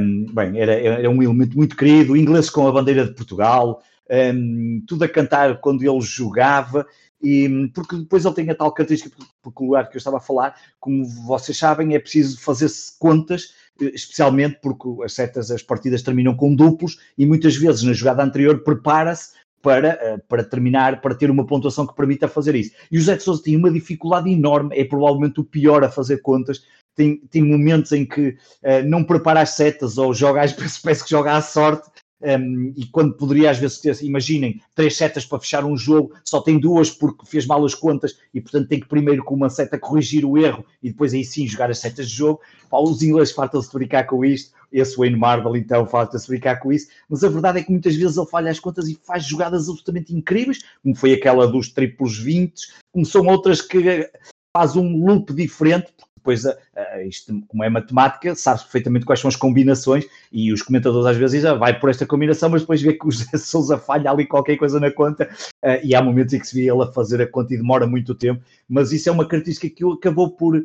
Um, 0.00 0.26
bem, 0.32 0.60
era, 0.60 0.72
era 0.72 1.10
um 1.10 1.20
elemento 1.20 1.56
muito 1.56 1.76
querido, 1.76 2.16
inglês 2.16 2.48
com 2.48 2.68
a 2.68 2.70
bandeira 2.70 3.04
de 3.04 3.12
Portugal, 3.12 3.82
um, 4.08 4.80
tudo 4.86 5.02
a 5.02 5.08
cantar 5.08 5.60
quando 5.60 5.82
ele 5.82 6.00
jogava, 6.00 6.86
e, 7.20 7.68
porque 7.74 7.96
depois 7.96 8.24
ele 8.24 8.34
tem 8.34 8.50
a 8.50 8.54
tal 8.54 8.70
característica 8.70 9.16
peculiar 9.42 9.88
que 9.88 9.96
eu 9.96 9.98
estava 9.98 10.18
a 10.18 10.20
falar, 10.20 10.54
como 10.78 11.04
vocês 11.04 11.58
sabem, 11.58 11.96
é 11.96 11.98
preciso 11.98 12.38
fazer-se 12.40 12.96
contas, 12.98 13.54
especialmente 13.80 14.58
porque 14.62 14.88
as 15.02 15.14
setas, 15.14 15.50
as 15.50 15.62
partidas 15.62 16.02
terminam 16.02 16.34
com 16.34 16.54
duplos, 16.54 16.98
e 17.18 17.26
muitas 17.26 17.56
vezes 17.56 17.82
na 17.82 17.92
jogada 17.92 18.22
anterior 18.22 18.62
prepara-se 18.62 19.32
para, 19.60 19.88
eh, 19.88 20.18
para 20.28 20.44
terminar, 20.44 21.00
para 21.00 21.14
ter 21.14 21.30
uma 21.30 21.46
pontuação 21.46 21.86
que 21.86 21.96
permita 21.96 22.28
fazer 22.28 22.54
isso. 22.54 22.72
E 22.92 22.98
o 22.98 23.02
Zé 23.02 23.16
de 23.16 23.22
Souza 23.22 23.42
tem 23.42 23.56
uma 23.56 23.70
dificuldade 23.70 24.30
enorme, 24.30 24.78
é 24.78 24.84
provavelmente 24.84 25.40
o 25.40 25.44
pior 25.44 25.82
a 25.82 25.90
fazer 25.90 26.18
contas, 26.18 26.62
tem, 26.94 27.16
tem 27.30 27.42
momentos 27.42 27.90
em 27.92 28.04
que 28.04 28.28
uh, 28.28 28.86
não 28.86 29.02
prepara 29.02 29.40
as 29.40 29.50
setas 29.50 29.98
ou 29.98 30.14
joga, 30.14 30.42
parece 30.82 31.04
que 31.04 31.10
joga 31.10 31.32
à 31.32 31.42
sorte 31.42 31.90
um, 32.24 32.72
e 32.74 32.86
quando 32.86 33.14
poderia 33.14 33.50
às 33.50 33.58
vezes 33.58 34.00
imaginem, 34.00 34.60
três 34.74 34.96
setas 34.96 35.26
para 35.26 35.38
fechar 35.38 35.64
um 35.64 35.76
jogo, 35.76 36.14
só 36.24 36.40
tem 36.40 36.58
duas 36.58 36.90
porque 36.90 37.26
fez 37.26 37.46
mal 37.46 37.62
as 37.64 37.74
contas 37.74 38.18
e 38.32 38.40
portanto 38.40 38.68
tem 38.68 38.80
que 38.80 38.88
primeiro 38.88 39.22
com 39.22 39.34
uma 39.34 39.50
seta 39.50 39.78
corrigir 39.78 40.24
o 40.24 40.38
erro 40.38 40.64
e 40.82 40.90
depois 40.90 41.12
aí 41.12 41.24
sim 41.24 41.46
jogar 41.46 41.70
as 41.70 41.78
setas 41.78 42.08
de 42.08 42.16
jogo. 42.16 42.40
Pá, 42.70 42.78
os 42.78 43.02
ingleses 43.02 43.34
fartam-se 43.34 43.70
de 43.70 43.74
brincar 43.74 44.04
com 44.06 44.24
isto, 44.24 44.52
esse 44.72 44.96
Wayne 44.96 45.16
Marvel 45.16 45.54
então 45.54 45.86
farta-se 45.86 46.26
brincar 46.26 46.56
com 46.60 46.72
isso, 46.72 46.88
mas 47.08 47.22
a 47.22 47.28
verdade 47.28 47.58
é 47.58 47.62
que 47.62 47.70
muitas 47.70 47.94
vezes 47.94 48.16
ele 48.16 48.26
falha 48.26 48.50
as 48.50 48.58
contas 48.58 48.88
e 48.88 48.98
faz 49.04 49.24
jogadas 49.24 49.68
absolutamente 49.68 50.14
incríveis, 50.14 50.60
como 50.82 50.94
foi 50.94 51.12
aquela 51.12 51.46
dos 51.46 51.68
triplos 51.68 52.18
20, 52.18 52.54
como 52.90 53.04
são 53.04 53.26
outras 53.26 53.60
que 53.60 54.08
faz 54.56 54.76
um 54.76 55.04
loop 55.04 55.34
diferente, 55.34 55.92
depois, 56.16 56.42
isto, 57.06 57.42
como 57.48 57.62
é 57.62 57.68
matemática, 57.68 58.34
sabe 58.34 58.62
perfeitamente 58.62 59.04
quais 59.04 59.20
são 59.20 59.28
as 59.28 59.36
combinações 59.36 60.06
e 60.32 60.52
os 60.52 60.62
comentadores 60.62 61.06
às 61.06 61.16
vezes 61.16 61.36
dizem, 61.36 61.50
ah, 61.50 61.54
vai 61.54 61.78
por 61.78 61.90
esta 61.90 62.04
combinação, 62.04 62.48
mas 62.48 62.62
depois 62.62 62.82
vê 62.82 62.92
que 62.92 63.06
o 63.06 63.10
José 63.12 63.36
Souza 63.36 63.78
falha 63.78 64.10
ali 64.10 64.26
qualquer 64.26 64.56
coisa 64.56 64.80
na 64.80 64.90
conta 64.90 65.28
uh, 65.64 65.84
e 65.84 65.94
há 65.94 66.02
momentos 66.02 66.34
em 66.34 66.38
que 66.38 66.46
se 66.46 66.54
vê 66.54 66.70
ele 66.70 66.82
a 66.82 66.86
fazer 66.86 67.20
a 67.22 67.26
conta 67.26 67.54
e 67.54 67.56
demora 67.56 67.86
muito 67.86 68.14
tempo, 68.14 68.42
mas 68.68 68.92
isso 68.92 69.08
é 69.08 69.12
uma 69.12 69.26
característica 69.26 69.68
que 69.68 69.84
acabou 69.84 70.30
por, 70.30 70.64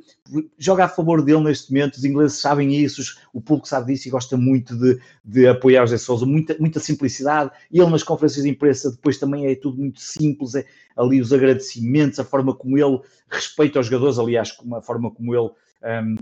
jogar 0.58 0.86
a 0.86 0.90
favor 0.90 1.24
dele 1.24 1.44
neste 1.44 1.72
momento, 1.72 1.96
os 1.96 2.06
ingleses 2.06 2.40
sabem 2.40 2.76
isso, 2.76 3.02
o 3.34 3.42
público 3.42 3.68
sabe 3.68 3.94
disso 3.94 4.08
e 4.08 4.12
gosta 4.12 4.36
muito 4.38 4.76
de, 4.76 5.00
de 5.24 5.48
apoiar 5.48 5.84
o 5.84 5.88
José 5.88 5.98
Souza, 5.98 6.26
muita, 6.26 6.56
muita 6.60 6.80
simplicidade, 6.80 7.52
ele 7.72 7.90
nas 7.90 8.04
conferências 8.04 8.44
de 8.44 8.50
imprensa 8.50 8.92
depois 8.92 9.18
também 9.18 9.46
é 9.48 9.56
tudo 9.56 9.78
muito 9.78 10.00
simples, 10.00 10.56
é 10.56 10.66
ali 10.98 11.22
os 11.22 11.32
agradecimentos, 11.32 12.20
a 12.20 12.24
forma 12.24 12.54
como 12.54 12.78
ele 12.78 13.00
respeita 13.30 13.80
os 13.80 13.86
jogadores, 13.86 14.20
aliás, 14.20 14.56
a 14.74 14.82
forma 14.82 15.12
como 15.12 15.36
ele 15.36 15.50
um, 15.84 16.16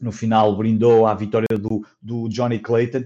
no 0.00 0.12
final 0.12 0.56
brindou 0.56 1.06
à 1.06 1.14
vitória 1.14 1.58
do, 1.58 1.84
do 2.00 2.28
Johnny 2.28 2.58
Clayton, 2.58 3.04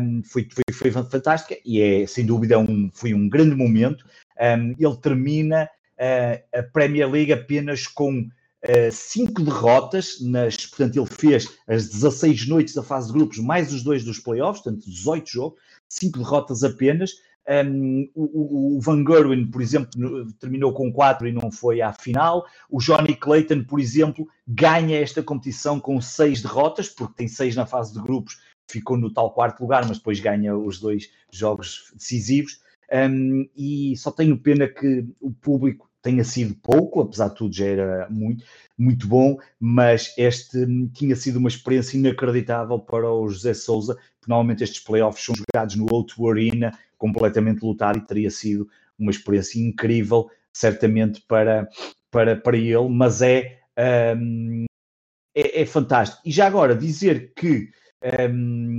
um, 0.00 0.22
foi, 0.24 0.48
foi, 0.50 0.74
foi, 0.74 0.90
fantástica 0.90 1.58
e 1.64 1.80
é 1.80 2.06
sem 2.06 2.24
dúvida 2.24 2.58
um, 2.58 2.90
foi 2.92 3.12
um 3.12 3.28
grande 3.28 3.54
momento. 3.54 4.04
Um, 4.40 4.74
ele 4.78 4.96
termina 4.96 5.68
uh, 5.98 6.58
a 6.58 6.62
Premier 6.62 7.10
League 7.10 7.32
apenas 7.32 7.86
com 7.86 8.20
uh, 8.20 8.92
cinco 8.92 9.42
derrotas, 9.42 10.20
nas, 10.20 10.66
portanto, 10.66 10.96
ele 10.96 11.06
fez 11.06 11.48
as 11.66 11.88
16 11.88 12.48
noites 12.48 12.74
da 12.74 12.82
fase 12.82 13.08
de 13.08 13.12
grupos, 13.12 13.38
mais 13.38 13.72
os 13.72 13.82
dois 13.82 14.04
dos 14.04 14.18
playoffs, 14.18 14.62
portanto, 14.62 14.88
18 14.88 15.30
jogos, 15.30 15.60
cinco 15.88 16.18
derrotas 16.18 16.64
apenas. 16.64 17.12
Um, 17.48 18.10
o, 18.14 18.76
o, 18.76 18.80
Van 18.80 19.02
Gerwen, 19.02 19.50
por 19.50 19.62
exemplo, 19.62 19.90
terminou 20.38 20.72
com 20.74 20.92
4 20.92 21.28
e 21.28 21.32
não 21.32 21.50
foi 21.50 21.80
à 21.80 21.94
final. 21.94 22.46
O 22.68 22.78
Johnny 22.78 23.14
Clayton, 23.14 23.64
por 23.64 23.80
exemplo, 23.80 24.28
ganha 24.46 25.00
esta 25.00 25.22
competição 25.22 25.80
com 25.80 25.98
6 25.98 26.42
derrotas, 26.42 26.90
porque 26.90 27.14
tem 27.14 27.26
6 27.26 27.56
na 27.56 27.64
fase 27.64 27.94
de 27.94 28.00
grupos, 28.00 28.38
ficou 28.70 28.98
no 28.98 29.10
tal 29.10 29.32
quarto 29.32 29.60
lugar, 29.60 29.86
mas 29.88 29.96
depois 29.96 30.20
ganha 30.20 30.54
os 30.56 30.78
dois 30.78 31.10
jogos 31.32 31.90
decisivos. 31.96 32.60
Um, 32.92 33.48
e 33.56 33.96
só 33.96 34.10
tenho 34.10 34.38
pena 34.38 34.68
que 34.68 35.06
o 35.20 35.30
público 35.30 35.87
tenha 36.08 36.24
sido 36.24 36.54
pouco, 36.54 37.02
apesar 37.02 37.28
de 37.28 37.34
tudo 37.34 37.54
já 37.54 37.66
era 37.66 38.08
muito, 38.08 38.42
muito 38.78 39.06
bom, 39.06 39.36
mas 39.60 40.14
este 40.16 40.58
tinha 40.94 41.14
sido 41.14 41.36
uma 41.36 41.50
experiência 41.50 41.98
inacreditável 41.98 42.78
para 42.78 43.12
o 43.12 43.28
José 43.28 43.52
Souza, 43.52 43.94
porque 43.94 44.30
normalmente 44.30 44.64
estes 44.64 44.82
playoffs 44.82 45.22
são 45.22 45.34
jogados 45.34 45.76
no 45.76 45.84
O2 45.84 46.30
Arena, 46.30 46.78
completamente 46.96 47.62
lotado 47.62 47.98
e 47.98 48.06
teria 48.06 48.30
sido 48.30 48.66
uma 48.98 49.10
experiência 49.10 49.60
incrível, 49.60 50.30
certamente 50.50 51.20
para, 51.28 51.68
para, 52.10 52.34
para 52.34 52.56
ele, 52.56 52.88
mas 52.88 53.20
é, 53.20 53.58
um, 54.16 54.64
é, 55.36 55.60
é, 55.60 55.66
fantástico. 55.66 56.22
E 56.24 56.30
já 56.30 56.46
agora 56.46 56.74
dizer 56.74 57.34
que 57.36 57.68
um, 58.30 58.78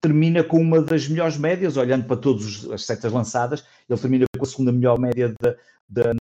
termina 0.00 0.44
com 0.44 0.60
uma 0.60 0.80
das 0.80 1.08
melhores 1.08 1.36
médias, 1.36 1.76
olhando 1.76 2.06
para 2.06 2.16
todas 2.16 2.70
as 2.70 2.86
setas 2.86 3.12
lançadas, 3.12 3.66
ele 3.88 3.98
termina 3.98 4.24
com 4.38 4.44
a 4.44 4.48
segunda 4.48 4.70
melhor 4.70 5.00
média 5.00 5.34
da, 5.42 5.56
da, 5.90 6.14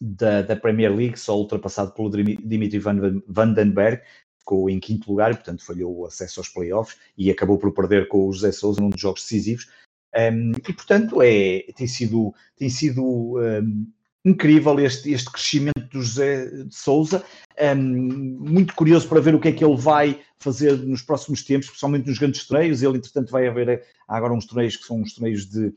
da, 0.00 0.42
da 0.42 0.56
Premier 0.56 0.94
League, 0.94 1.18
só 1.18 1.36
ultrapassado 1.36 1.92
pelo 1.92 2.10
Dimitri 2.10 2.80
Vandenberg, 3.26 4.02
ficou 4.38 4.68
em 4.68 4.78
quinto 4.78 5.10
lugar, 5.10 5.34
portanto 5.34 5.64
falhou 5.64 5.98
o 5.98 6.06
acesso 6.06 6.40
aos 6.40 6.48
playoffs 6.48 6.98
e 7.16 7.30
acabou 7.30 7.58
por 7.58 7.72
perder 7.72 8.08
com 8.08 8.28
o 8.28 8.32
José 8.32 8.52
Souza 8.52 8.80
num 8.80 8.90
dos 8.90 9.00
jogos 9.00 9.22
decisivos. 9.22 9.68
Um, 10.14 10.52
e, 10.52 10.72
portanto, 10.72 11.20
é, 11.22 11.64
tem 11.74 11.86
sido, 11.86 12.32
tem 12.56 12.68
sido 12.68 13.02
um, 13.02 13.86
incrível 14.24 14.78
este, 14.78 15.10
este 15.12 15.30
crescimento 15.30 15.83
do 15.94 16.02
José 16.02 16.46
de 16.46 16.74
Souza. 16.74 17.24
Um, 17.58 18.38
muito 18.40 18.74
curioso 18.74 19.08
para 19.08 19.20
ver 19.20 19.34
o 19.34 19.40
que 19.40 19.48
é 19.48 19.52
que 19.52 19.64
ele 19.64 19.76
vai 19.76 20.20
fazer 20.38 20.76
nos 20.78 21.02
próximos 21.02 21.42
tempos, 21.42 21.68
principalmente 21.68 22.08
nos 22.08 22.18
grandes 22.18 22.46
torneios. 22.46 22.82
Ele, 22.82 22.98
entretanto, 22.98 23.30
vai 23.30 23.46
haver 23.46 23.84
agora 24.08 24.34
uns 24.34 24.46
torneios 24.46 24.76
que 24.76 24.84
são 24.84 25.00
uns 25.00 25.14
torneios 25.14 25.46
de 25.46 25.72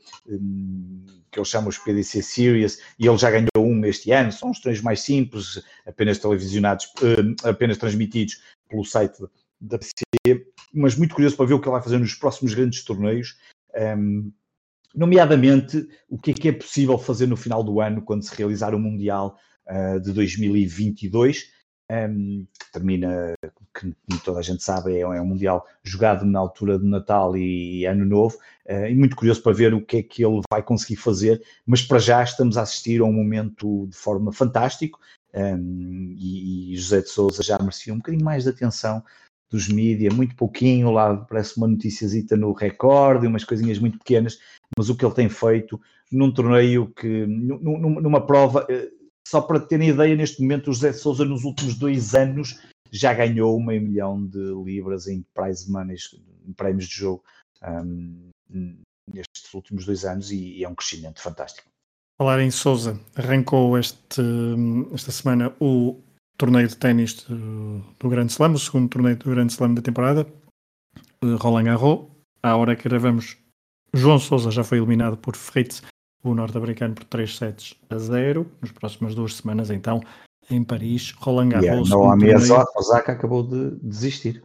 que 1.32 1.40
ele 1.40 1.46
chama 1.46 1.70
os 1.70 1.78
PDC 1.78 2.22
Series, 2.22 2.80
e 2.98 3.08
ele 3.08 3.18
já 3.18 3.30
ganhou 3.30 3.48
um 3.58 3.86
este 3.86 4.12
ano. 4.12 4.32
São 4.32 4.50
uns 4.50 4.60
torneios 4.60 4.84
mais 4.84 5.02
simples, 5.02 5.62
apenas 5.86 6.18
televisionados, 6.18 6.92
apenas 7.44 7.78
transmitidos 7.78 8.42
pelo 8.68 8.84
site 8.84 9.24
da 9.62 9.78
PC, 9.78 10.46
mas 10.74 10.96
muito 10.96 11.14
curioso 11.14 11.36
para 11.36 11.46
ver 11.46 11.54
o 11.54 11.60
que 11.60 11.68
ele 11.68 11.74
vai 11.74 11.82
fazer 11.82 11.98
nos 11.98 12.14
próximos 12.14 12.54
grandes 12.54 12.84
torneios 12.84 13.38
um, 13.78 14.32
nomeadamente, 14.96 15.88
o 16.10 16.18
que 16.18 16.32
é 16.32 16.34
que 16.34 16.48
é 16.50 16.52
possível 16.52 16.98
fazer 16.98 17.28
no 17.28 17.38
final 17.38 17.64
do 17.64 17.80
ano, 17.80 18.02
quando 18.02 18.24
se 18.24 18.36
realizar 18.36 18.74
o 18.74 18.80
Mundial 18.80 19.38
uh, 19.70 20.00
de 20.00 20.12
2022, 20.12 21.52
um, 21.90 22.46
que 22.60 22.72
termina, 22.72 23.34
que 23.74 23.94
toda 24.24 24.40
a 24.40 24.42
gente 24.42 24.62
sabe, 24.62 24.96
é, 24.96 25.00
é, 25.02 25.22
um 25.22 25.26
Mundial 25.26 25.66
jogado 25.84 26.26
na 26.26 26.40
altura 26.40 26.78
de 26.78 26.86
Natal 26.86 27.38
e, 27.38 27.86
Ano 27.86 28.06
Novo, 28.06 28.38
uh, 28.66 28.86
e 28.88 28.96
muito 28.96 29.16
curioso 29.16 29.42
para 29.42 29.54
ver 29.54 29.74
o 29.74 29.86
que 29.86 29.98
é 29.98 30.04
que 30.04 30.26
ele 30.26 30.42
vai 30.52 30.62
conseguir 30.62 30.98
fazer, 30.98 31.42
mas 31.66 31.82
para 31.82 32.00
já 32.00 32.24
estamos 32.24 32.58
a 32.58 32.64
assistir 32.64 33.02
a 33.02 33.06
um 33.06 33.14
momento 33.14 33.88
de 33.88 33.96
forma 33.96 34.32
fantástico, 34.34 35.00
um, 35.34 36.16
e, 36.18 36.74
e 36.74 36.78
José 36.78 37.02
de 37.02 37.10
Souza 37.10 37.44
já 37.44 37.58
merecia 37.60 37.94
um 37.94 37.98
bocadinho 37.98 38.26
mais 38.26 38.44
de 38.44 38.50
atenção 38.50 39.04
dos 39.50 39.70
mídias, 39.70 40.14
muito 40.14 40.36
pouquinho, 40.36 40.92
lá 40.92 41.16
parece 41.16 41.58
uma 41.58 41.68
noticiazita 41.68 42.36
no 42.36 42.52
recorde, 42.52 43.28
umas 43.28 43.44
coisinhas 43.44 43.80
muito 43.80 43.98
pequenas, 43.98 44.40
mas 44.78 44.90
o 44.90 44.96
que 44.96 45.06
ele 45.06 45.14
tem 45.14 45.30
feito 45.30 45.80
num 46.12 46.32
torneio 46.32 46.88
que, 46.88 47.26
numa 47.26 48.26
prova, 48.26 48.66
eh, 48.70 48.90
só 49.28 49.42
para 49.42 49.60
terem 49.60 49.90
ideia, 49.90 50.16
neste 50.16 50.42
momento 50.42 50.70
o 50.70 50.74
José 50.74 50.94
Souza 50.94 51.26
nos 51.26 51.44
últimos 51.44 51.76
dois 51.76 52.16
anos 52.16 52.62
já 52.90 53.14
ganhou 53.14 53.60
meio 53.60 53.82
milhão 53.82 54.26
de 54.26 54.54
libras 54.64 55.08
em 55.08 55.26
prize 55.34 55.70
money, 55.70 55.98
em 56.48 56.54
prémios 56.54 56.88
de 56.88 56.96
jogo, 56.96 57.24
um, 57.62 58.30
nestes 59.12 59.54
últimos 59.54 59.86
dois 59.86 60.06
anos 60.06 60.32
e, 60.32 60.60
e 60.60 60.64
é 60.64 60.70
um 60.70 60.74
crescimento 60.74 61.22
fantástico. 61.22 61.70
Falar 62.18 62.40
em 62.40 62.50
Souza, 62.50 62.98
arrancou 63.18 63.78
este, 63.78 64.22
esta 64.94 65.12
semana 65.12 65.54
o 65.60 66.02
torneio 66.38 66.70
de 66.70 66.78
ténis 66.78 67.16
do, 67.24 67.84
do 68.00 68.10
Grande 68.10 68.32
Slam, 68.32 68.54
o 68.54 68.60
segundo 68.60 68.90
torneio 68.90 69.18
do 69.18 69.30
Grande 69.30 69.52
Slam 69.52 69.74
da 69.74 69.82
temporada, 69.82 70.26
Roland 71.42 71.66
Garros. 71.66 72.08
À 72.42 72.56
hora 72.56 72.78
que 72.78 72.88
gravamos, 72.88 73.36
João 73.94 74.20
Sousa 74.20 74.52
já 74.52 74.64
foi 74.64 74.78
eliminado 74.78 75.18
por 75.18 75.36
Fritz, 75.36 75.84
o 76.32 76.36
norte-americano, 76.36 76.96
por 76.96 77.06
3 77.06 77.38
sets 77.38 77.76
a 77.90 77.98
0. 77.98 78.46
Nas 78.62 78.72
próximas 78.72 79.16
duas 79.16 79.36
semanas, 79.36 79.70
então, 79.70 80.02
em 80.50 80.64
Paris, 80.64 81.14
Roland 81.18 81.50
Garros. 81.50 81.90
Yeah, 81.90 81.90
Naomi 81.90 82.34
Osaka 82.76 83.12
acabou 83.12 83.44
de 83.44 83.72
desistir. 83.82 84.42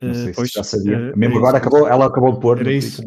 Não 0.00 0.14
sei 0.14 0.30
uh, 0.30 0.34
pois, 0.34 0.48
se 0.48 0.54
já 0.54 0.64
sabia. 0.64 1.12
Uh, 1.14 1.18
Mesmo 1.18 1.36
é 1.36 1.38
agora 1.38 1.58
acabou, 1.58 1.86
ela 1.86 2.06
acabou 2.06 2.32
de 2.32 2.40
pôr. 2.40 2.60
Era 2.60 2.72
isso. 2.72 3.02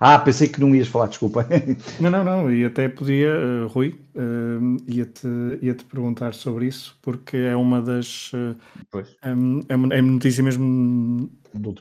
Ah, 0.00 0.18
pensei 0.18 0.48
que 0.48 0.60
não 0.60 0.74
ias 0.74 0.88
falar, 0.88 1.06
desculpa. 1.06 1.46
Não, 2.00 2.10
não, 2.10 2.24
não, 2.24 2.52
e 2.52 2.64
até 2.64 2.88
podia, 2.88 3.30
uh, 3.30 3.68
Rui, 3.68 3.94
uh, 4.16 4.76
ia-te 4.88 5.26
ia 5.62 5.72
-te 5.74 5.84
perguntar 5.84 6.34
sobre 6.34 6.66
isso, 6.66 6.98
porque 7.00 7.36
é 7.36 7.56
uma 7.56 7.80
das. 7.80 8.32
Uh, 8.32 8.56
é, 9.22 9.96
é, 9.96 10.02
notícia 10.02 10.42
mesmo 10.42 11.30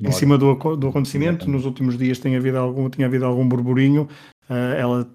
em 0.01 0.11
cima 0.11 0.37
do, 0.37 0.53
do 0.75 0.87
acontecimento. 0.87 1.49
Nos 1.49 1.65
últimos 1.65 1.97
dias 1.97 2.19
tem 2.19 2.35
havido 2.35 2.57
algum, 2.57 2.89
tinha 2.89 3.07
havido 3.07 3.25
algum 3.25 3.47
burburinho. 3.47 4.07
Ela, 4.47 5.09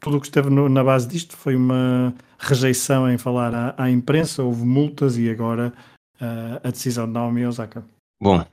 tudo 0.00 0.16
o 0.16 0.20
que 0.20 0.26
esteve 0.26 0.50
no, 0.50 0.68
na 0.68 0.82
base 0.84 1.08
disto 1.08 1.36
foi 1.36 1.56
uma 1.56 2.14
rejeição 2.38 3.10
em 3.10 3.18
falar 3.18 3.54
à, 3.54 3.74
à 3.76 3.90
imprensa, 3.90 4.42
houve 4.42 4.64
multas 4.64 5.16
e 5.18 5.30
agora 5.30 5.72
uh, 6.20 6.60
a 6.62 6.70
decisão 6.70 7.06
de 7.06 7.12
Naomi 7.12 7.46
Osaka. 7.46 7.84
Bom, 8.20 8.44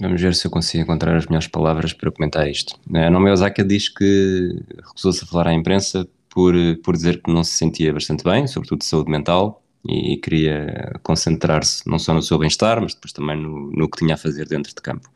Vamos 0.00 0.22
ver 0.22 0.32
se 0.34 0.46
eu 0.46 0.50
consigo 0.50 0.84
encontrar 0.84 1.16
as 1.16 1.26
melhores 1.26 1.48
palavras 1.48 1.92
para 1.92 2.12
comentar 2.12 2.48
isto. 2.48 2.78
A 2.94 3.10
Naomi 3.10 3.30
Osaka 3.30 3.64
diz 3.64 3.88
que 3.88 4.62
recusou-se 4.76 5.24
a 5.24 5.26
falar 5.26 5.48
à 5.48 5.52
imprensa 5.52 6.08
por, 6.28 6.54
por 6.84 6.94
dizer 6.94 7.20
que 7.20 7.32
não 7.32 7.42
se 7.42 7.54
sentia 7.54 7.92
bastante 7.92 8.22
bem, 8.22 8.46
sobretudo 8.46 8.78
de 8.78 8.84
saúde 8.84 9.10
mental, 9.10 9.60
e 9.84 10.16
queria 10.18 11.00
concentrar-se 11.02 11.88
não 11.88 11.98
só 11.98 12.14
no 12.14 12.22
seu 12.22 12.38
bem-estar, 12.38 12.80
mas 12.80 12.94
depois 12.94 13.12
também 13.12 13.36
no, 13.36 13.72
no 13.72 13.90
que 13.90 13.98
tinha 13.98 14.14
a 14.14 14.18
fazer 14.18 14.46
dentro 14.46 14.72
de 14.72 14.80
campo. 14.80 15.10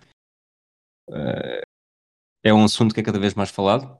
Uh, 1.09 1.63
é 2.45 2.53
um 2.53 2.65
assunto 2.65 2.93
que 2.93 3.01
é 3.01 3.05
cada 3.05 3.21
vez 3.21 3.35
mais 3.35 3.51
falado 3.51 3.97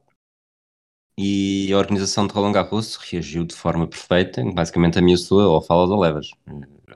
e 1.25 1.73
a 1.73 1.79
organização 1.79 2.27
de 2.27 2.33
Roland 2.33 2.51
Garros 2.51 2.97
reagiu 2.97 3.45
de 3.45 3.55
forma 3.55 3.87
perfeita, 3.87 4.43
basicamente 4.53 4.99
ameaçou 4.99 5.41
ou 5.41 5.63
fala 5.63 5.87
de 5.87 6.01
levas. 6.01 6.31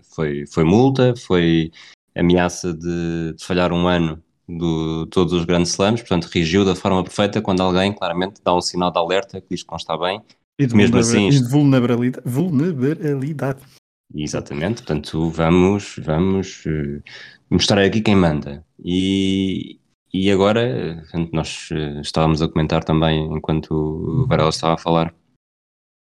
Foi, 0.02 0.44
foi 0.46 0.64
multa, 0.64 1.14
foi 1.16 1.70
ameaça 2.12 2.74
de, 2.74 3.34
de 3.34 3.44
falhar 3.44 3.72
um 3.72 3.86
ano 3.86 4.20
de 4.48 5.06
todos 5.10 5.32
os 5.32 5.44
grandes 5.44 5.70
slams, 5.70 6.00
portanto 6.00 6.24
reagiu 6.24 6.64
da 6.64 6.74
forma 6.74 7.04
perfeita 7.04 7.40
quando 7.40 7.60
alguém 7.60 7.92
claramente 7.92 8.40
dá 8.44 8.52
um 8.52 8.60
sinal 8.60 8.90
de 8.90 8.98
alerta 8.98 9.40
que 9.40 9.46
diz 9.50 9.62
que 9.62 9.70
não 9.70 9.76
está 9.76 9.96
bem. 9.96 10.20
E 10.58 10.66
de, 10.66 10.74
mesmo 10.74 10.98
assim, 10.98 11.28
isto... 11.28 11.44
de 11.44 11.50
vulnerabilidade, 11.50 12.28
vulnerabilidade. 12.28 13.60
Exatamente, 14.12 14.82
portanto 14.82 15.30
vamos, 15.30 15.96
vamos 16.02 16.64
uh, 16.66 17.00
mostrar 17.48 17.84
aqui 17.84 18.00
quem 18.00 18.16
manda. 18.16 18.64
E, 18.84 19.78
e 20.12 20.30
agora, 20.30 21.04
nós 21.32 21.68
uh, 21.70 22.00
estávamos 22.00 22.40
a 22.40 22.48
comentar 22.48 22.84
também, 22.84 23.24
enquanto 23.32 23.70
o 23.72 24.26
Varela 24.26 24.50
estava 24.50 24.74
a 24.74 24.78
falar, 24.78 25.14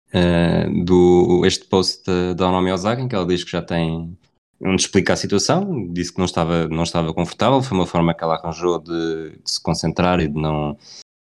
uh, 0.08 0.84
do 0.84 1.44
este 1.46 1.66
post 1.66 2.04
da 2.36 2.50
Naomi 2.50 2.72
Osaka, 2.72 3.00
em 3.00 3.08
que 3.08 3.14
ela 3.14 3.26
diz 3.26 3.44
que 3.44 3.52
já 3.52 3.62
tem 3.62 4.16
onde 4.60 4.82
explica 4.82 5.12
a 5.12 5.16
situação, 5.16 5.92
disse 5.92 6.12
que 6.12 6.18
não 6.18 6.24
estava, 6.24 6.68
não 6.68 6.82
estava 6.82 7.12
confortável, 7.12 7.62
foi 7.62 7.76
uma 7.76 7.86
forma 7.86 8.14
que 8.14 8.24
ela 8.24 8.36
arranjou 8.36 8.78
de, 8.78 9.30
de 9.42 9.50
se 9.50 9.62
concentrar 9.62 10.20
e 10.20 10.28
de 10.28 10.40
não. 10.40 10.76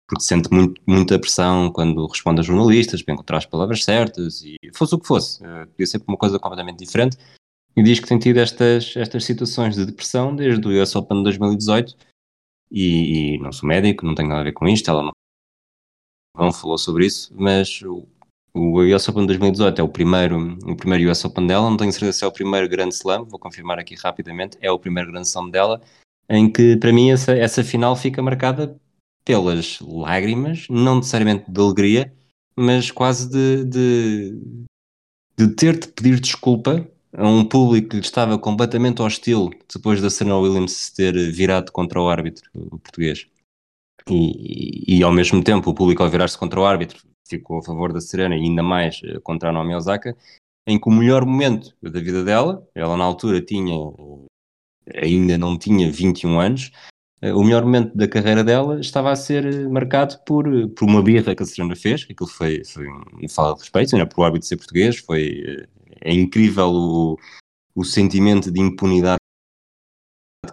porque 0.08 0.24
sente 0.24 0.52
muito, 0.52 0.82
muita 0.88 1.20
pressão 1.20 1.72
quando 1.72 2.08
responde 2.08 2.40
a 2.40 2.44
jornalistas 2.44 3.02
para 3.02 3.14
encontrar 3.14 3.38
as 3.38 3.46
palavras 3.46 3.84
certas 3.84 4.42
e 4.44 4.56
fosse 4.74 4.96
o 4.96 5.00
que 5.00 5.08
fosse, 5.08 5.44
uh, 5.44 5.68
podia 5.68 5.88
ser 5.88 6.02
uma 6.08 6.18
coisa 6.18 6.40
completamente 6.40 6.80
diferente. 6.80 7.18
E 7.76 7.82
diz 7.82 8.00
que 8.00 8.08
tem 8.08 8.20
tido 8.20 8.38
estas, 8.38 8.94
estas 8.96 9.26
situações 9.26 9.76
de 9.76 9.86
depressão 9.86 10.36
desde 10.36 10.66
o 10.68 10.82
US 10.82 10.96
Open 10.96 11.18
de 11.18 11.24
2018 11.24 11.96
e, 12.74 13.36
e 13.36 13.38
não 13.38 13.52
sou 13.52 13.70
médico, 13.70 14.06
não 14.06 14.16
tenho 14.16 14.30
nada 14.30 14.42
a 14.42 14.44
ver 14.44 14.54
com 14.54 14.68
isto, 14.68 14.90
ela 14.90 15.04
não, 15.04 15.12
não 16.36 16.52
falou 16.52 16.78
sobre 16.78 17.06
isso, 17.06 17.32
mas 17.38 17.80
o 17.84 18.08
US 18.80 19.08
Open 19.08 19.28
2018 19.28 19.80
é 19.80 19.84
o 19.84 19.88
primeiro, 19.88 20.58
o 20.66 20.76
primeiro 20.76 21.12
US 21.12 21.24
Open 21.24 21.46
dela, 21.46 21.70
não 21.70 21.78
tenho 21.78 21.92
certeza 21.92 22.14
se 22.18 22.24
é 22.26 22.28
o 22.28 22.32
primeiro 22.32 22.68
grande 22.68 22.96
slam, 22.96 23.26
vou 23.26 23.40
confirmar 23.40 23.78
aqui 23.78 23.94
rapidamente, 23.96 24.58
é 24.60 24.72
o 24.72 24.80
primeiro 24.80 25.12
grande 25.12 25.28
slam 25.28 25.50
dela, 25.50 25.80
em 26.28 26.52
que 26.52 26.76
para 26.78 26.92
mim 26.92 27.12
essa, 27.12 27.34
essa 27.34 27.64
final 27.64 27.96
fica 27.96 28.22
marcada 28.22 28.76
pelas 29.24 29.80
lágrimas, 29.80 30.68
não 30.70 30.98
necessariamente 30.98 31.50
de 31.50 31.62
alegria, 31.62 32.14
mas 32.56 32.90
quase 32.90 33.30
de, 33.30 33.66
de, 33.66 34.66
de 35.38 35.56
ter 35.56 35.80
de 35.80 35.88
pedir 35.88 36.20
desculpa 36.20 36.88
a 37.16 37.28
um 37.28 37.46
público 37.46 37.90
que 37.90 37.96
lhe 37.98 38.02
estava 38.02 38.38
completamente 38.40 39.02
hostil 39.02 39.52
depois 39.74 40.02
da 40.02 40.10
Serena 40.10 40.38
Williams 40.38 40.90
ter 40.90 41.14
virado 41.32 41.72
contra 41.72 42.02
o 42.02 42.10
árbitro 42.10 42.50
português. 42.84 43.28
E, 44.10 44.98
e, 44.98 45.04
ao 45.04 45.14
mesmo 45.14 45.44
tempo 45.44 45.70
o 45.70 45.74
público 45.74 46.04
ao 46.04 46.10
virar-se 46.10 46.38
contra 46.38 46.60
o 46.60 46.66
árbitro 46.66 47.02
ficou 47.28 47.60
a 47.60 47.64
favor 47.64 47.94
da 47.94 48.02
Serena 48.02 48.36
e 48.36 48.42
ainda 48.42 48.62
mais 48.62 49.00
eh, 49.04 49.20
contra 49.22 49.50
a 49.50 49.54
Naomi 49.54 49.76
Osaka, 49.76 50.16
em 50.68 50.80
que 50.80 50.90
o 50.90 50.92
melhor 50.92 51.26
momento 51.26 51.74
da 51.82 52.00
vida 52.02 52.24
dela, 52.24 52.68
ela 52.76 52.98
na 52.98 53.04
altura 53.04 53.42
tinha, 53.42 53.74
ainda 54.96 55.38
não 55.38 55.58
tinha 55.58 55.90
21 55.90 56.40
anos, 56.40 56.72
eh, 57.22 57.34
o 57.34 57.44
melhor 57.44 57.64
momento 57.64 57.96
da 57.96 58.08
carreira 58.08 58.44
dela 58.44 58.80
estava 58.80 59.12
a 59.12 59.16
ser 59.16 59.70
marcado 59.70 60.20
por, 60.26 60.46
por 60.70 60.86
uma 60.86 61.02
birra 61.02 61.34
que 61.34 61.44
a 61.44 61.46
Serena 61.46 61.76
fez, 61.76 62.06
aquilo 62.10 62.30
foi, 62.30 62.64
foi 62.66 62.86
um 62.90 63.30
fala 63.30 63.56
de 63.56 63.62
respeito, 63.62 63.96
é 63.96 64.06
por 64.06 64.26
o 64.26 64.38
de 64.38 64.46
ser 64.46 64.58
português, 64.58 64.98
foi 64.98 65.44
eh, 65.48 65.68
é 66.04 66.14
incrível 66.14 66.70
o, 66.70 67.18
o 67.76 67.84
sentimento 67.84 68.52
de 68.52 68.62
impunidade 68.62 69.18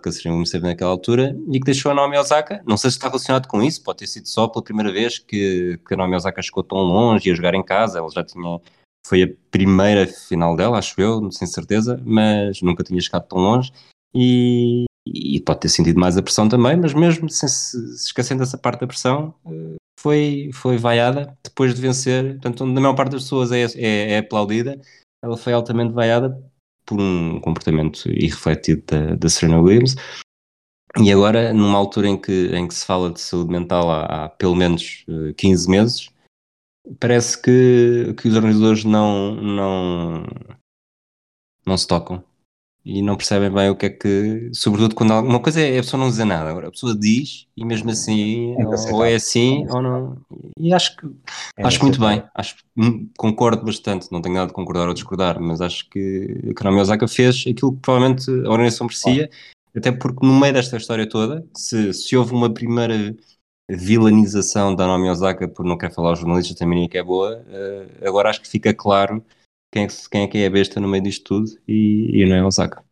que 0.02 0.08
a 0.08 0.12
Serena 0.12 0.34
Williams 0.34 0.50
teve 0.50 0.66
naquela 0.66 0.90
altura 0.90 1.36
e 1.48 1.58
que 1.58 1.64
deixou 1.64 1.90
a 1.90 1.94
Naomi 1.94 2.16
Osaka. 2.16 2.62
Não 2.66 2.76
sei 2.76 2.90
se 2.90 2.96
está 2.96 3.08
relacionado 3.08 3.46
com 3.48 3.62
isso, 3.62 3.82
pode 3.82 3.98
ter 3.98 4.06
sido 4.06 4.26
só 4.26 4.46
pela 4.48 4.64
primeira 4.64 4.92
vez 4.92 5.18
que, 5.18 5.78
que 5.86 5.94
a 5.94 5.96
Naomi 5.96 6.16
Osaka 6.16 6.40
chegou 6.40 6.62
tão 6.62 6.78
longe 6.78 7.28
e 7.28 7.32
a 7.32 7.34
jogar 7.34 7.54
em 7.54 7.64
casa. 7.64 7.98
Ela 7.98 8.08
já 8.10 8.24
tinha. 8.24 8.60
Foi 9.06 9.22
a 9.22 9.28
primeira 9.50 10.06
final 10.06 10.54
dela, 10.54 10.78
acho 10.78 11.00
eu, 11.00 11.30
sem 11.32 11.46
certeza, 11.46 12.00
mas 12.04 12.60
nunca 12.60 12.84
tinha 12.84 13.00
chegado 13.00 13.26
tão 13.26 13.38
longe. 13.38 13.72
E, 14.14 14.84
e 15.06 15.40
pode 15.40 15.60
ter 15.60 15.68
sentido 15.68 15.98
mais 15.98 16.16
a 16.16 16.22
pressão 16.22 16.48
também, 16.48 16.76
mas 16.76 16.92
mesmo 16.92 17.28
sem 17.28 17.48
se, 17.48 17.76
esquecendo 17.94 18.40
dessa 18.40 18.58
parte 18.58 18.80
da 18.80 18.86
pressão, 18.86 19.34
eh, 19.46 19.76
foi, 19.98 20.50
foi 20.52 20.76
vaiada 20.76 21.36
depois 21.42 21.74
de 21.74 21.80
vencer. 21.80 22.32
Portanto, 22.32 22.66
na 22.66 22.80
maior 22.80 22.94
parte 22.94 23.12
das 23.12 23.22
pessoas 23.22 23.52
é, 23.52 23.64
é, 23.76 24.12
é 24.12 24.18
aplaudida, 24.18 24.78
ela 25.22 25.36
foi 25.36 25.52
altamente 25.52 25.92
vaiada 25.92 26.36
por 26.86 27.00
um 27.00 27.40
comportamento 27.40 28.08
irrefletido 28.08 28.82
da, 28.86 29.14
da 29.14 29.28
Serena 29.28 29.60
Williams. 29.60 29.94
E 31.00 31.12
agora, 31.12 31.52
numa 31.52 31.78
altura 31.78 32.08
em 32.08 32.20
que, 32.20 32.48
em 32.52 32.66
que 32.66 32.74
se 32.74 32.84
fala 32.84 33.12
de 33.12 33.20
saúde 33.20 33.50
mental 33.50 33.90
há, 33.90 34.24
há 34.24 34.28
pelo 34.28 34.56
menos 34.56 35.04
uh, 35.08 35.28
eh, 35.28 35.34
15 35.34 35.70
meses, 35.70 36.10
parece 36.98 37.40
que, 37.40 38.12
que 38.14 38.26
os 38.26 38.34
organizadores 38.34 38.84
não, 38.84 39.36
não, 39.36 40.24
não 41.64 41.76
se 41.76 41.86
tocam 41.86 42.24
e 42.84 43.02
não 43.02 43.16
percebem 43.16 43.50
bem 43.50 43.68
o 43.68 43.76
que 43.76 43.86
é 43.86 43.90
que, 43.90 44.50
sobretudo 44.54 44.94
quando 44.94 45.12
uma 45.12 45.40
coisa 45.40 45.60
é 45.60 45.78
a 45.78 45.82
pessoa 45.82 46.00
não 46.00 46.08
dizer 46.08 46.24
nada, 46.24 46.48
agora 46.48 46.68
a 46.68 46.70
pessoa 46.70 46.98
diz 46.98 47.46
e 47.56 47.64
mesmo 47.64 47.90
assim 47.90 48.54
é 48.58 48.66
ou, 48.66 49.04
é 49.04 49.14
assim 49.14 49.66
ou 49.68 49.82
não. 49.82 50.16
E 50.58 50.72
acho 50.72 50.96
que 50.96 51.06
é 51.58 51.66
acho 51.66 51.82
muito 51.82 52.00
bem, 52.00 52.22
acho 52.34 52.56
concordo 53.18 53.64
bastante, 53.64 54.10
não 54.10 54.22
tenho 54.22 54.34
nada 54.34 54.48
de 54.48 54.54
concordar 54.54 54.88
ou 54.88 54.94
discordar, 54.94 55.38
mas 55.40 55.60
acho 55.60 55.88
que 55.90 56.54
a 56.58 56.64
Naomi 56.64 56.80
Osaka 56.80 57.06
fez 57.06 57.44
aquilo 57.46 57.72
que 57.74 57.80
provavelmente 57.80 58.30
a 58.30 58.50
organização 58.50 58.86
merecia, 58.86 59.30
até 59.76 59.92
porque 59.92 60.26
no 60.26 60.38
meio 60.40 60.54
desta 60.54 60.76
história 60.78 61.06
toda, 61.06 61.44
se, 61.54 61.92
se 61.92 62.16
houve 62.16 62.32
uma 62.32 62.48
primeira 62.48 63.14
vilanização 63.68 64.74
da 64.74 64.86
Naomi 64.86 65.10
Osaka 65.10 65.46
por 65.46 65.64
não 65.64 65.76
querer 65.76 65.92
falar 65.92 66.10
aos 66.10 66.18
jornalistas 66.18 66.56
também 66.56 66.88
que 66.88 66.96
é 66.98 67.02
boa, 67.02 67.44
uh, 67.46 68.08
agora 68.08 68.30
acho 68.30 68.40
que 68.40 68.48
fica 68.48 68.72
claro 68.72 69.22
quem 69.72 69.84
é, 69.84 69.88
quem 70.10 70.22
é 70.22 70.26
que 70.26 70.38
é 70.38 70.46
a 70.46 70.50
besta 70.50 70.80
no 70.80 70.88
meio 70.88 71.02
disto 71.02 71.24
tudo 71.24 71.50
e, 71.66 72.22
e 72.22 72.26
não 72.28 72.36
é 72.36 72.44
Osaka. 72.44 72.84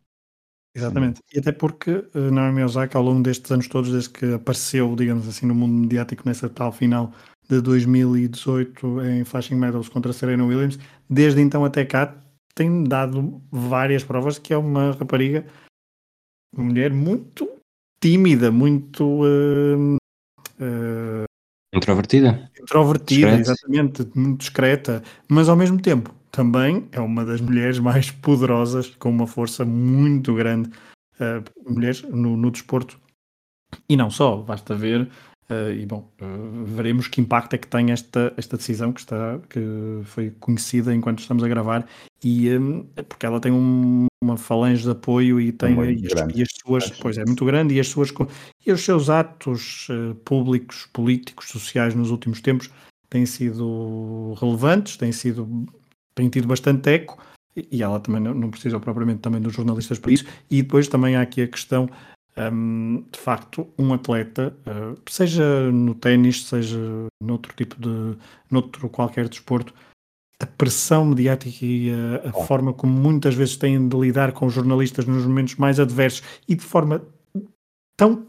Exatamente. 0.75 1.21
E 1.33 1.39
até 1.39 1.51
porque 1.51 1.91
uh, 1.91 2.31
Naomi 2.31 2.63
Osaka, 2.63 2.97
ao 2.97 3.03
longo 3.03 3.23
destes 3.23 3.51
anos 3.51 3.67
todos, 3.67 3.91
desde 3.91 4.09
que 4.09 4.33
apareceu, 4.33 4.95
digamos 4.95 5.27
assim, 5.27 5.45
no 5.45 5.55
mundo 5.55 5.73
mediático 5.73 6.23
nessa 6.25 6.47
tal 6.47 6.71
final 6.71 7.11
de 7.49 7.59
2018 7.61 9.01
em 9.01 9.23
Flashing 9.25 9.55
Medals 9.55 9.89
contra 9.89 10.13
Serena 10.13 10.45
Williams, 10.45 10.77
desde 11.09 11.41
então 11.41 11.65
até 11.65 11.83
cá 11.83 12.15
tem 12.53 12.83
dado 12.83 13.41
várias 13.51 14.03
provas 14.03 14.37
que 14.37 14.53
é 14.53 14.57
uma 14.57 14.91
rapariga, 14.91 15.45
uma 16.55 16.65
mulher 16.65 16.93
muito 16.93 17.49
tímida, 17.99 18.51
muito 18.51 19.03
uh, 19.03 19.95
uh, 19.95 21.25
introvertida. 21.73 22.49
Introvertida, 22.61 23.39
exatamente, 23.39 24.07
muito 24.15 24.39
discreta, 24.39 25.01
mas 25.27 25.49
ao 25.49 25.55
mesmo 25.55 25.81
tempo 25.81 26.18
também 26.31 26.87
é 26.91 26.99
uma 26.99 27.25
das 27.25 27.41
mulheres 27.41 27.79
mais 27.79 28.11
poderosas, 28.11 28.89
com 28.95 29.09
uma 29.09 29.27
força 29.27 29.65
muito 29.65 30.33
grande, 30.35 30.69
uh, 31.19 31.71
mulheres 31.71 32.01
no, 32.03 32.37
no, 32.37 32.51
desporto. 32.51 32.99
E 33.87 33.95
não 33.95 34.09
só, 34.09 34.37
basta 34.37 34.75
ver 34.75 35.09
Uh, 35.49 35.73
e 35.73 35.83
bom, 35.83 36.07
uh, 36.21 36.63
veremos 36.63 37.07
que 37.07 37.19
impacto 37.19 37.55
é 37.55 37.57
que 37.57 37.65
tem 37.65 37.89
esta, 37.89 38.31
esta 38.37 38.55
decisão 38.55 38.93
que, 38.93 38.99
está, 38.99 39.39
que 39.49 39.59
foi 40.03 40.29
conhecida 40.39 40.93
enquanto 40.93 41.21
estamos 41.21 41.43
a 41.43 41.47
gravar, 41.47 41.87
e 42.23 42.55
um, 42.55 42.83
porque 43.07 43.25
ela 43.25 43.39
tem 43.39 43.51
um, 43.51 44.05
uma 44.23 44.37
falange 44.37 44.83
de 44.83 44.91
apoio 44.91 45.41
e 45.41 45.51
tem 45.51 45.73
e 45.73 46.05
as, 46.05 46.35
e 46.35 46.43
as, 46.43 46.49
suas, 46.63 46.91
pois 46.91 47.17
é 47.17 47.25
muito 47.25 47.43
grande, 47.45 47.73
e 47.73 47.79
as 47.79 47.87
suas 47.87 48.13
e 48.63 48.71
os 48.71 48.81
seus 48.81 49.09
atos 49.09 49.87
públicos, 50.23 50.87
políticos, 50.93 51.47
sociais 51.47 51.95
nos 51.95 52.11
últimos 52.11 52.41
tempos 52.41 52.69
têm 53.09 53.25
sido 53.25 54.35
relevantes, 54.39 54.97
têm 54.97 55.11
sido 55.11 55.65
têm 56.19 56.29
tido 56.29 56.47
bastante 56.47 56.89
eco, 56.89 57.17
e 57.55 57.81
ela 57.81 57.99
também 57.99 58.21
não, 58.21 58.33
não 58.33 58.49
precisa 58.49 58.79
propriamente 58.79 59.19
também 59.19 59.41
dos 59.41 59.53
jornalistas 59.53 59.99
para 59.99 60.11
isso, 60.11 60.25
e 60.49 60.61
depois 60.61 60.87
também 60.87 61.15
há 61.15 61.21
aqui 61.21 61.41
a 61.41 61.47
questão 61.47 61.89
um, 62.37 63.03
de 63.11 63.19
facto, 63.19 63.67
um 63.77 63.93
atleta, 63.93 64.55
uh, 64.65 64.97
seja 65.09 65.71
no 65.71 65.93
ténis, 65.95 66.45
seja 66.45 66.79
noutro 67.21 67.53
tipo 67.55 67.75
de, 67.79 68.17
noutro 68.49 68.87
qualquer 68.89 69.27
desporto, 69.27 69.73
a 70.41 70.45
pressão 70.45 71.05
mediática 71.05 71.65
e 71.65 71.91
a, 71.91 72.29
a 72.29 72.31
oh. 72.33 72.43
forma 72.43 72.73
como 72.73 72.93
muitas 72.93 73.35
vezes 73.35 73.57
têm 73.57 73.89
de 73.89 73.97
lidar 73.97 74.31
com 74.31 74.45
os 74.45 74.53
jornalistas 74.53 75.05
nos 75.05 75.25
momentos 75.25 75.55
mais 75.55 75.79
adversos 75.79 76.23
e 76.47 76.55
de 76.55 76.63
forma 76.63 77.01
tão 77.97 78.28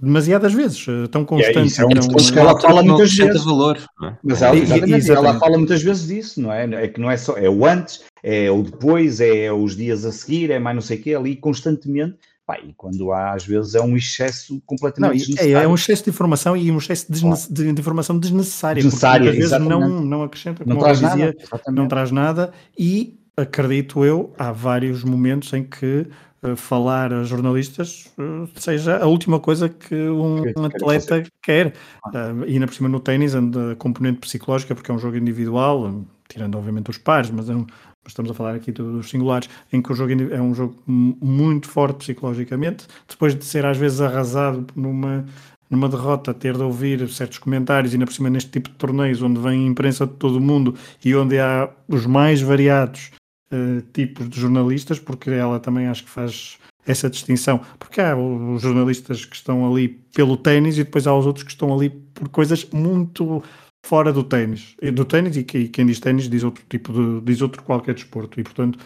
demasiadas 0.00 0.52
vezes, 0.52 0.86
eh, 0.88 1.06
tão 1.08 1.24
constante. 1.24 1.80
É, 1.80 1.82
é 1.82 1.86
um 1.86 2.16
que 2.32 2.38
ela 2.38 2.60
fala 2.60 2.82
muitas 2.82 3.14
vezes. 3.14 3.44
Valor, 3.44 3.78
é? 4.02 4.12
Mas 4.22 4.42
ela, 4.42 4.56
exatamente, 4.56 4.94
exatamente. 4.94 5.28
ela 5.28 5.38
fala 5.38 5.58
muitas 5.58 5.82
vezes 5.82 6.06
disso, 6.06 6.40
não 6.40 6.52
é? 6.52 6.84
É 6.84 6.88
que 6.88 7.00
não 7.00 7.10
é 7.10 7.16
só, 7.16 7.36
é 7.36 7.48
o 7.48 7.66
antes, 7.66 8.04
é 8.22 8.50
o 8.50 8.62
depois, 8.62 9.20
é 9.20 9.52
os 9.52 9.76
dias 9.76 10.04
a 10.04 10.12
seguir, 10.12 10.50
é 10.50 10.58
mais 10.58 10.74
não 10.74 10.82
sei 10.82 10.98
o 10.98 11.02
quê, 11.02 11.14
ali 11.14 11.36
constantemente 11.36 12.16
Pá, 12.46 12.60
e 12.60 12.72
quando 12.74 13.12
há, 13.12 13.32
às 13.32 13.44
vezes, 13.44 13.74
é 13.74 13.80
um 13.80 13.96
excesso 13.96 14.62
completamente 14.64 15.10
não, 15.10 15.16
desnecessário. 15.18 15.58
É, 15.58 15.64
é 15.64 15.68
um 15.68 15.74
excesso 15.74 16.04
de 16.04 16.10
informação 16.10 16.56
e 16.56 16.70
um 16.70 16.78
excesso 16.78 17.12
de, 17.12 17.20
de, 17.50 17.72
de 17.72 17.80
informação 17.80 18.16
desnecessária. 18.16 18.80
Desnecessária, 18.80 19.30
às 19.30 19.36
vezes 19.36 19.58
não, 19.58 19.80
não 20.00 20.22
acrescenta, 20.22 20.62
não 20.64 20.78
traz 20.78 21.00
dizia, 21.00 21.16
nada. 21.16 21.36
Não 21.72 21.88
traz 21.88 22.12
nada 22.12 22.52
e, 22.78 23.18
acredito 23.36 24.04
eu, 24.04 24.32
há 24.38 24.52
vários 24.52 25.02
momentos 25.02 25.52
em 25.54 25.64
que 25.64 26.06
falar 26.54 27.12
a 27.12 27.24
jornalistas 27.24 28.12
uh, 28.18 28.48
seja 28.54 28.98
a 28.98 29.06
última 29.06 29.40
coisa 29.40 29.68
que 29.68 29.94
um, 29.94 30.42
que, 30.42 30.54
atleta 30.58 31.24
quer. 31.42 31.68
Uh, 32.06 32.44
e 32.46 32.54
ainda 32.54 32.66
por 32.66 32.74
cima 32.74 32.88
no 32.88 33.00
ténis, 33.00 33.34
a 33.34 33.40
componente 33.78 34.20
psicológica, 34.20 34.74
porque 34.74 34.90
é 34.90 34.94
um 34.94 34.98
jogo 34.98 35.16
individual, 35.16 36.04
tirando 36.28 36.56
obviamente 36.56 36.90
os 36.90 36.98
pares, 36.98 37.30
mas 37.30 37.48
é 37.48 37.54
um, 37.54 37.66
estamos 38.06 38.30
a 38.30 38.34
falar 38.34 38.54
aqui 38.54 38.70
dos 38.70 39.08
singulares, 39.08 39.48
em 39.72 39.82
que 39.82 39.90
o 39.90 39.94
jogo 39.94 40.12
é 40.12 40.40
um 40.40 40.54
jogo 40.54 40.76
muito 40.86 41.68
forte 41.68 41.98
psicologicamente, 41.98 42.86
depois 43.08 43.34
de 43.34 43.44
ser 43.44 43.64
às 43.64 43.76
vezes 43.76 44.00
arrasado 44.00 44.66
numa, 44.76 45.24
numa 45.68 45.88
derrota, 45.88 46.32
ter 46.32 46.54
de 46.54 46.62
ouvir 46.62 47.08
certos 47.08 47.38
comentários, 47.38 47.92
e 47.92 47.96
ainda 47.96 48.06
por 48.06 48.12
cima 48.12 48.30
neste 48.30 48.50
tipo 48.50 48.68
de 48.68 48.76
torneios, 48.76 49.22
onde 49.22 49.40
vem 49.40 49.66
imprensa 49.66 50.06
de 50.06 50.12
todo 50.14 50.36
o 50.36 50.40
mundo 50.40 50.74
e 51.04 51.14
onde 51.14 51.38
há 51.38 51.68
os 51.88 52.06
mais 52.06 52.40
variados 52.40 53.10
uh, 53.52 53.82
tipos 53.92 54.28
de 54.28 54.40
jornalistas, 54.40 54.98
porque 54.98 55.30
ela 55.30 55.60
também 55.60 55.86
acho 55.86 56.04
que 56.04 56.10
faz 56.10 56.58
essa 56.86 57.10
distinção, 57.10 57.60
porque 57.78 58.00
há 58.00 58.16
os 58.16 58.62
jornalistas 58.62 59.24
que 59.24 59.34
estão 59.34 59.68
ali 59.68 59.88
pelo 60.14 60.36
ténis 60.36 60.78
e 60.78 60.84
depois 60.84 61.06
há 61.06 61.14
os 61.14 61.26
outros 61.26 61.44
que 61.44 61.50
estão 61.50 61.74
ali 61.74 61.90
por 61.90 62.28
coisas 62.28 62.64
muito 62.70 63.42
fora 63.84 64.12
do 64.12 64.22
ténis. 64.22 64.76
Do 64.94 65.04
ténis, 65.04 65.36
e, 65.36 65.44
quem 65.44 65.86
diz 65.86 65.98
ténis 65.98 66.28
diz 66.28 66.44
outro 66.44 66.64
tipo 66.68 66.92
de, 66.92 67.20
diz 67.22 67.42
outro 67.42 67.62
qualquer 67.62 67.94
desporto. 67.94 68.40
E 68.40 68.44
portanto, 68.44 68.78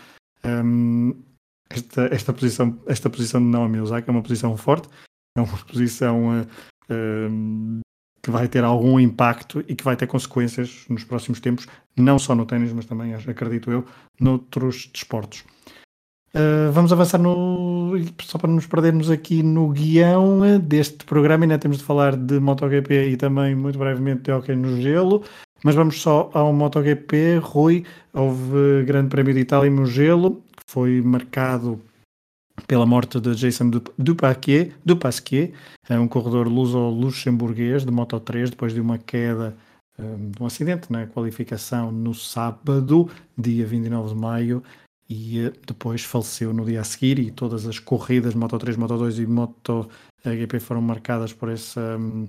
um, 0.45 1.15
esta, 1.69 2.09
esta, 2.13 2.33
posição, 2.33 2.81
esta 2.87 3.11
posição 3.11 3.41
de 3.41 3.49
Naomi 3.49 3.81
Osaka 3.81 4.11
é 4.11 4.13
uma 4.13 4.23
posição 4.23 4.57
forte, 4.57 4.89
é 5.37 5.41
uma 5.41 5.59
posição 5.67 6.41
uh, 6.41 6.47
um, 6.91 7.81
que 8.23 8.31
vai 8.31 8.49
ter 8.49 8.65
algum 8.65 9.01
impacto 9.01 9.65
e 9.67 9.75
que 9.75 9.85
vai 9.85 9.97
ter 9.97 10.07
consequências 10.07 10.85
nos 10.89 11.05
próximos 11.05 11.41
tempos, 11.41 11.67
não 11.97 12.19
só 12.19 12.35
no 12.35 12.47
ténis, 12.47 12.73
mas 12.73 12.85
também, 12.85 13.15
acredito 13.15 13.71
eu, 13.71 13.85
noutros 14.21 14.91
desportos. 14.93 15.45
Uh, 16.33 16.71
vamos 16.71 16.93
avançar 16.93 17.19
no. 17.19 17.93
Só 18.23 18.39
para 18.39 18.51
nos 18.51 18.67
perdermos 18.67 19.11
aqui 19.11 19.43
no 19.43 19.71
guião 19.71 20.61
deste 20.61 21.05
programa, 21.05 21.45
ainda 21.45 21.59
temos 21.59 21.79
de 21.79 21.85
falar 21.85 22.17
de 22.17 22.39
MotoGP 22.39 23.11
e 23.11 23.17
também, 23.17 23.55
muito 23.57 23.79
brevemente, 23.79 24.23
de 24.23 24.33
hockey 24.33 24.55
no 24.55 24.81
gelo. 24.81 25.25
Mas 25.65 25.75
vamos 25.75 26.01
só 26.01 26.31
ao 26.33 26.53
MotoGP. 26.53 27.39
Rui, 27.43 27.85
houve 28.13 28.85
Grande 28.85 29.09
Prémio 29.09 29.35
de 29.35 29.41
Itália 29.41 29.71
no 29.71 29.85
gelo, 29.85 30.43
que 30.57 30.63
foi 30.67 31.03
marcado 31.03 31.81
pela 32.67 32.87
morte 32.87 33.21
de 33.21 33.35
Jason 33.35 33.71
Dupasquier, 33.99 35.53
é 35.89 35.99
um 35.99 36.09
corredor 36.09 36.49
luso-luxemburguês 36.49 37.85
de 37.85 37.91
Moto 37.91 38.19
3, 38.19 38.51
depois 38.51 38.73
de 38.73 38.81
uma 38.81 38.99
queda, 38.99 39.57
um, 39.99 40.31
de 40.31 40.43
um 40.43 40.47
acidente 40.47 40.91
na 40.91 41.07
qualificação 41.07 41.91
no 41.93 42.15
sábado, 42.15 43.09
dia 43.37 43.67
29 43.67 44.15
de 44.15 44.21
maio, 44.21 44.63
e 45.09 45.41
eh, 45.41 45.53
depois 45.67 46.05
faleceu 46.05 46.53
no 46.53 46.65
dia 46.65 46.81
a 46.81 46.85
seguir 46.85 47.19
e 47.19 47.33
todas 47.33 47.67
as 47.67 47.81
corridas 47.81 48.35
Moto 48.35 48.57
3, 48.57 48.77
Moto 48.77 48.97
2 48.97 49.19
e 49.19 49.27
Moto 49.27 49.89
GP 50.25 50.61
foram 50.61 50.81
marcadas 50.81 51.33
por 51.33 51.49
essa 51.49 51.97
hum, 51.99 52.29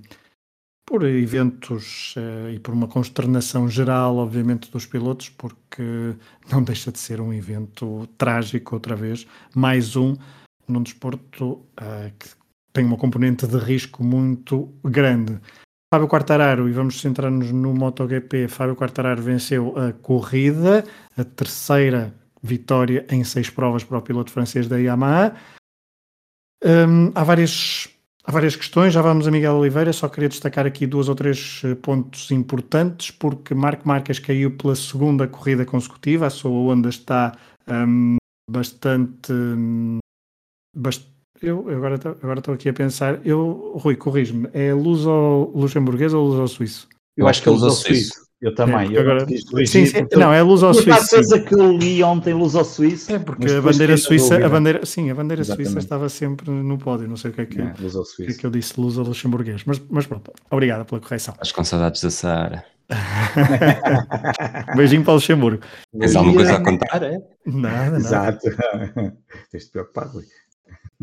por 0.86 1.04
eventos 1.04 2.14
uh, 2.16 2.50
e 2.50 2.58
por 2.58 2.74
uma 2.74 2.88
consternação 2.88 3.68
geral, 3.68 4.16
obviamente, 4.16 4.70
dos 4.70 4.86
pilotos, 4.86 5.28
porque 5.28 6.14
não 6.50 6.62
deixa 6.62 6.90
de 6.92 6.98
ser 6.98 7.20
um 7.20 7.32
evento 7.32 8.06
trágico 8.18 8.74
outra 8.74 8.96
vez, 8.96 9.26
mais 9.54 9.96
um 9.96 10.16
num 10.68 10.82
desporto 10.82 11.52
uh, 11.52 12.12
que 12.18 12.28
tem 12.72 12.84
uma 12.84 12.96
componente 12.96 13.46
de 13.46 13.58
risco 13.58 14.02
muito 14.02 14.72
grande. 14.84 15.38
Fábio 15.92 16.08
Quartararo, 16.08 16.68
e 16.68 16.72
vamos 16.72 17.00
centrar-nos 17.00 17.52
no 17.52 17.74
MotoGP, 17.74 18.48
Fábio 18.48 18.74
Quartararo 18.74 19.20
venceu 19.20 19.74
a 19.76 19.92
corrida, 19.92 20.84
a 21.16 21.22
terceira 21.22 22.14
vitória 22.42 23.06
em 23.10 23.22
seis 23.22 23.50
provas 23.50 23.84
para 23.84 23.98
o 23.98 24.02
piloto 24.02 24.30
francês 24.30 24.66
da 24.66 24.78
Yamaha. 24.78 25.36
Um, 26.64 27.12
há, 27.14 27.22
várias, 27.22 27.91
há 28.24 28.32
várias 28.32 28.56
questões, 28.56 28.92
já 28.92 29.02
vamos 29.02 29.26
a 29.26 29.30
Miguel 29.30 29.54
Oliveira, 29.54 29.92
só 29.92 30.08
queria 30.08 30.28
destacar 30.28 30.66
aqui 30.66 30.86
duas 30.86 31.08
ou 31.08 31.14
três 31.14 31.62
eh, 31.64 31.74
pontos 31.74 32.30
importantes, 32.30 33.10
porque 33.10 33.54
Marco 33.54 33.86
Marques 33.86 34.18
caiu 34.18 34.56
pela 34.56 34.74
segunda 34.74 35.26
corrida 35.26 35.64
consecutiva, 35.64 36.26
a 36.26 36.30
sua 36.30 36.50
onda 36.50 36.88
está 36.88 37.36
um, 37.68 38.16
bastante. 38.50 39.32
Um, 39.32 39.98
bast 40.76 41.12
eu 41.42 41.68
agora 41.70 41.96
estou 42.38 42.54
aqui 42.54 42.68
a 42.68 42.72
pensar, 42.72 43.26
eu, 43.26 43.76
Rui, 43.76 43.96
corrijo-me, 43.96 44.48
é 44.52 44.72
luso-luxemburguês 44.72 46.14
ou 46.14 46.28
luso-suíço? 46.28 46.88
Eu, 47.16 47.24
eu 47.24 47.28
acho 47.28 47.42
que 47.42 47.48
é 47.48 47.52
luso-suíço. 47.52 48.28
Eu 48.42 48.52
também. 48.52 48.92
É, 48.92 48.96
eu 48.96 49.00
agora, 49.02 49.24
sim, 49.64 49.86
sim, 49.86 50.06
não, 50.16 50.32
é 50.32 50.42
luz 50.42 50.64
ao 50.64 50.74
suíço. 50.74 50.90
A 50.90 51.08
coisa 51.08 51.40
que 51.40 51.54
eu 51.54 51.76
li 51.76 52.02
ontem, 52.02 52.34
luz 52.34 52.56
ao 52.56 52.64
suíço. 52.64 53.12
É 53.12 53.18
porque 53.20 53.48
a 53.48 53.62
bandeira 53.62 53.96
suíça, 53.96 54.44
a 54.44 54.48
bandeira, 54.48 54.84
sim, 54.84 55.08
a 55.10 55.14
bandeira 55.14 55.42
Exatamente. 55.42 55.68
suíça 55.68 55.78
estava 55.78 56.08
sempre 56.08 56.50
no 56.50 56.76
pódio. 56.76 57.06
Não 57.06 57.16
sei 57.16 57.30
o 57.30 57.34
que 57.34 57.40
é 57.40 57.46
que, 57.46 57.60
é, 57.60 57.72
luz 57.78 57.94
ao 57.94 58.02
que, 58.02 58.24
é 58.24 58.32
que 58.32 58.44
eu 58.44 58.50
disse, 58.50 58.80
luz 58.80 58.98
ao 58.98 59.04
luxemburguês. 59.04 59.62
Mas, 59.64 59.80
mas 59.88 60.06
pronto, 60.06 60.32
obrigado 60.50 60.84
pela 60.84 61.00
correção. 61.00 61.34
As 61.38 61.52
com 61.52 61.62
saudades 61.62 62.02
da 62.02 62.10
Sara. 62.10 62.64
Beijinho 64.76 65.04
para 65.04 65.12
o 65.12 65.14
Luxemburgo. 65.14 65.62
Tens 65.96 66.16
alguma 66.16 66.34
coisa 66.34 66.56
a 66.56 66.64
contar? 66.64 67.02
É? 67.04 67.18
Nada, 67.46 67.90
nada. 67.90 67.96
Exato. 67.98 68.48
Tens 69.52 69.66
de 69.66 69.70
preocupar, 69.70 70.08
Rui. 70.08 70.24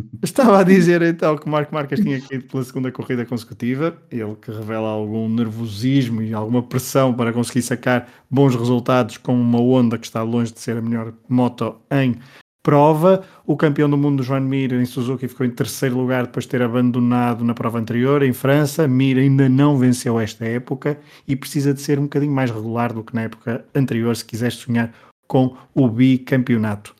Estava 0.23 0.59
a 0.59 0.63
dizer 0.63 1.01
então 1.01 1.37
que 1.37 1.49
Marco 1.49 1.73
Marques 1.73 1.99
tinha 1.99 2.19
caído 2.21 2.45
pela 2.45 2.63
segunda 2.63 2.91
corrida 2.91 3.25
consecutiva, 3.25 3.97
ele 4.11 4.35
que 4.35 4.51
revela 4.51 4.89
algum 4.89 5.29
nervosismo 5.29 6.21
e 6.21 6.33
alguma 6.33 6.63
pressão 6.63 7.13
para 7.13 7.33
conseguir 7.33 7.61
sacar 7.61 8.07
bons 8.29 8.55
resultados 8.55 9.17
com 9.17 9.39
uma 9.39 9.59
Honda 9.59 9.97
que 9.97 10.05
está 10.05 10.23
longe 10.23 10.53
de 10.53 10.59
ser 10.59 10.77
a 10.77 10.81
melhor 10.81 11.13
moto 11.27 11.75
em 11.91 12.17
prova. 12.61 13.23
O 13.45 13.57
campeão 13.57 13.89
do 13.89 13.97
mundo, 13.97 14.21
João 14.21 14.41
Mir, 14.41 14.73
em 14.73 14.85
Suzuki, 14.85 15.27
ficou 15.27 15.45
em 15.45 15.49
terceiro 15.49 15.97
lugar 15.97 16.25
depois 16.25 16.45
de 16.45 16.51
ter 16.51 16.61
abandonado 16.61 17.43
na 17.43 17.53
prova 17.53 17.79
anterior. 17.79 18.21
Em 18.21 18.33
França, 18.33 18.87
Mir 18.87 19.17
ainda 19.17 19.49
não 19.49 19.77
venceu 19.77 20.19
esta 20.19 20.45
época 20.45 20.99
e 21.27 21.35
precisa 21.35 21.73
de 21.73 21.81
ser 21.81 21.99
um 21.99 22.03
bocadinho 22.03 22.31
mais 22.31 22.51
regular 22.51 22.93
do 22.93 23.03
que 23.03 23.15
na 23.15 23.23
época 23.23 23.65
anterior 23.73 24.15
se 24.15 24.25
quiser 24.25 24.51
sonhar 24.51 24.93
com 25.27 25.55
o 25.73 25.87
bicampeonato. 25.87 26.98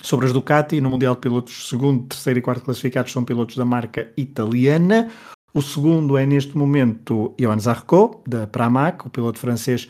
Sobre 0.00 0.26
as 0.26 0.32
Ducati, 0.32 0.80
no 0.80 0.90
Mundial 0.90 1.14
de 1.14 1.20
Pilotos, 1.20 1.68
segundo, 1.68 2.06
terceiro 2.06 2.38
e 2.38 2.42
quarto 2.42 2.64
classificados 2.64 3.12
são 3.12 3.24
pilotos 3.24 3.56
da 3.56 3.64
marca 3.64 4.10
italiana. 4.16 5.10
O 5.52 5.60
segundo 5.60 6.16
é, 6.16 6.24
neste 6.24 6.56
momento, 6.56 7.34
Johan 7.38 7.58
Zarco, 7.58 8.22
da 8.26 8.46
Pramac, 8.46 9.06
o 9.06 9.10
piloto 9.10 9.38
francês 9.38 9.88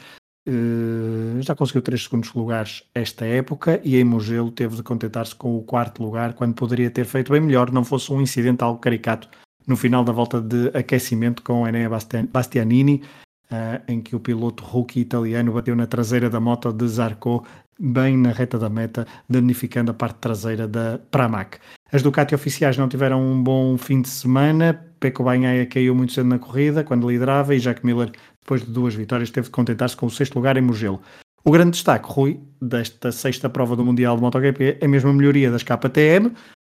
Uh, 0.48 1.40
já 1.40 1.54
conseguiu 1.54 1.82
três 1.82 2.02
segundos 2.02 2.34
lugares 2.34 2.82
esta 2.92 3.24
época 3.24 3.80
e 3.84 3.96
em 3.96 4.02
Mugello 4.02 4.50
teve 4.50 4.74
de 4.74 4.82
contentar-se 4.82 5.36
com 5.36 5.56
o 5.56 5.62
quarto 5.62 6.02
lugar 6.02 6.34
quando 6.34 6.52
poderia 6.52 6.90
ter 6.90 7.04
feito 7.04 7.30
bem 7.30 7.40
melhor, 7.40 7.70
não 7.70 7.84
fosse 7.84 8.12
um 8.12 8.20
incidente 8.20 8.64
algo 8.64 8.80
caricato 8.80 9.28
no 9.68 9.76
final 9.76 10.02
da 10.02 10.12
volta 10.12 10.40
de 10.40 10.76
aquecimento 10.76 11.44
com 11.44 11.66
Enea 11.66 11.88
Bastianini, 12.32 13.04
uh, 13.52 13.80
em 13.86 14.00
que 14.00 14.16
o 14.16 14.20
piloto 14.20 14.64
rookie 14.64 14.98
italiano 14.98 15.52
bateu 15.52 15.76
na 15.76 15.86
traseira 15.86 16.28
da 16.28 16.40
moto 16.40 16.72
de 16.72 16.88
Zarco 16.88 17.46
bem 17.78 18.16
na 18.16 18.30
reta 18.30 18.58
da 18.58 18.68
meta, 18.68 19.06
danificando 19.28 19.90
a 19.90 19.94
parte 19.94 20.16
traseira 20.16 20.66
da 20.66 20.98
Pramac. 21.10 21.58
As 21.92 22.02
Ducati 22.02 22.34
oficiais 22.34 22.76
não 22.76 22.88
tiveram 22.88 23.22
um 23.22 23.42
bom 23.42 23.76
fim 23.76 24.00
de 24.00 24.08
semana. 24.08 24.86
Pecco 24.98 25.24
Bagnaia 25.24 25.66
caiu 25.66 25.94
muito 25.94 26.12
cedo 26.12 26.28
na 26.28 26.38
corrida, 26.38 26.84
quando 26.84 27.10
liderava, 27.10 27.54
e 27.54 27.58
Jack 27.58 27.84
Miller, 27.84 28.10
depois 28.40 28.64
de 28.64 28.70
duas 28.70 28.94
vitórias, 28.94 29.30
teve 29.30 29.46
de 29.46 29.50
contentar-se 29.50 29.96
com 29.96 30.06
o 30.06 30.10
sexto 30.10 30.36
lugar 30.36 30.56
em 30.56 30.62
Mugello. 30.62 31.00
O 31.44 31.50
grande 31.50 31.72
destaque, 31.72 32.06
Rui, 32.08 32.40
desta 32.60 33.10
sexta 33.10 33.50
prova 33.50 33.74
do 33.74 33.84
Mundial 33.84 34.16
de 34.16 34.22
MotoGP 34.22 34.78
é 34.80 34.86
mesmo 34.86 35.10
a 35.10 35.12
melhoria 35.12 35.50
das 35.50 35.62
KTM. 35.64 36.32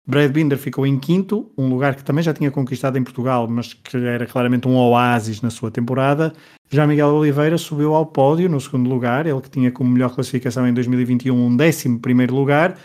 Brad 0.07 0.31
Binder 0.31 0.57
ficou 0.57 0.85
em 0.85 0.99
quinto, 0.99 1.51
um 1.57 1.67
lugar 1.67 1.95
que 1.95 2.03
também 2.03 2.23
já 2.23 2.31
tinha 2.31 2.51
conquistado 2.51 2.95
em 2.95 3.03
Portugal, 3.03 3.47
mas 3.47 3.73
que 3.73 3.97
era 3.97 4.27
claramente 4.27 4.67
um 4.67 4.77
oásis 4.77 5.41
na 5.41 5.49
sua 5.49 5.71
temporada. 5.71 6.31
Já 6.69 6.85
Miguel 6.85 7.07
Oliveira 7.07 7.57
subiu 7.57 7.95
ao 7.95 8.05
pódio 8.05 8.47
no 8.47 8.61
segundo 8.61 8.87
lugar, 8.87 9.25
ele 9.25 9.41
que 9.41 9.49
tinha 9.49 9.71
como 9.71 9.89
melhor 9.89 10.13
classificação 10.13 10.67
em 10.67 10.73
2021 10.73 11.35
um 11.35 11.57
décimo 11.57 11.99
primeiro 11.99 12.35
lugar. 12.35 12.77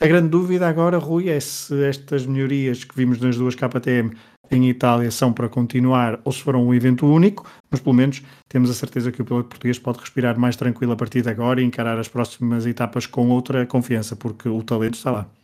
A 0.00 0.06
grande 0.06 0.28
dúvida 0.28 0.68
agora, 0.68 0.98
Rui, 0.98 1.28
é 1.28 1.40
se 1.40 1.82
estas 1.82 2.24
melhorias 2.24 2.84
que 2.84 2.94
vimos 2.94 3.18
nas 3.18 3.36
duas 3.36 3.56
KTM 3.56 4.12
em 4.48 4.68
Itália 4.68 5.10
são 5.10 5.32
para 5.32 5.48
continuar 5.48 6.20
ou 6.24 6.30
se 6.30 6.40
foram 6.40 6.64
um 6.64 6.72
evento 6.72 7.06
único, 7.06 7.44
mas 7.68 7.80
pelo 7.80 7.96
menos 7.96 8.22
temos 8.48 8.70
a 8.70 8.74
certeza 8.74 9.10
que 9.10 9.20
o 9.20 9.24
piloto 9.24 9.48
português 9.48 9.80
pode 9.80 9.98
respirar 9.98 10.38
mais 10.38 10.54
tranquilo 10.54 10.92
a 10.92 10.96
partir 10.96 11.22
de 11.22 11.28
agora 11.28 11.60
e 11.60 11.64
encarar 11.64 11.98
as 11.98 12.06
próximas 12.06 12.66
etapas 12.66 13.04
com 13.04 13.28
outra 13.30 13.66
confiança, 13.66 14.14
porque 14.14 14.48
o 14.48 14.62
talento 14.62 14.94
está 14.94 15.10
lá. 15.10 15.37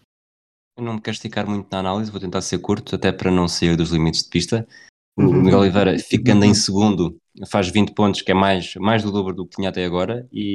Eu 0.77 0.83
não 0.83 0.95
me 0.95 1.01
quero 1.01 1.14
esticar 1.14 1.49
muito 1.49 1.68
na 1.70 1.79
análise, 1.79 2.11
vou 2.11 2.20
tentar 2.20 2.41
ser 2.41 2.59
curto, 2.59 2.97
até 2.97 3.12
para 3.12 3.31
não 3.31 3.47
sair 3.47 3.77
dos 3.77 3.91
limites 3.91 4.25
de 4.25 4.29
pista. 4.29 4.66
O 5.16 5.22
Miguel 5.22 5.61
Oliveira, 5.61 5.97
ficando 5.99 6.45
em 6.45 6.53
segundo, 6.53 7.16
faz 7.49 7.68
20 7.68 7.95
pontos, 7.95 8.22
que 8.22 8.33
é 8.33 8.35
mais, 8.35 8.75
mais 8.77 9.03
do 9.03 9.12
dobro 9.12 9.35
do 9.35 9.47
que 9.47 9.57
tinha 9.57 9.68
até 9.68 9.85
agora, 9.85 10.29
e, 10.33 10.55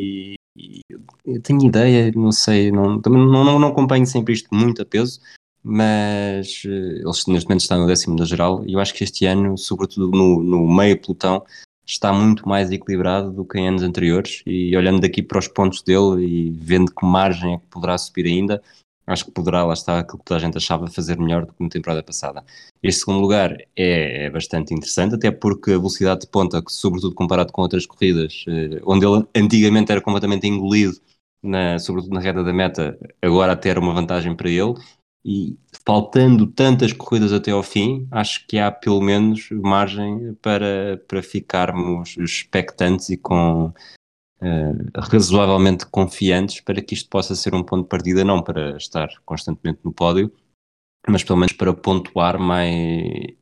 e, 0.00 0.34
e 0.56 0.80
eu 1.26 1.42
tenho 1.42 1.66
ideia, 1.66 2.10
não 2.16 2.32
sei, 2.32 2.72
não, 2.72 2.96
não, 3.04 3.44
não, 3.44 3.58
não 3.58 3.68
acompanho 3.68 4.06
sempre 4.06 4.32
isto 4.32 4.48
muito 4.50 4.80
a 4.80 4.86
peso, 4.86 5.20
mas 5.62 6.62
uh, 6.64 6.68
eles 6.68 7.26
neste 7.26 7.46
momento 7.46 7.60
estão 7.60 7.80
no 7.80 7.86
décimo 7.86 8.16
da 8.16 8.24
geral 8.24 8.64
e 8.66 8.72
eu 8.72 8.80
acho 8.80 8.94
que 8.94 9.04
este 9.04 9.26
ano, 9.26 9.58
sobretudo 9.58 10.10
no, 10.10 10.42
no 10.42 10.66
meio 10.66 10.98
pelotão, 10.98 11.44
está 11.86 12.12
muito 12.12 12.48
mais 12.48 12.70
equilibrado 12.70 13.30
do 13.30 13.44
que 13.44 13.58
em 13.58 13.68
anos 13.68 13.82
anteriores 13.82 14.42
e 14.46 14.74
olhando 14.76 15.00
daqui 15.00 15.22
para 15.22 15.38
os 15.38 15.48
pontos 15.48 15.82
dele 15.82 16.24
e 16.24 16.50
vendo 16.50 16.94
que 16.94 17.04
margem 17.04 17.54
é 17.54 17.58
que 17.58 17.66
poderá 17.66 17.96
subir 17.98 18.26
ainda, 18.26 18.62
acho 19.06 19.24
que 19.26 19.30
poderá, 19.30 19.64
lá 19.64 19.74
está, 19.74 19.98
aquilo 19.98 20.18
que 20.18 20.24
toda 20.24 20.38
a 20.38 20.40
gente 20.40 20.56
achava 20.56 20.86
fazer 20.86 21.18
melhor 21.18 21.46
do 21.46 21.52
que 21.52 21.62
na 21.62 21.68
temporada 21.68 22.02
passada. 22.02 22.44
Este 22.82 23.00
segundo 23.00 23.20
lugar 23.20 23.56
é, 23.76 24.26
é 24.26 24.30
bastante 24.30 24.72
interessante, 24.72 25.14
até 25.14 25.30
porque 25.30 25.72
a 25.72 25.78
velocidade 25.78 26.22
de 26.22 26.26
ponta, 26.28 26.62
que 26.62 26.72
sobretudo 26.72 27.14
comparado 27.14 27.52
com 27.52 27.62
outras 27.62 27.86
corridas, 27.86 28.44
uh, 28.48 28.80
onde 28.86 29.06
ele 29.06 29.26
antigamente 29.34 29.92
era 29.92 30.00
completamente 30.00 30.46
engolido, 30.46 30.96
na, 31.42 31.78
sobretudo 31.78 32.14
na 32.14 32.20
reta 32.20 32.42
da 32.42 32.52
meta, 32.52 32.98
agora 33.20 33.52
até 33.52 33.68
era 33.68 33.80
uma 33.80 33.92
vantagem 33.92 34.34
para 34.34 34.48
ele 34.48 34.74
e 35.24 35.56
faltando 35.86 36.46
tantas 36.46 36.92
corridas 36.92 37.32
até 37.32 37.50
ao 37.50 37.62
fim, 37.62 38.06
acho 38.10 38.46
que 38.46 38.58
há 38.58 38.70
pelo 38.70 39.00
menos 39.00 39.48
margem 39.50 40.34
para, 40.42 41.02
para 41.08 41.22
ficarmos 41.22 42.16
expectantes 42.18 43.08
e 43.08 43.16
com 43.16 43.72
uh, 44.44 45.00
razoavelmente 45.10 45.86
confiantes 45.86 46.60
para 46.60 46.82
que 46.82 46.94
isto 46.94 47.08
possa 47.08 47.34
ser 47.34 47.54
um 47.54 47.62
ponto 47.62 47.84
de 47.84 47.88
partida, 47.88 48.24
não 48.24 48.42
para 48.42 48.76
estar 48.76 49.08
constantemente 49.24 49.80
no 49.84 49.92
pódio, 49.92 50.32
mas 51.08 51.24
pelo 51.24 51.38
menos 51.38 51.52
para 51.52 51.72
pontuar 51.72 52.38
mais, 52.38 53.34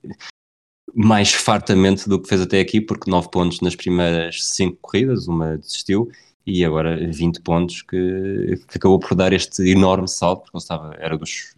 mais 0.95 1.33
fartamente 1.33 2.09
do 2.09 2.21
que 2.21 2.29
fez 2.29 2.41
até 2.41 2.61
aqui, 2.61 2.81
porque 2.81 3.11
9 3.11 3.31
pontos 3.31 3.61
nas 3.61 3.77
primeiras 3.77 4.45
5 4.45 4.79
corridas, 4.81 5.29
uma 5.29 5.57
desistiu, 5.59 6.11
e 6.47 6.65
agora 6.65 6.97
20 7.13 7.41
pontos 7.43 7.83
que, 7.83 8.57
que, 8.69 8.77
acabou 8.79 8.99
por 8.99 9.15
dar 9.15 9.33
este 9.33 9.63
enorme 9.71 10.09
salto, 10.09 10.45
porque 10.45 10.59
estava, 10.59 10.95
era 10.99 11.17
dos, 11.17 11.55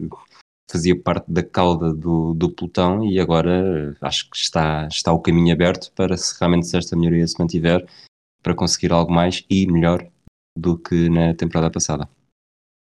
fazia 0.69 0.99
parte 0.99 1.31
da 1.31 1.43
cauda 1.43 1.93
do, 1.93 2.33
do 2.33 2.51
pelotão 2.51 3.03
e 3.05 3.19
agora 3.19 3.95
acho 4.01 4.29
que 4.29 4.37
está, 4.37 4.87
está 4.87 5.11
o 5.11 5.19
caminho 5.19 5.53
aberto 5.53 5.91
para 5.93 6.17
se 6.17 6.37
realmente 6.39 6.67
se 6.67 6.77
esta 6.77 6.95
melhoria 6.95 7.27
se 7.27 7.39
mantiver, 7.39 7.85
para 8.45 8.53
conseguir 8.53 8.93
algo 8.93 9.11
mais 9.11 9.43
e 9.49 9.65
melhor 9.65 10.07
do 10.55 10.77
que 10.77 11.09
na 11.09 11.33
temporada 11.33 11.71
passada. 11.71 12.07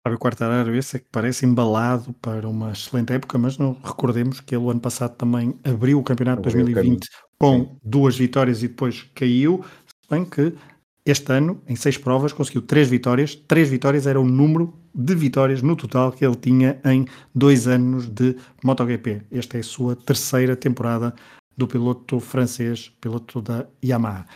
Fábio 0.06 0.18
Quartararo, 0.18 0.76
esse 0.76 0.96
é 0.96 0.98
que 0.98 1.06
parece 1.10 1.46
embalado 1.46 2.12
para 2.20 2.46
uma 2.46 2.72
excelente 2.72 3.14
época, 3.14 3.38
mas 3.38 3.56
não 3.56 3.72
recordemos 3.82 4.40
que 4.40 4.54
ele 4.54 4.62
o 4.62 4.70
ano 4.70 4.80
passado 4.80 5.16
também 5.16 5.58
abriu 5.64 5.98
o 5.98 6.02
campeonato 6.02 6.42
de 6.42 6.54
2020 6.54 7.08
com 7.38 7.60
Sim. 7.60 7.76
duas 7.82 8.14
vitórias 8.14 8.62
e 8.62 8.68
depois 8.68 9.10
caiu, 9.14 9.64
se 9.86 10.10
bem 10.10 10.26
que 10.26 10.52
este 11.06 11.32
ano, 11.32 11.62
em 11.66 11.76
seis 11.76 11.96
provas, 11.96 12.34
conseguiu 12.34 12.60
três 12.60 12.90
vitórias. 12.90 13.34
Três 13.34 13.70
vitórias 13.70 14.06
era 14.06 14.20
o 14.20 14.24
número 14.24 14.74
de 14.94 15.14
vitórias 15.14 15.62
no 15.62 15.74
total 15.76 16.12
que 16.12 16.24
ele 16.24 16.36
tinha 16.36 16.78
em 16.84 17.06
dois 17.34 17.66
anos 17.66 18.06
de 18.06 18.36
MotoGP. 18.62 19.22
Esta 19.30 19.56
é 19.56 19.60
a 19.60 19.64
sua 19.64 19.96
terceira 19.96 20.54
temporada 20.54 21.14
do 21.56 21.66
piloto 21.66 22.20
francês, 22.20 22.90
piloto 23.00 23.40
da 23.40 23.66
Yamaha. 23.82 24.26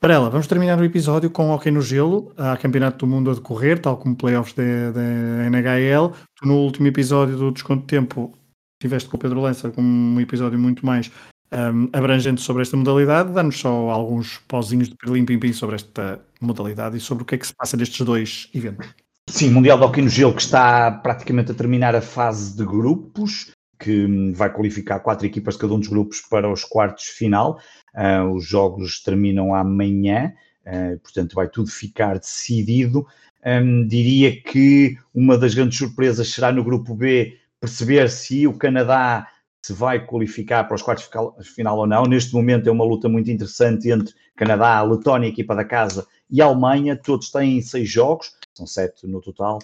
Para 0.00 0.14
ela, 0.14 0.30
vamos 0.30 0.46
terminar 0.46 0.78
o 0.78 0.84
episódio 0.84 1.28
com 1.28 1.50
Hockey 1.50 1.72
no 1.72 1.82
Gelo. 1.82 2.32
Há 2.36 2.56
Campeonato 2.56 2.98
do 2.98 3.06
Mundo 3.10 3.32
a 3.32 3.34
decorrer, 3.34 3.80
tal 3.80 3.96
como 3.96 4.14
playoffs 4.14 4.54
da 4.54 5.50
NHL. 5.50 6.12
Tu, 6.36 6.46
no 6.46 6.54
último 6.58 6.86
episódio 6.86 7.36
do 7.36 7.50
Desconto 7.50 7.80
de 7.80 7.88
Tempo, 7.88 8.32
tiveste 8.80 9.08
com 9.08 9.16
o 9.16 9.20
Pedro 9.20 9.40
Lança 9.40 9.70
com 9.70 9.82
um 9.82 10.20
episódio 10.20 10.56
muito 10.56 10.86
mais 10.86 11.10
um, 11.52 11.88
abrangente 11.92 12.40
sobre 12.40 12.62
esta 12.62 12.76
modalidade. 12.76 13.32
Dá-nos 13.32 13.58
só 13.58 13.90
alguns 13.90 14.38
pauzinhos 14.46 14.88
de 14.88 14.94
perlim 14.94 15.24
pim 15.24 15.38
pim 15.40 15.52
sobre 15.52 15.74
esta 15.74 16.20
modalidade 16.40 16.96
e 16.96 17.00
sobre 17.00 17.24
o 17.24 17.26
que 17.26 17.34
é 17.34 17.38
que 17.38 17.48
se 17.48 17.54
passa 17.54 17.76
nestes 17.76 18.06
dois 18.06 18.48
eventos. 18.54 18.88
Sim, 19.28 19.50
Mundial 19.50 19.78
de 19.78 19.84
Hockey 19.84 20.02
no 20.02 20.08
Gelo 20.08 20.32
que 20.32 20.42
está 20.42 20.92
praticamente 20.92 21.50
a 21.50 21.54
terminar 21.54 21.96
a 21.96 22.00
fase 22.00 22.56
de 22.56 22.64
grupos, 22.64 23.50
que 23.78 24.32
vai 24.32 24.52
qualificar 24.52 25.00
quatro 25.00 25.26
equipas 25.26 25.54
de 25.54 25.60
cada 25.60 25.74
um 25.74 25.80
dos 25.80 25.88
grupos 25.88 26.20
para 26.20 26.48
os 26.50 26.64
quartos 26.64 27.04
final. 27.04 27.58
Uh, 27.94 28.32
os 28.34 28.44
jogos 28.46 29.02
terminam 29.02 29.54
amanhã, 29.54 30.32
uh, 30.66 30.98
portanto 31.00 31.34
vai 31.34 31.48
tudo 31.48 31.70
ficar 31.70 32.18
decidido. 32.18 33.06
Um, 33.44 33.86
diria 33.86 34.40
que 34.42 34.96
uma 35.14 35.38
das 35.38 35.54
grandes 35.54 35.78
surpresas 35.78 36.28
será 36.28 36.52
no 36.52 36.64
grupo 36.64 36.94
B 36.94 37.38
perceber 37.60 38.10
se 38.10 38.46
o 38.46 38.52
Canadá 38.52 39.28
se 39.62 39.72
vai 39.72 40.04
qualificar 40.04 40.64
para 40.64 40.76
os 40.76 40.82
quartos 40.82 41.08
de 41.38 41.48
final 41.50 41.78
ou 41.78 41.86
não. 41.86 42.04
Neste 42.04 42.32
momento 42.32 42.68
é 42.68 42.72
uma 42.72 42.84
luta 42.84 43.08
muito 43.08 43.30
interessante 43.30 43.90
entre 43.90 44.14
Canadá, 44.36 44.80
Letónia, 44.82 45.28
equipa 45.28 45.54
da 45.54 45.64
casa, 45.64 46.06
e 46.30 46.40
Alemanha. 46.40 46.96
Todos 46.96 47.30
têm 47.30 47.60
seis 47.60 47.88
jogos, 47.90 48.32
são 48.54 48.66
sete 48.66 49.06
no 49.06 49.20
total, 49.20 49.58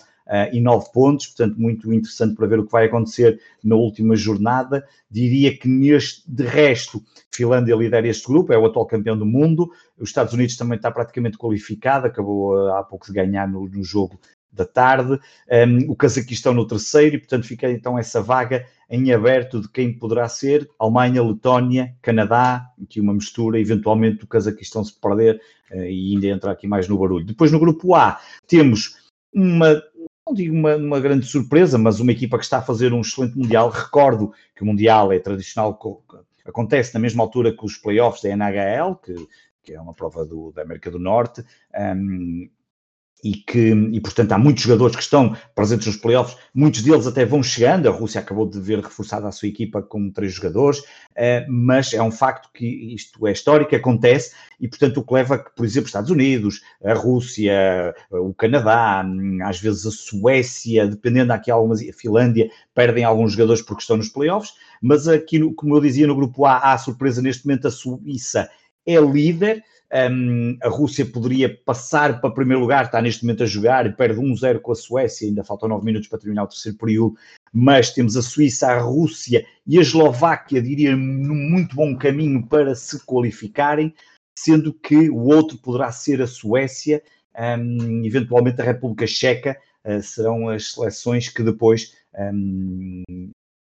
e 0.53 0.61
nove 0.61 0.91
pontos, 0.93 1.27
portanto, 1.27 1.61
muito 1.61 1.93
interessante 1.93 2.35
para 2.35 2.47
ver 2.47 2.59
o 2.59 2.64
que 2.64 2.72
vai 2.72 2.87
acontecer 2.87 3.41
na 3.62 3.77
última 3.77 4.16
jornada. 4.16 4.87
Diria 5.11 5.57
que 5.57 5.68
neste, 5.68 6.22
de 6.27 6.45
resto, 6.45 7.03
Finlândia 7.31 7.75
lidera 7.75 8.09
este 8.09 8.27
grupo, 8.27 8.53
é 8.53 8.59
o 8.59 8.64
atual 8.64 8.87
campeão 8.87 9.18
do 9.18 9.27
mundo. 9.27 9.70
Os 9.99 10.09
Estados 10.09 10.33
Unidos 10.33 10.57
também 10.57 10.77
está 10.77 10.91
praticamente 10.91 11.37
qualificado, 11.37 12.07
acabou 12.07 12.55
uh, 12.55 12.75
há 12.75 12.83
pouco 12.83 13.07
de 13.07 13.12
ganhar 13.12 13.47
no, 13.47 13.68
no 13.68 13.85
jogo 13.85 14.18
da 14.51 14.64
tarde, 14.64 15.18
um, 15.66 15.91
o 15.91 15.97
Cazaquistão 15.97 16.55
no 16.55 16.66
terceiro, 16.66 17.16
e 17.16 17.18
portanto 17.18 17.45
fica 17.45 17.68
então 17.68 17.99
essa 17.99 18.22
vaga 18.22 18.64
em 18.89 19.12
aberto 19.12 19.61
de 19.61 19.68
quem 19.68 19.93
poderá 19.93 20.29
ser 20.29 20.70
Alemanha, 20.79 21.25
Letónia, 21.25 21.93
Canadá, 22.01 22.64
aqui 22.81 23.01
uma 23.01 23.12
mistura, 23.12 23.59
eventualmente 23.59 24.22
o 24.22 24.29
Cazaquistão 24.29 24.85
se 24.85 24.95
perder 25.01 25.41
uh, 25.72 25.83
e 25.83 26.14
ainda 26.14 26.29
entrar 26.29 26.53
aqui 26.53 26.68
mais 26.68 26.89
no 26.89 26.99
barulho. 26.99 27.27
Depois 27.27 27.51
no 27.51 27.59
grupo 27.59 27.95
A 27.95 28.20
temos 28.47 28.97
uma, 29.35 29.83
não 30.27 30.35
digo 30.35 30.55
uma, 30.55 30.77
uma, 30.77 31.01
grande 31.01 31.27
surpresa, 31.27 31.77
mas 31.77 32.01
uma 32.01 32.12
equipa 32.12 32.39
que 32.39 32.45
está 32.45 32.59
a 32.59 32.62
fazer 32.62 32.93
um 32.93 33.01
excelente 33.01 33.37
Mundial. 33.37 33.68
Recordo 33.68 34.33
que 34.55 34.62
o 34.62 34.66
Mundial 34.66 35.12
é 35.12 35.18
tradicional, 35.18 35.79
acontece 36.45 36.95
na 36.95 37.01
mesma 37.01 37.22
altura 37.22 37.55
que 37.55 37.64
os 37.64 37.77
playoffs 37.77 38.22
da 38.22 38.31
NHL, 38.31 38.97
que, 38.97 39.14
que 39.62 39.75
é 39.75 39.81
uma 39.81 39.95
prova 39.95 40.25
do, 40.25 40.51
da 40.53 40.62
América 40.62 40.91
do 40.91 40.99
Norte. 40.99 41.45
Um, 41.75 42.49
e 43.25 43.33
que, 43.37 43.70
e 43.70 44.01
portanto, 44.03 44.33
há 44.33 44.39
muitos 44.39 44.62
jogadores 44.62 44.95
que 44.95 45.03
estão 45.03 45.35
presentes 45.55 45.87
nos 45.87 45.97
playoffs, 45.97 46.37
muitos 46.55 46.83
deles 46.83 47.07
até 47.07 47.25
vão 47.25 47.43
chegando. 47.43 47.89
A 47.89 47.91
Rússia 47.91 48.20
acabou 48.20 48.47
de 48.47 48.61
ver 48.61 48.81
reforçada 48.81 49.27
a 49.27 49.33
sua 49.33 49.49
equipa 49.49 49.81
com 49.81 50.11
três 50.11 50.35
jogadores, 50.35 50.81
uh, 50.81 51.45
mas 51.49 51.95
é 51.95 52.03
um 52.03 52.11
facto 52.11 52.51
que 52.53 52.66
isto 52.95 53.27
é 53.27 53.33
histórico, 53.33 53.75
acontece, 53.75 54.35
e 54.61 54.68
portanto, 54.68 54.99
o 54.99 55.03
que 55.03 55.14
leva 55.14 55.39
que, 55.39 55.51
por 55.57 55.64
exemplo, 55.64 55.85
os 55.85 55.89
Estados 55.89 56.11
Unidos, 56.11 56.61
a 56.85 56.93
Rússia, 56.93 57.95
o 58.11 58.35
Canadá, 58.35 59.03
às 59.45 59.59
vezes 59.59 59.87
a 59.87 59.91
Suécia, 59.91 60.87
dependendo 60.87 61.33
aqui 61.33 61.51
algumas, 61.51 61.81
a 61.81 61.93
Finlândia, 61.95 62.51
perdem 62.75 63.05
alguns 63.05 63.33
jogadores 63.33 63.62
porque 63.62 63.81
estão 63.81 63.97
nos 63.97 64.11
playoffs, 64.11 64.53
mas 64.83 65.09
aqui, 65.09 65.41
como 65.55 65.75
eu 65.75 65.81
dizia, 65.81 66.07
no 66.07 66.14
grupo 66.14 66.45
A, 66.45 66.59
há 66.59 66.77
surpresa 66.77 67.22
neste 67.22 67.47
momento, 67.47 67.68
a 67.68 67.70
Suíça 67.70 68.51
é 68.87 69.01
líder 69.01 69.64
um, 69.95 70.57
a 70.61 70.68
Rússia 70.68 71.07
poderia 71.07 71.57
passar 71.64 72.20
para 72.20 72.30
primeiro 72.30 72.61
lugar, 72.61 72.86
está 72.86 73.01
neste 73.01 73.24
momento 73.24 73.45
a 73.45 73.47
jogar 73.47 73.86
e 73.86 73.92
perde 73.92 74.20
1-0 74.20 74.61
com 74.61 74.72
a 74.72 74.74
Suécia, 74.74 75.28
ainda 75.28 75.45
faltam 75.45 75.68
9 75.68 75.84
minutos 75.84 76.09
para 76.09 76.18
terminar 76.18 76.45
o 76.45 76.49
terceiro 76.49 76.76
período, 76.76 77.16
mas 77.53 77.92
temos 77.92 78.16
a 78.16 78.22
Suíça, 78.22 78.66
a 78.66 78.80
Rússia 78.80 79.47
e 79.64 79.78
a 79.78 79.82
Eslováquia, 79.82 80.61
diria, 80.61 80.97
num 80.97 81.34
muito 81.34 81.76
bom 81.76 81.97
caminho 81.97 82.45
para 82.47 82.74
se 82.74 83.05
qualificarem, 83.07 83.95
sendo 84.36 84.74
que 84.74 85.09
o 85.09 85.26
outro 85.26 85.57
poderá 85.59 85.92
ser 85.92 86.20
a 86.20 86.26
Suécia, 86.26 87.01
um, 87.38 88.05
eventualmente 88.05 88.61
a 88.61 88.64
República 88.64 89.07
Checa, 89.07 89.57
uh, 89.84 90.03
serão 90.03 90.49
as 90.49 90.72
seleções 90.72 91.28
que 91.28 91.42
depois 91.42 91.95
um, 92.18 93.03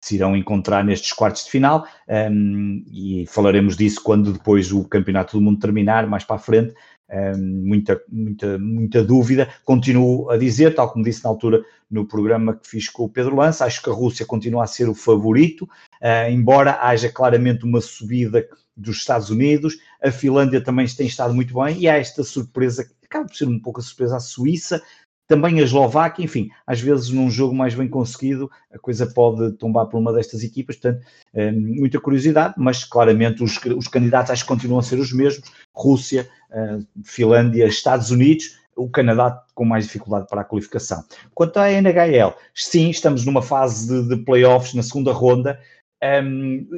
se 0.07 0.15
irão 0.15 0.37
encontrar 0.37 0.85
nestes 0.85 1.13
quartos 1.13 1.45
de 1.45 1.51
final 1.51 1.85
um, 2.31 2.85
e 2.93 3.27
falaremos 3.27 3.77
disso 3.77 4.01
quando 4.03 4.33
depois 4.33 4.71
o 4.71 4.85
Campeonato 4.85 5.37
do 5.37 5.43
Mundo 5.43 5.59
terminar, 5.59 6.07
mais 6.07 6.23
para 6.23 6.37
a 6.37 6.39
frente. 6.39 6.75
Um, 7.11 7.63
muita, 7.67 8.01
muita, 8.09 8.59
muita 8.59 9.05
dúvida. 9.05 9.49
Continuo 9.65 10.31
a 10.31 10.37
dizer, 10.37 10.75
tal 10.75 10.91
como 10.93 11.05
disse 11.05 11.25
na 11.25 11.31
altura 11.31 11.65
no 11.91 12.07
programa 12.07 12.55
que 12.55 12.69
fiz 12.69 12.89
com 12.89 13.05
o 13.05 13.09
Pedro 13.09 13.35
Lança, 13.35 13.65
acho 13.65 13.83
que 13.83 13.91
a 13.91 13.93
Rússia 13.93 14.25
continua 14.25 14.63
a 14.65 14.67
ser 14.69 14.89
o 14.89 14.95
favorito, 14.95 15.63
uh, 15.65 16.31
embora 16.31 16.79
haja 16.81 17.11
claramente 17.11 17.65
uma 17.65 17.81
subida 17.81 18.47
dos 18.77 18.99
Estados 18.99 19.31
Unidos, 19.31 19.77
a 20.03 20.11
Finlândia 20.11 20.61
também 20.61 20.87
tem 20.87 21.07
estado 21.07 21.35
muito 21.35 21.55
bem 21.55 21.79
e 21.79 21.89
há 21.89 21.97
esta 21.97 22.23
surpresa, 22.23 22.85
que 22.85 22.93
acaba 23.07 23.27
por 23.27 23.35
ser 23.35 23.49
um 23.49 23.59
pouco 23.59 23.81
a 23.81 23.83
surpresa, 23.83 24.17
a 24.17 24.21
Suíça, 24.21 24.83
também 25.27 25.61
a 25.61 25.63
Eslováquia, 25.63 26.25
enfim, 26.25 26.51
às 26.67 26.81
vezes 26.81 27.11
num 27.11 27.31
jogo 27.31 27.55
mais 27.55 27.75
bem 27.75 27.89
conseguido 27.89 28.51
a 28.73 28.79
coisa 28.79 29.07
pode 29.07 29.53
tombar 29.53 29.87
por 29.87 29.99
uma 29.99 30.13
destas 30.13 30.43
equipas, 30.43 30.77
portanto, 30.77 31.05
eh, 31.35 31.51
muita 31.51 32.01
curiosidade, 32.01 32.55
mas 32.57 32.85
claramente 32.85 33.43
os, 33.43 33.59
os 33.77 33.89
candidatos 33.89 34.31
acho 34.31 34.43
que 34.43 34.49
continuam 34.49 34.79
a 34.79 34.83
ser 34.83 34.99
os 34.99 35.13
mesmos, 35.13 35.51
Rússia, 35.75 36.29
eh, 36.51 36.79
Finlândia, 37.05 37.67
Estados 37.67 38.11
Unidos, 38.11 38.59
o 38.77 38.89
Canadá 38.91 39.43
com 39.55 39.65
mais 39.65 39.87
dificuldade 39.87 40.27
para 40.29 40.43
a 40.43 40.45
qualificação. 40.45 41.03
Quanto 41.35 41.57
à 41.57 41.71
NHL, 41.73 42.35
sim, 42.55 42.91
estamos 42.91 43.25
numa 43.25 43.41
fase 43.41 43.89
de, 43.89 44.09
de 44.09 44.23
playoffs 44.23 44.75
na 44.75 44.83
segunda 44.83 45.13
ronda, 45.13 45.59
um, 46.03 46.69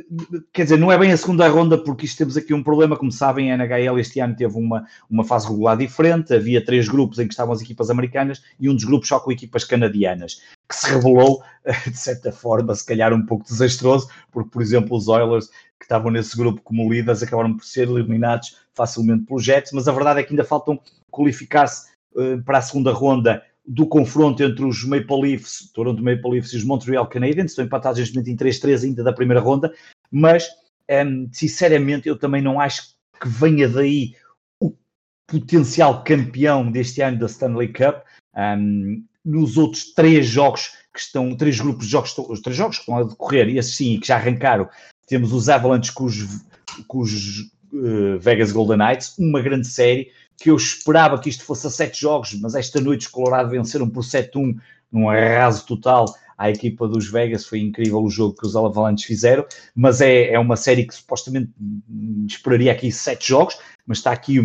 quer 0.52 0.62
dizer, 0.62 0.78
não 0.78 0.92
é 0.92 0.98
bem 0.98 1.10
a 1.10 1.16
segunda 1.16 1.48
ronda, 1.48 1.76
porque 1.76 2.06
isto 2.06 2.18
temos 2.18 2.36
aqui 2.36 2.54
um 2.54 2.62
problema. 2.62 2.96
Como 2.96 3.10
sabem, 3.10 3.50
a 3.50 3.56
NHL 3.56 3.98
este 3.98 4.20
ano 4.20 4.36
teve 4.36 4.56
uma, 4.56 4.86
uma 5.10 5.24
fase 5.24 5.48
regular 5.48 5.76
diferente. 5.76 6.32
Havia 6.32 6.64
três 6.64 6.88
grupos 6.88 7.18
em 7.18 7.26
que 7.26 7.32
estavam 7.32 7.52
as 7.52 7.60
equipas 7.60 7.90
americanas 7.90 8.42
e 8.60 8.68
um 8.68 8.74
dos 8.74 8.84
grupos 8.84 9.08
só 9.08 9.18
com 9.18 9.32
equipas 9.32 9.64
canadianas, 9.64 10.42
que 10.68 10.76
se 10.76 10.88
revelou, 10.92 11.42
de 11.86 11.96
certa 11.98 12.30
forma, 12.30 12.74
se 12.74 12.86
calhar 12.86 13.12
um 13.12 13.26
pouco 13.26 13.44
desastroso, 13.44 14.08
porque, 14.30 14.50
por 14.50 14.62
exemplo, 14.62 14.96
os 14.96 15.08
Oilers, 15.08 15.48
que 15.78 15.84
estavam 15.84 16.10
nesse 16.10 16.36
grupo 16.36 16.60
como 16.62 16.90
líderes, 16.92 17.22
acabaram 17.22 17.56
por 17.56 17.64
ser 17.64 17.88
eliminados 17.88 18.56
facilmente 18.74 19.24
pelos 19.26 19.44
Jets. 19.44 19.72
Mas 19.72 19.88
a 19.88 19.92
verdade 19.92 20.20
é 20.20 20.22
que 20.22 20.32
ainda 20.32 20.44
faltam 20.44 20.78
qualificar-se 21.10 21.90
uh, 22.14 22.40
para 22.44 22.58
a 22.58 22.62
segunda 22.62 22.92
ronda 22.92 23.42
do 23.68 23.86
confronto 23.86 24.42
entre 24.42 24.64
os 24.64 24.82
Maple 24.82 25.20
Leafs, 25.20 25.70
Toronto 25.74 26.02
Maple 26.02 26.30
Leafs 26.30 26.54
e 26.54 26.56
os 26.56 26.64
Montreal 26.64 27.06
Canadiens, 27.06 27.50
estão 27.50 27.64
empatados 27.64 28.00
neste 28.00 28.14
momento 28.14 28.30
em 28.30 28.36
3-3 28.36 28.84
ainda 28.84 29.04
da 29.04 29.12
primeira 29.12 29.42
ronda, 29.42 29.70
mas 30.10 30.48
um, 30.90 31.28
sinceramente 31.30 32.08
eu 32.08 32.18
também 32.18 32.40
não 32.40 32.58
acho 32.58 32.94
que 33.20 33.28
venha 33.28 33.68
daí 33.68 34.14
o 34.58 34.72
potencial 35.26 36.02
campeão 36.02 36.72
deste 36.72 37.02
ano 37.02 37.18
da 37.18 37.26
Stanley 37.26 37.68
Cup. 37.68 38.02
Um, 38.34 39.04
nos 39.22 39.58
outros 39.58 39.92
três 39.92 40.26
jogos 40.26 40.70
que 40.94 41.00
estão, 41.00 41.36
três 41.36 41.60
grupos 41.60 41.84
de 41.84 41.92
jogos, 41.92 42.16
os 42.16 42.40
três 42.40 42.56
jogos 42.56 42.78
que 42.78 42.82
estão 42.82 42.96
a 42.96 43.02
decorrer, 43.02 43.48
e 43.48 43.58
esses 43.58 43.76
sim, 43.76 44.00
que 44.00 44.08
já 44.08 44.16
arrancaram, 44.16 44.66
temos 45.06 45.34
os 45.34 45.50
Avalanche 45.50 45.92
com 45.92 46.04
os, 46.04 46.16
com 46.86 47.00
os 47.00 47.40
uh, 47.72 48.18
Vegas 48.18 48.50
Golden 48.50 48.78
Knights, 48.78 49.18
uma 49.18 49.42
grande 49.42 49.66
série, 49.66 50.10
que 50.38 50.50
eu 50.50 50.56
esperava 50.56 51.18
que 51.18 51.28
isto 51.28 51.44
fosse 51.44 51.66
a 51.66 51.70
sete 51.70 52.00
jogos, 52.00 52.34
mas 52.40 52.54
esta 52.54 52.80
noite 52.80 53.02
os 53.02 53.06
Colorado 53.08 53.50
venceram 53.50 53.88
por 53.88 54.04
7-1 54.04 54.56
num 54.90 55.10
arraso 55.10 55.66
total 55.66 56.06
à 56.38 56.48
equipa 56.48 56.86
dos 56.86 57.10
Vegas, 57.10 57.44
foi 57.44 57.58
incrível 57.58 58.00
o 58.00 58.08
jogo 58.08 58.36
que 58.36 58.46
os 58.46 58.54
Avalanches 58.54 59.04
fizeram, 59.04 59.44
mas 59.74 60.00
é, 60.00 60.32
é 60.32 60.38
uma 60.38 60.56
série 60.56 60.86
que 60.86 60.94
supostamente 60.94 61.50
esperaria 62.28 62.70
aqui 62.70 62.92
sete 62.92 63.28
jogos, 63.28 63.58
mas 63.84 63.98
está 63.98 64.12
aqui 64.12 64.38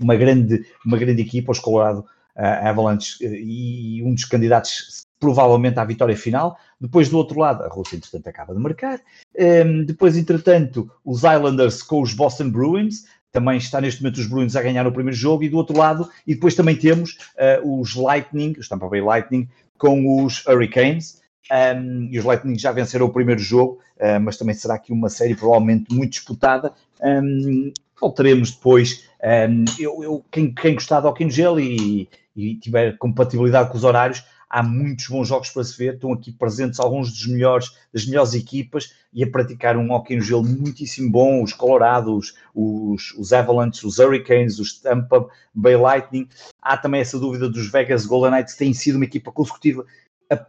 uma 0.00 0.16
grande, 0.16 0.66
uma 0.84 0.98
grande 0.98 1.22
equipa, 1.22 1.52
os 1.52 1.60
Colorado 1.60 2.00
uh, 2.36 2.68
Avalanche, 2.68 3.24
uh, 3.24 3.32
e 3.32 4.02
um 4.02 4.12
dos 4.12 4.24
candidatos 4.24 5.04
provavelmente 5.20 5.78
à 5.78 5.84
vitória 5.84 6.16
final. 6.16 6.58
Depois, 6.80 7.10
do 7.10 7.18
outro 7.18 7.38
lado, 7.38 7.62
a 7.62 7.68
Rússia, 7.68 7.96
entretanto, 7.96 8.26
acaba 8.26 8.54
de 8.54 8.60
marcar. 8.60 8.98
Um, 9.38 9.84
depois, 9.84 10.16
entretanto, 10.16 10.90
os 11.04 11.18
Islanders 11.18 11.82
com 11.82 12.00
os 12.00 12.14
Boston 12.14 12.50
Bruins 12.50 13.04
também 13.32 13.58
está 13.58 13.80
neste 13.80 14.02
momento 14.02 14.18
os 14.18 14.26
Bruins 14.26 14.56
a 14.56 14.62
ganhar 14.62 14.86
o 14.86 14.92
primeiro 14.92 15.16
jogo, 15.16 15.42
e 15.44 15.48
do 15.48 15.56
outro 15.56 15.76
lado, 15.76 16.08
e 16.26 16.34
depois 16.34 16.54
também 16.54 16.76
temos 16.76 17.18
uh, 17.62 17.80
os 17.80 17.94
Lightning, 17.94 18.54
os 18.58 18.68
Tampa 18.68 18.88
Bay 18.88 19.00
Lightning, 19.00 19.48
com 19.78 20.24
os 20.24 20.44
Hurricanes, 20.46 21.20
um, 21.50 22.08
e 22.10 22.18
os 22.18 22.24
Lightning 22.24 22.58
já 22.58 22.70
venceram 22.70 23.06
o 23.06 23.12
primeiro 23.12 23.40
jogo, 23.40 23.80
uh, 23.96 24.20
mas 24.20 24.36
também 24.36 24.54
será 24.54 24.74
aqui 24.74 24.92
uma 24.92 25.08
série 25.08 25.34
provavelmente 25.34 25.92
muito 25.92 26.12
disputada. 26.12 26.72
Um, 27.02 27.72
voltaremos 28.00 28.52
depois. 28.52 29.04
Um, 29.22 29.64
eu, 29.78 30.02
eu, 30.02 30.24
quem, 30.30 30.54
quem 30.54 30.74
gostar 30.74 31.00
de 31.00 31.06
hockey 31.06 31.24
no 31.24 31.30
gelo 31.30 31.60
e, 31.60 32.08
e 32.36 32.54
tiver 32.56 32.96
compatibilidade 32.98 33.70
com 33.70 33.76
os 33.76 33.84
horários, 33.84 34.24
há 34.50 34.62
muitos 34.62 35.06
bons 35.06 35.28
jogos 35.28 35.48
para 35.50 35.62
se 35.62 35.78
ver, 35.78 35.94
estão 35.94 36.12
aqui 36.12 36.32
presentes 36.32 36.80
alguns 36.80 37.10
dos 37.10 37.26
melhores, 37.26 37.70
das 37.94 38.04
melhores 38.04 38.34
equipas 38.34 38.92
e 39.12 39.22
a 39.22 39.30
praticar 39.30 39.76
um 39.76 39.92
hockey 39.92 40.16
no 40.16 40.22
gelo 40.22 40.44
muitíssimo 40.44 41.10
bom, 41.10 41.42
os 41.42 41.52
Colorados, 41.52 42.34
os, 42.52 43.14
os 43.16 43.32
Avalanche, 43.32 43.86
os 43.86 43.98
Hurricanes, 43.98 44.58
os 44.58 44.80
Tampa 44.80 45.28
Bay 45.54 45.76
Lightning, 45.76 46.28
há 46.60 46.76
também 46.76 47.00
essa 47.00 47.18
dúvida 47.18 47.48
dos 47.48 47.70
Vegas 47.70 48.04
Golden 48.04 48.32
Knights, 48.32 48.56
têm 48.56 48.74
sido 48.74 48.96
uma 48.96 49.04
equipa 49.04 49.30
consecutiva 49.30 49.86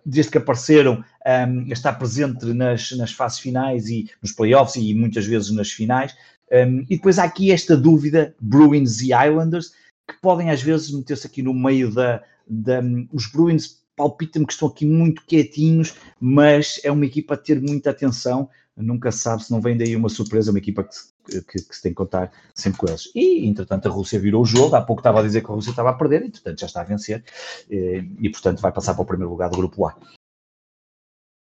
desde 0.06 0.32
que 0.32 0.38
apareceram, 0.38 1.04
um, 1.26 1.70
a 1.70 1.74
estar 1.74 1.94
presente 1.94 2.46
nas, 2.54 2.92
nas 2.92 3.12
fases 3.12 3.40
finais 3.40 3.88
e 3.88 4.10
nos 4.22 4.32
playoffs 4.32 4.76
e 4.76 4.94
muitas 4.94 5.26
vezes 5.26 5.52
nas 5.52 5.72
finais. 5.72 6.16
Um, 6.52 6.82
e 6.82 6.98
depois 6.98 7.18
há 7.18 7.24
aqui 7.24 7.52
esta 7.52 7.76
dúvida, 7.76 8.36
Bruins 8.40 9.02
e 9.02 9.12
Islanders, 9.14 9.72
que 10.08 10.20
podem 10.22 10.50
às 10.50 10.62
vezes 10.62 10.92
meter-se 10.92 11.26
aqui 11.26 11.42
no 11.42 11.54
meio 11.54 11.92
da, 11.92 12.22
da. 12.48 12.82
Os 13.12 13.26
Bruins 13.32 13.81
palpita-me 14.02 14.48
que 14.48 14.54
estão 14.54 14.68
aqui 14.68 14.84
muito 14.84 15.24
quietinhos, 15.28 15.94
mas 16.20 16.82
é 16.84 16.92
uma 16.92 17.06
equipa 17.06 17.36
a 17.36 17.38
ter 17.38 17.62
muita 17.62 17.92
atenção. 17.92 18.50
Nunca 18.76 19.12
se 19.12 19.20
sabe 19.20 19.44
se 19.44 19.52
não 19.52 19.62
vem 19.62 19.78
daí 19.78 19.96
uma 19.96 20.10
surpresa, 20.10 20.50
uma 20.50 20.58
equipa 20.58 20.84
que, 20.84 21.42
que, 21.42 21.64
que, 21.68 21.76
se 21.76 21.84
tem 21.84 21.92
que 21.92 21.98
contar 21.98 22.32
sempre 22.56 22.80
com 22.80 22.88
eles. 22.88 23.12
E, 23.14 23.46
entretanto, 23.46 23.88
a 23.88 23.92
Rússia 23.92 24.20
virou 24.20 24.42
o 24.42 24.46
jogo. 24.46 24.76
Há 24.76 24.82
pouco 24.82 25.02
estava 25.02 25.20
a 25.20 25.24
dizer 25.24 25.42
que 25.42 25.52
a 25.52 25.54
Rússia 25.54 25.70
estava 25.70 25.92
a 25.92 25.94
perder, 25.94 26.24
entretanto, 26.24 26.60
já 26.60 26.66
está 26.66 26.82
a 26.82 26.86
vencer. 26.86 27.24
E, 27.70 28.04
e 28.20 28.30
portanto, 28.32 28.60
vai 28.60 28.72
passar 28.72 28.96
para 28.96 29.04
o 29.04 29.06
primeiro 29.06 29.30
lugar 29.30 29.52
do 29.52 29.58
grupo 29.58 29.86
A. 29.86 29.96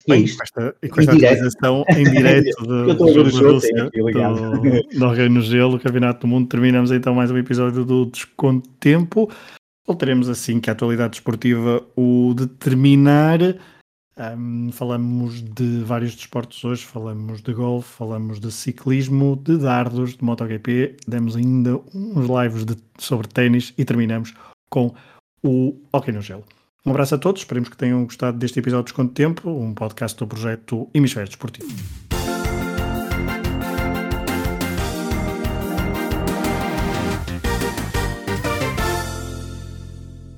E 0.08 0.12
é 0.12 0.16
isto. 0.16 0.38
Com 0.38 0.44
esta, 0.44 0.76
e 0.82 0.88
com 0.88 1.00
esta 1.00 1.12
atualização 1.12 1.84
em 1.90 2.04
direto 2.04 2.62
do 2.64 3.12
jogo 3.12 3.30
da 3.30 3.48
Rússia, 3.50 3.90
do, 3.90 4.98
do 4.98 5.08
Reino 5.10 5.42
Gelo, 5.42 5.80
Campeonato 5.80 6.20
do 6.20 6.26
Mundo, 6.26 6.48
terminamos 6.48 6.90
então 6.90 7.14
mais 7.14 7.30
um 7.30 7.36
episódio 7.36 7.84
do 7.84 8.06
Desconto 8.06 8.70
Tempo. 8.80 9.28
Voltaremos 9.86 10.28
assim 10.28 10.58
que 10.58 10.68
a 10.68 10.72
atualidade 10.72 11.12
desportiva 11.12 11.82
o 11.96 12.34
determinar. 12.34 13.38
Um, 14.18 14.72
falamos 14.72 15.42
de 15.42 15.82
vários 15.84 16.14
desportos 16.14 16.64
hoje, 16.64 16.84
falamos 16.84 17.42
de 17.42 17.52
golfe, 17.52 17.92
falamos 17.92 18.40
de 18.40 18.50
ciclismo, 18.50 19.36
de 19.36 19.58
dardos, 19.58 20.16
de 20.16 20.24
MotoGP, 20.24 20.96
demos 21.06 21.36
ainda 21.36 21.76
uns 21.94 22.26
lives 22.26 22.64
de, 22.64 22.76
sobre 22.98 23.28
ténis 23.28 23.74
e 23.76 23.84
terminamos 23.84 24.32
com 24.70 24.94
o 25.44 25.76
Hockey 25.92 26.12
no 26.12 26.22
Gelo. 26.22 26.44
Um 26.84 26.92
abraço 26.92 27.14
a 27.14 27.18
todos, 27.18 27.42
esperemos 27.42 27.68
que 27.68 27.76
tenham 27.76 28.04
gostado 28.04 28.38
deste 28.38 28.58
episódio 28.58 28.84
de 28.84 28.92
Desconto 28.92 29.12
Tempo, 29.12 29.50
um 29.50 29.74
podcast 29.74 30.18
do 30.18 30.26
projeto 30.26 30.88
Hemisfério 30.94 31.28
Desportivo. 31.28 31.68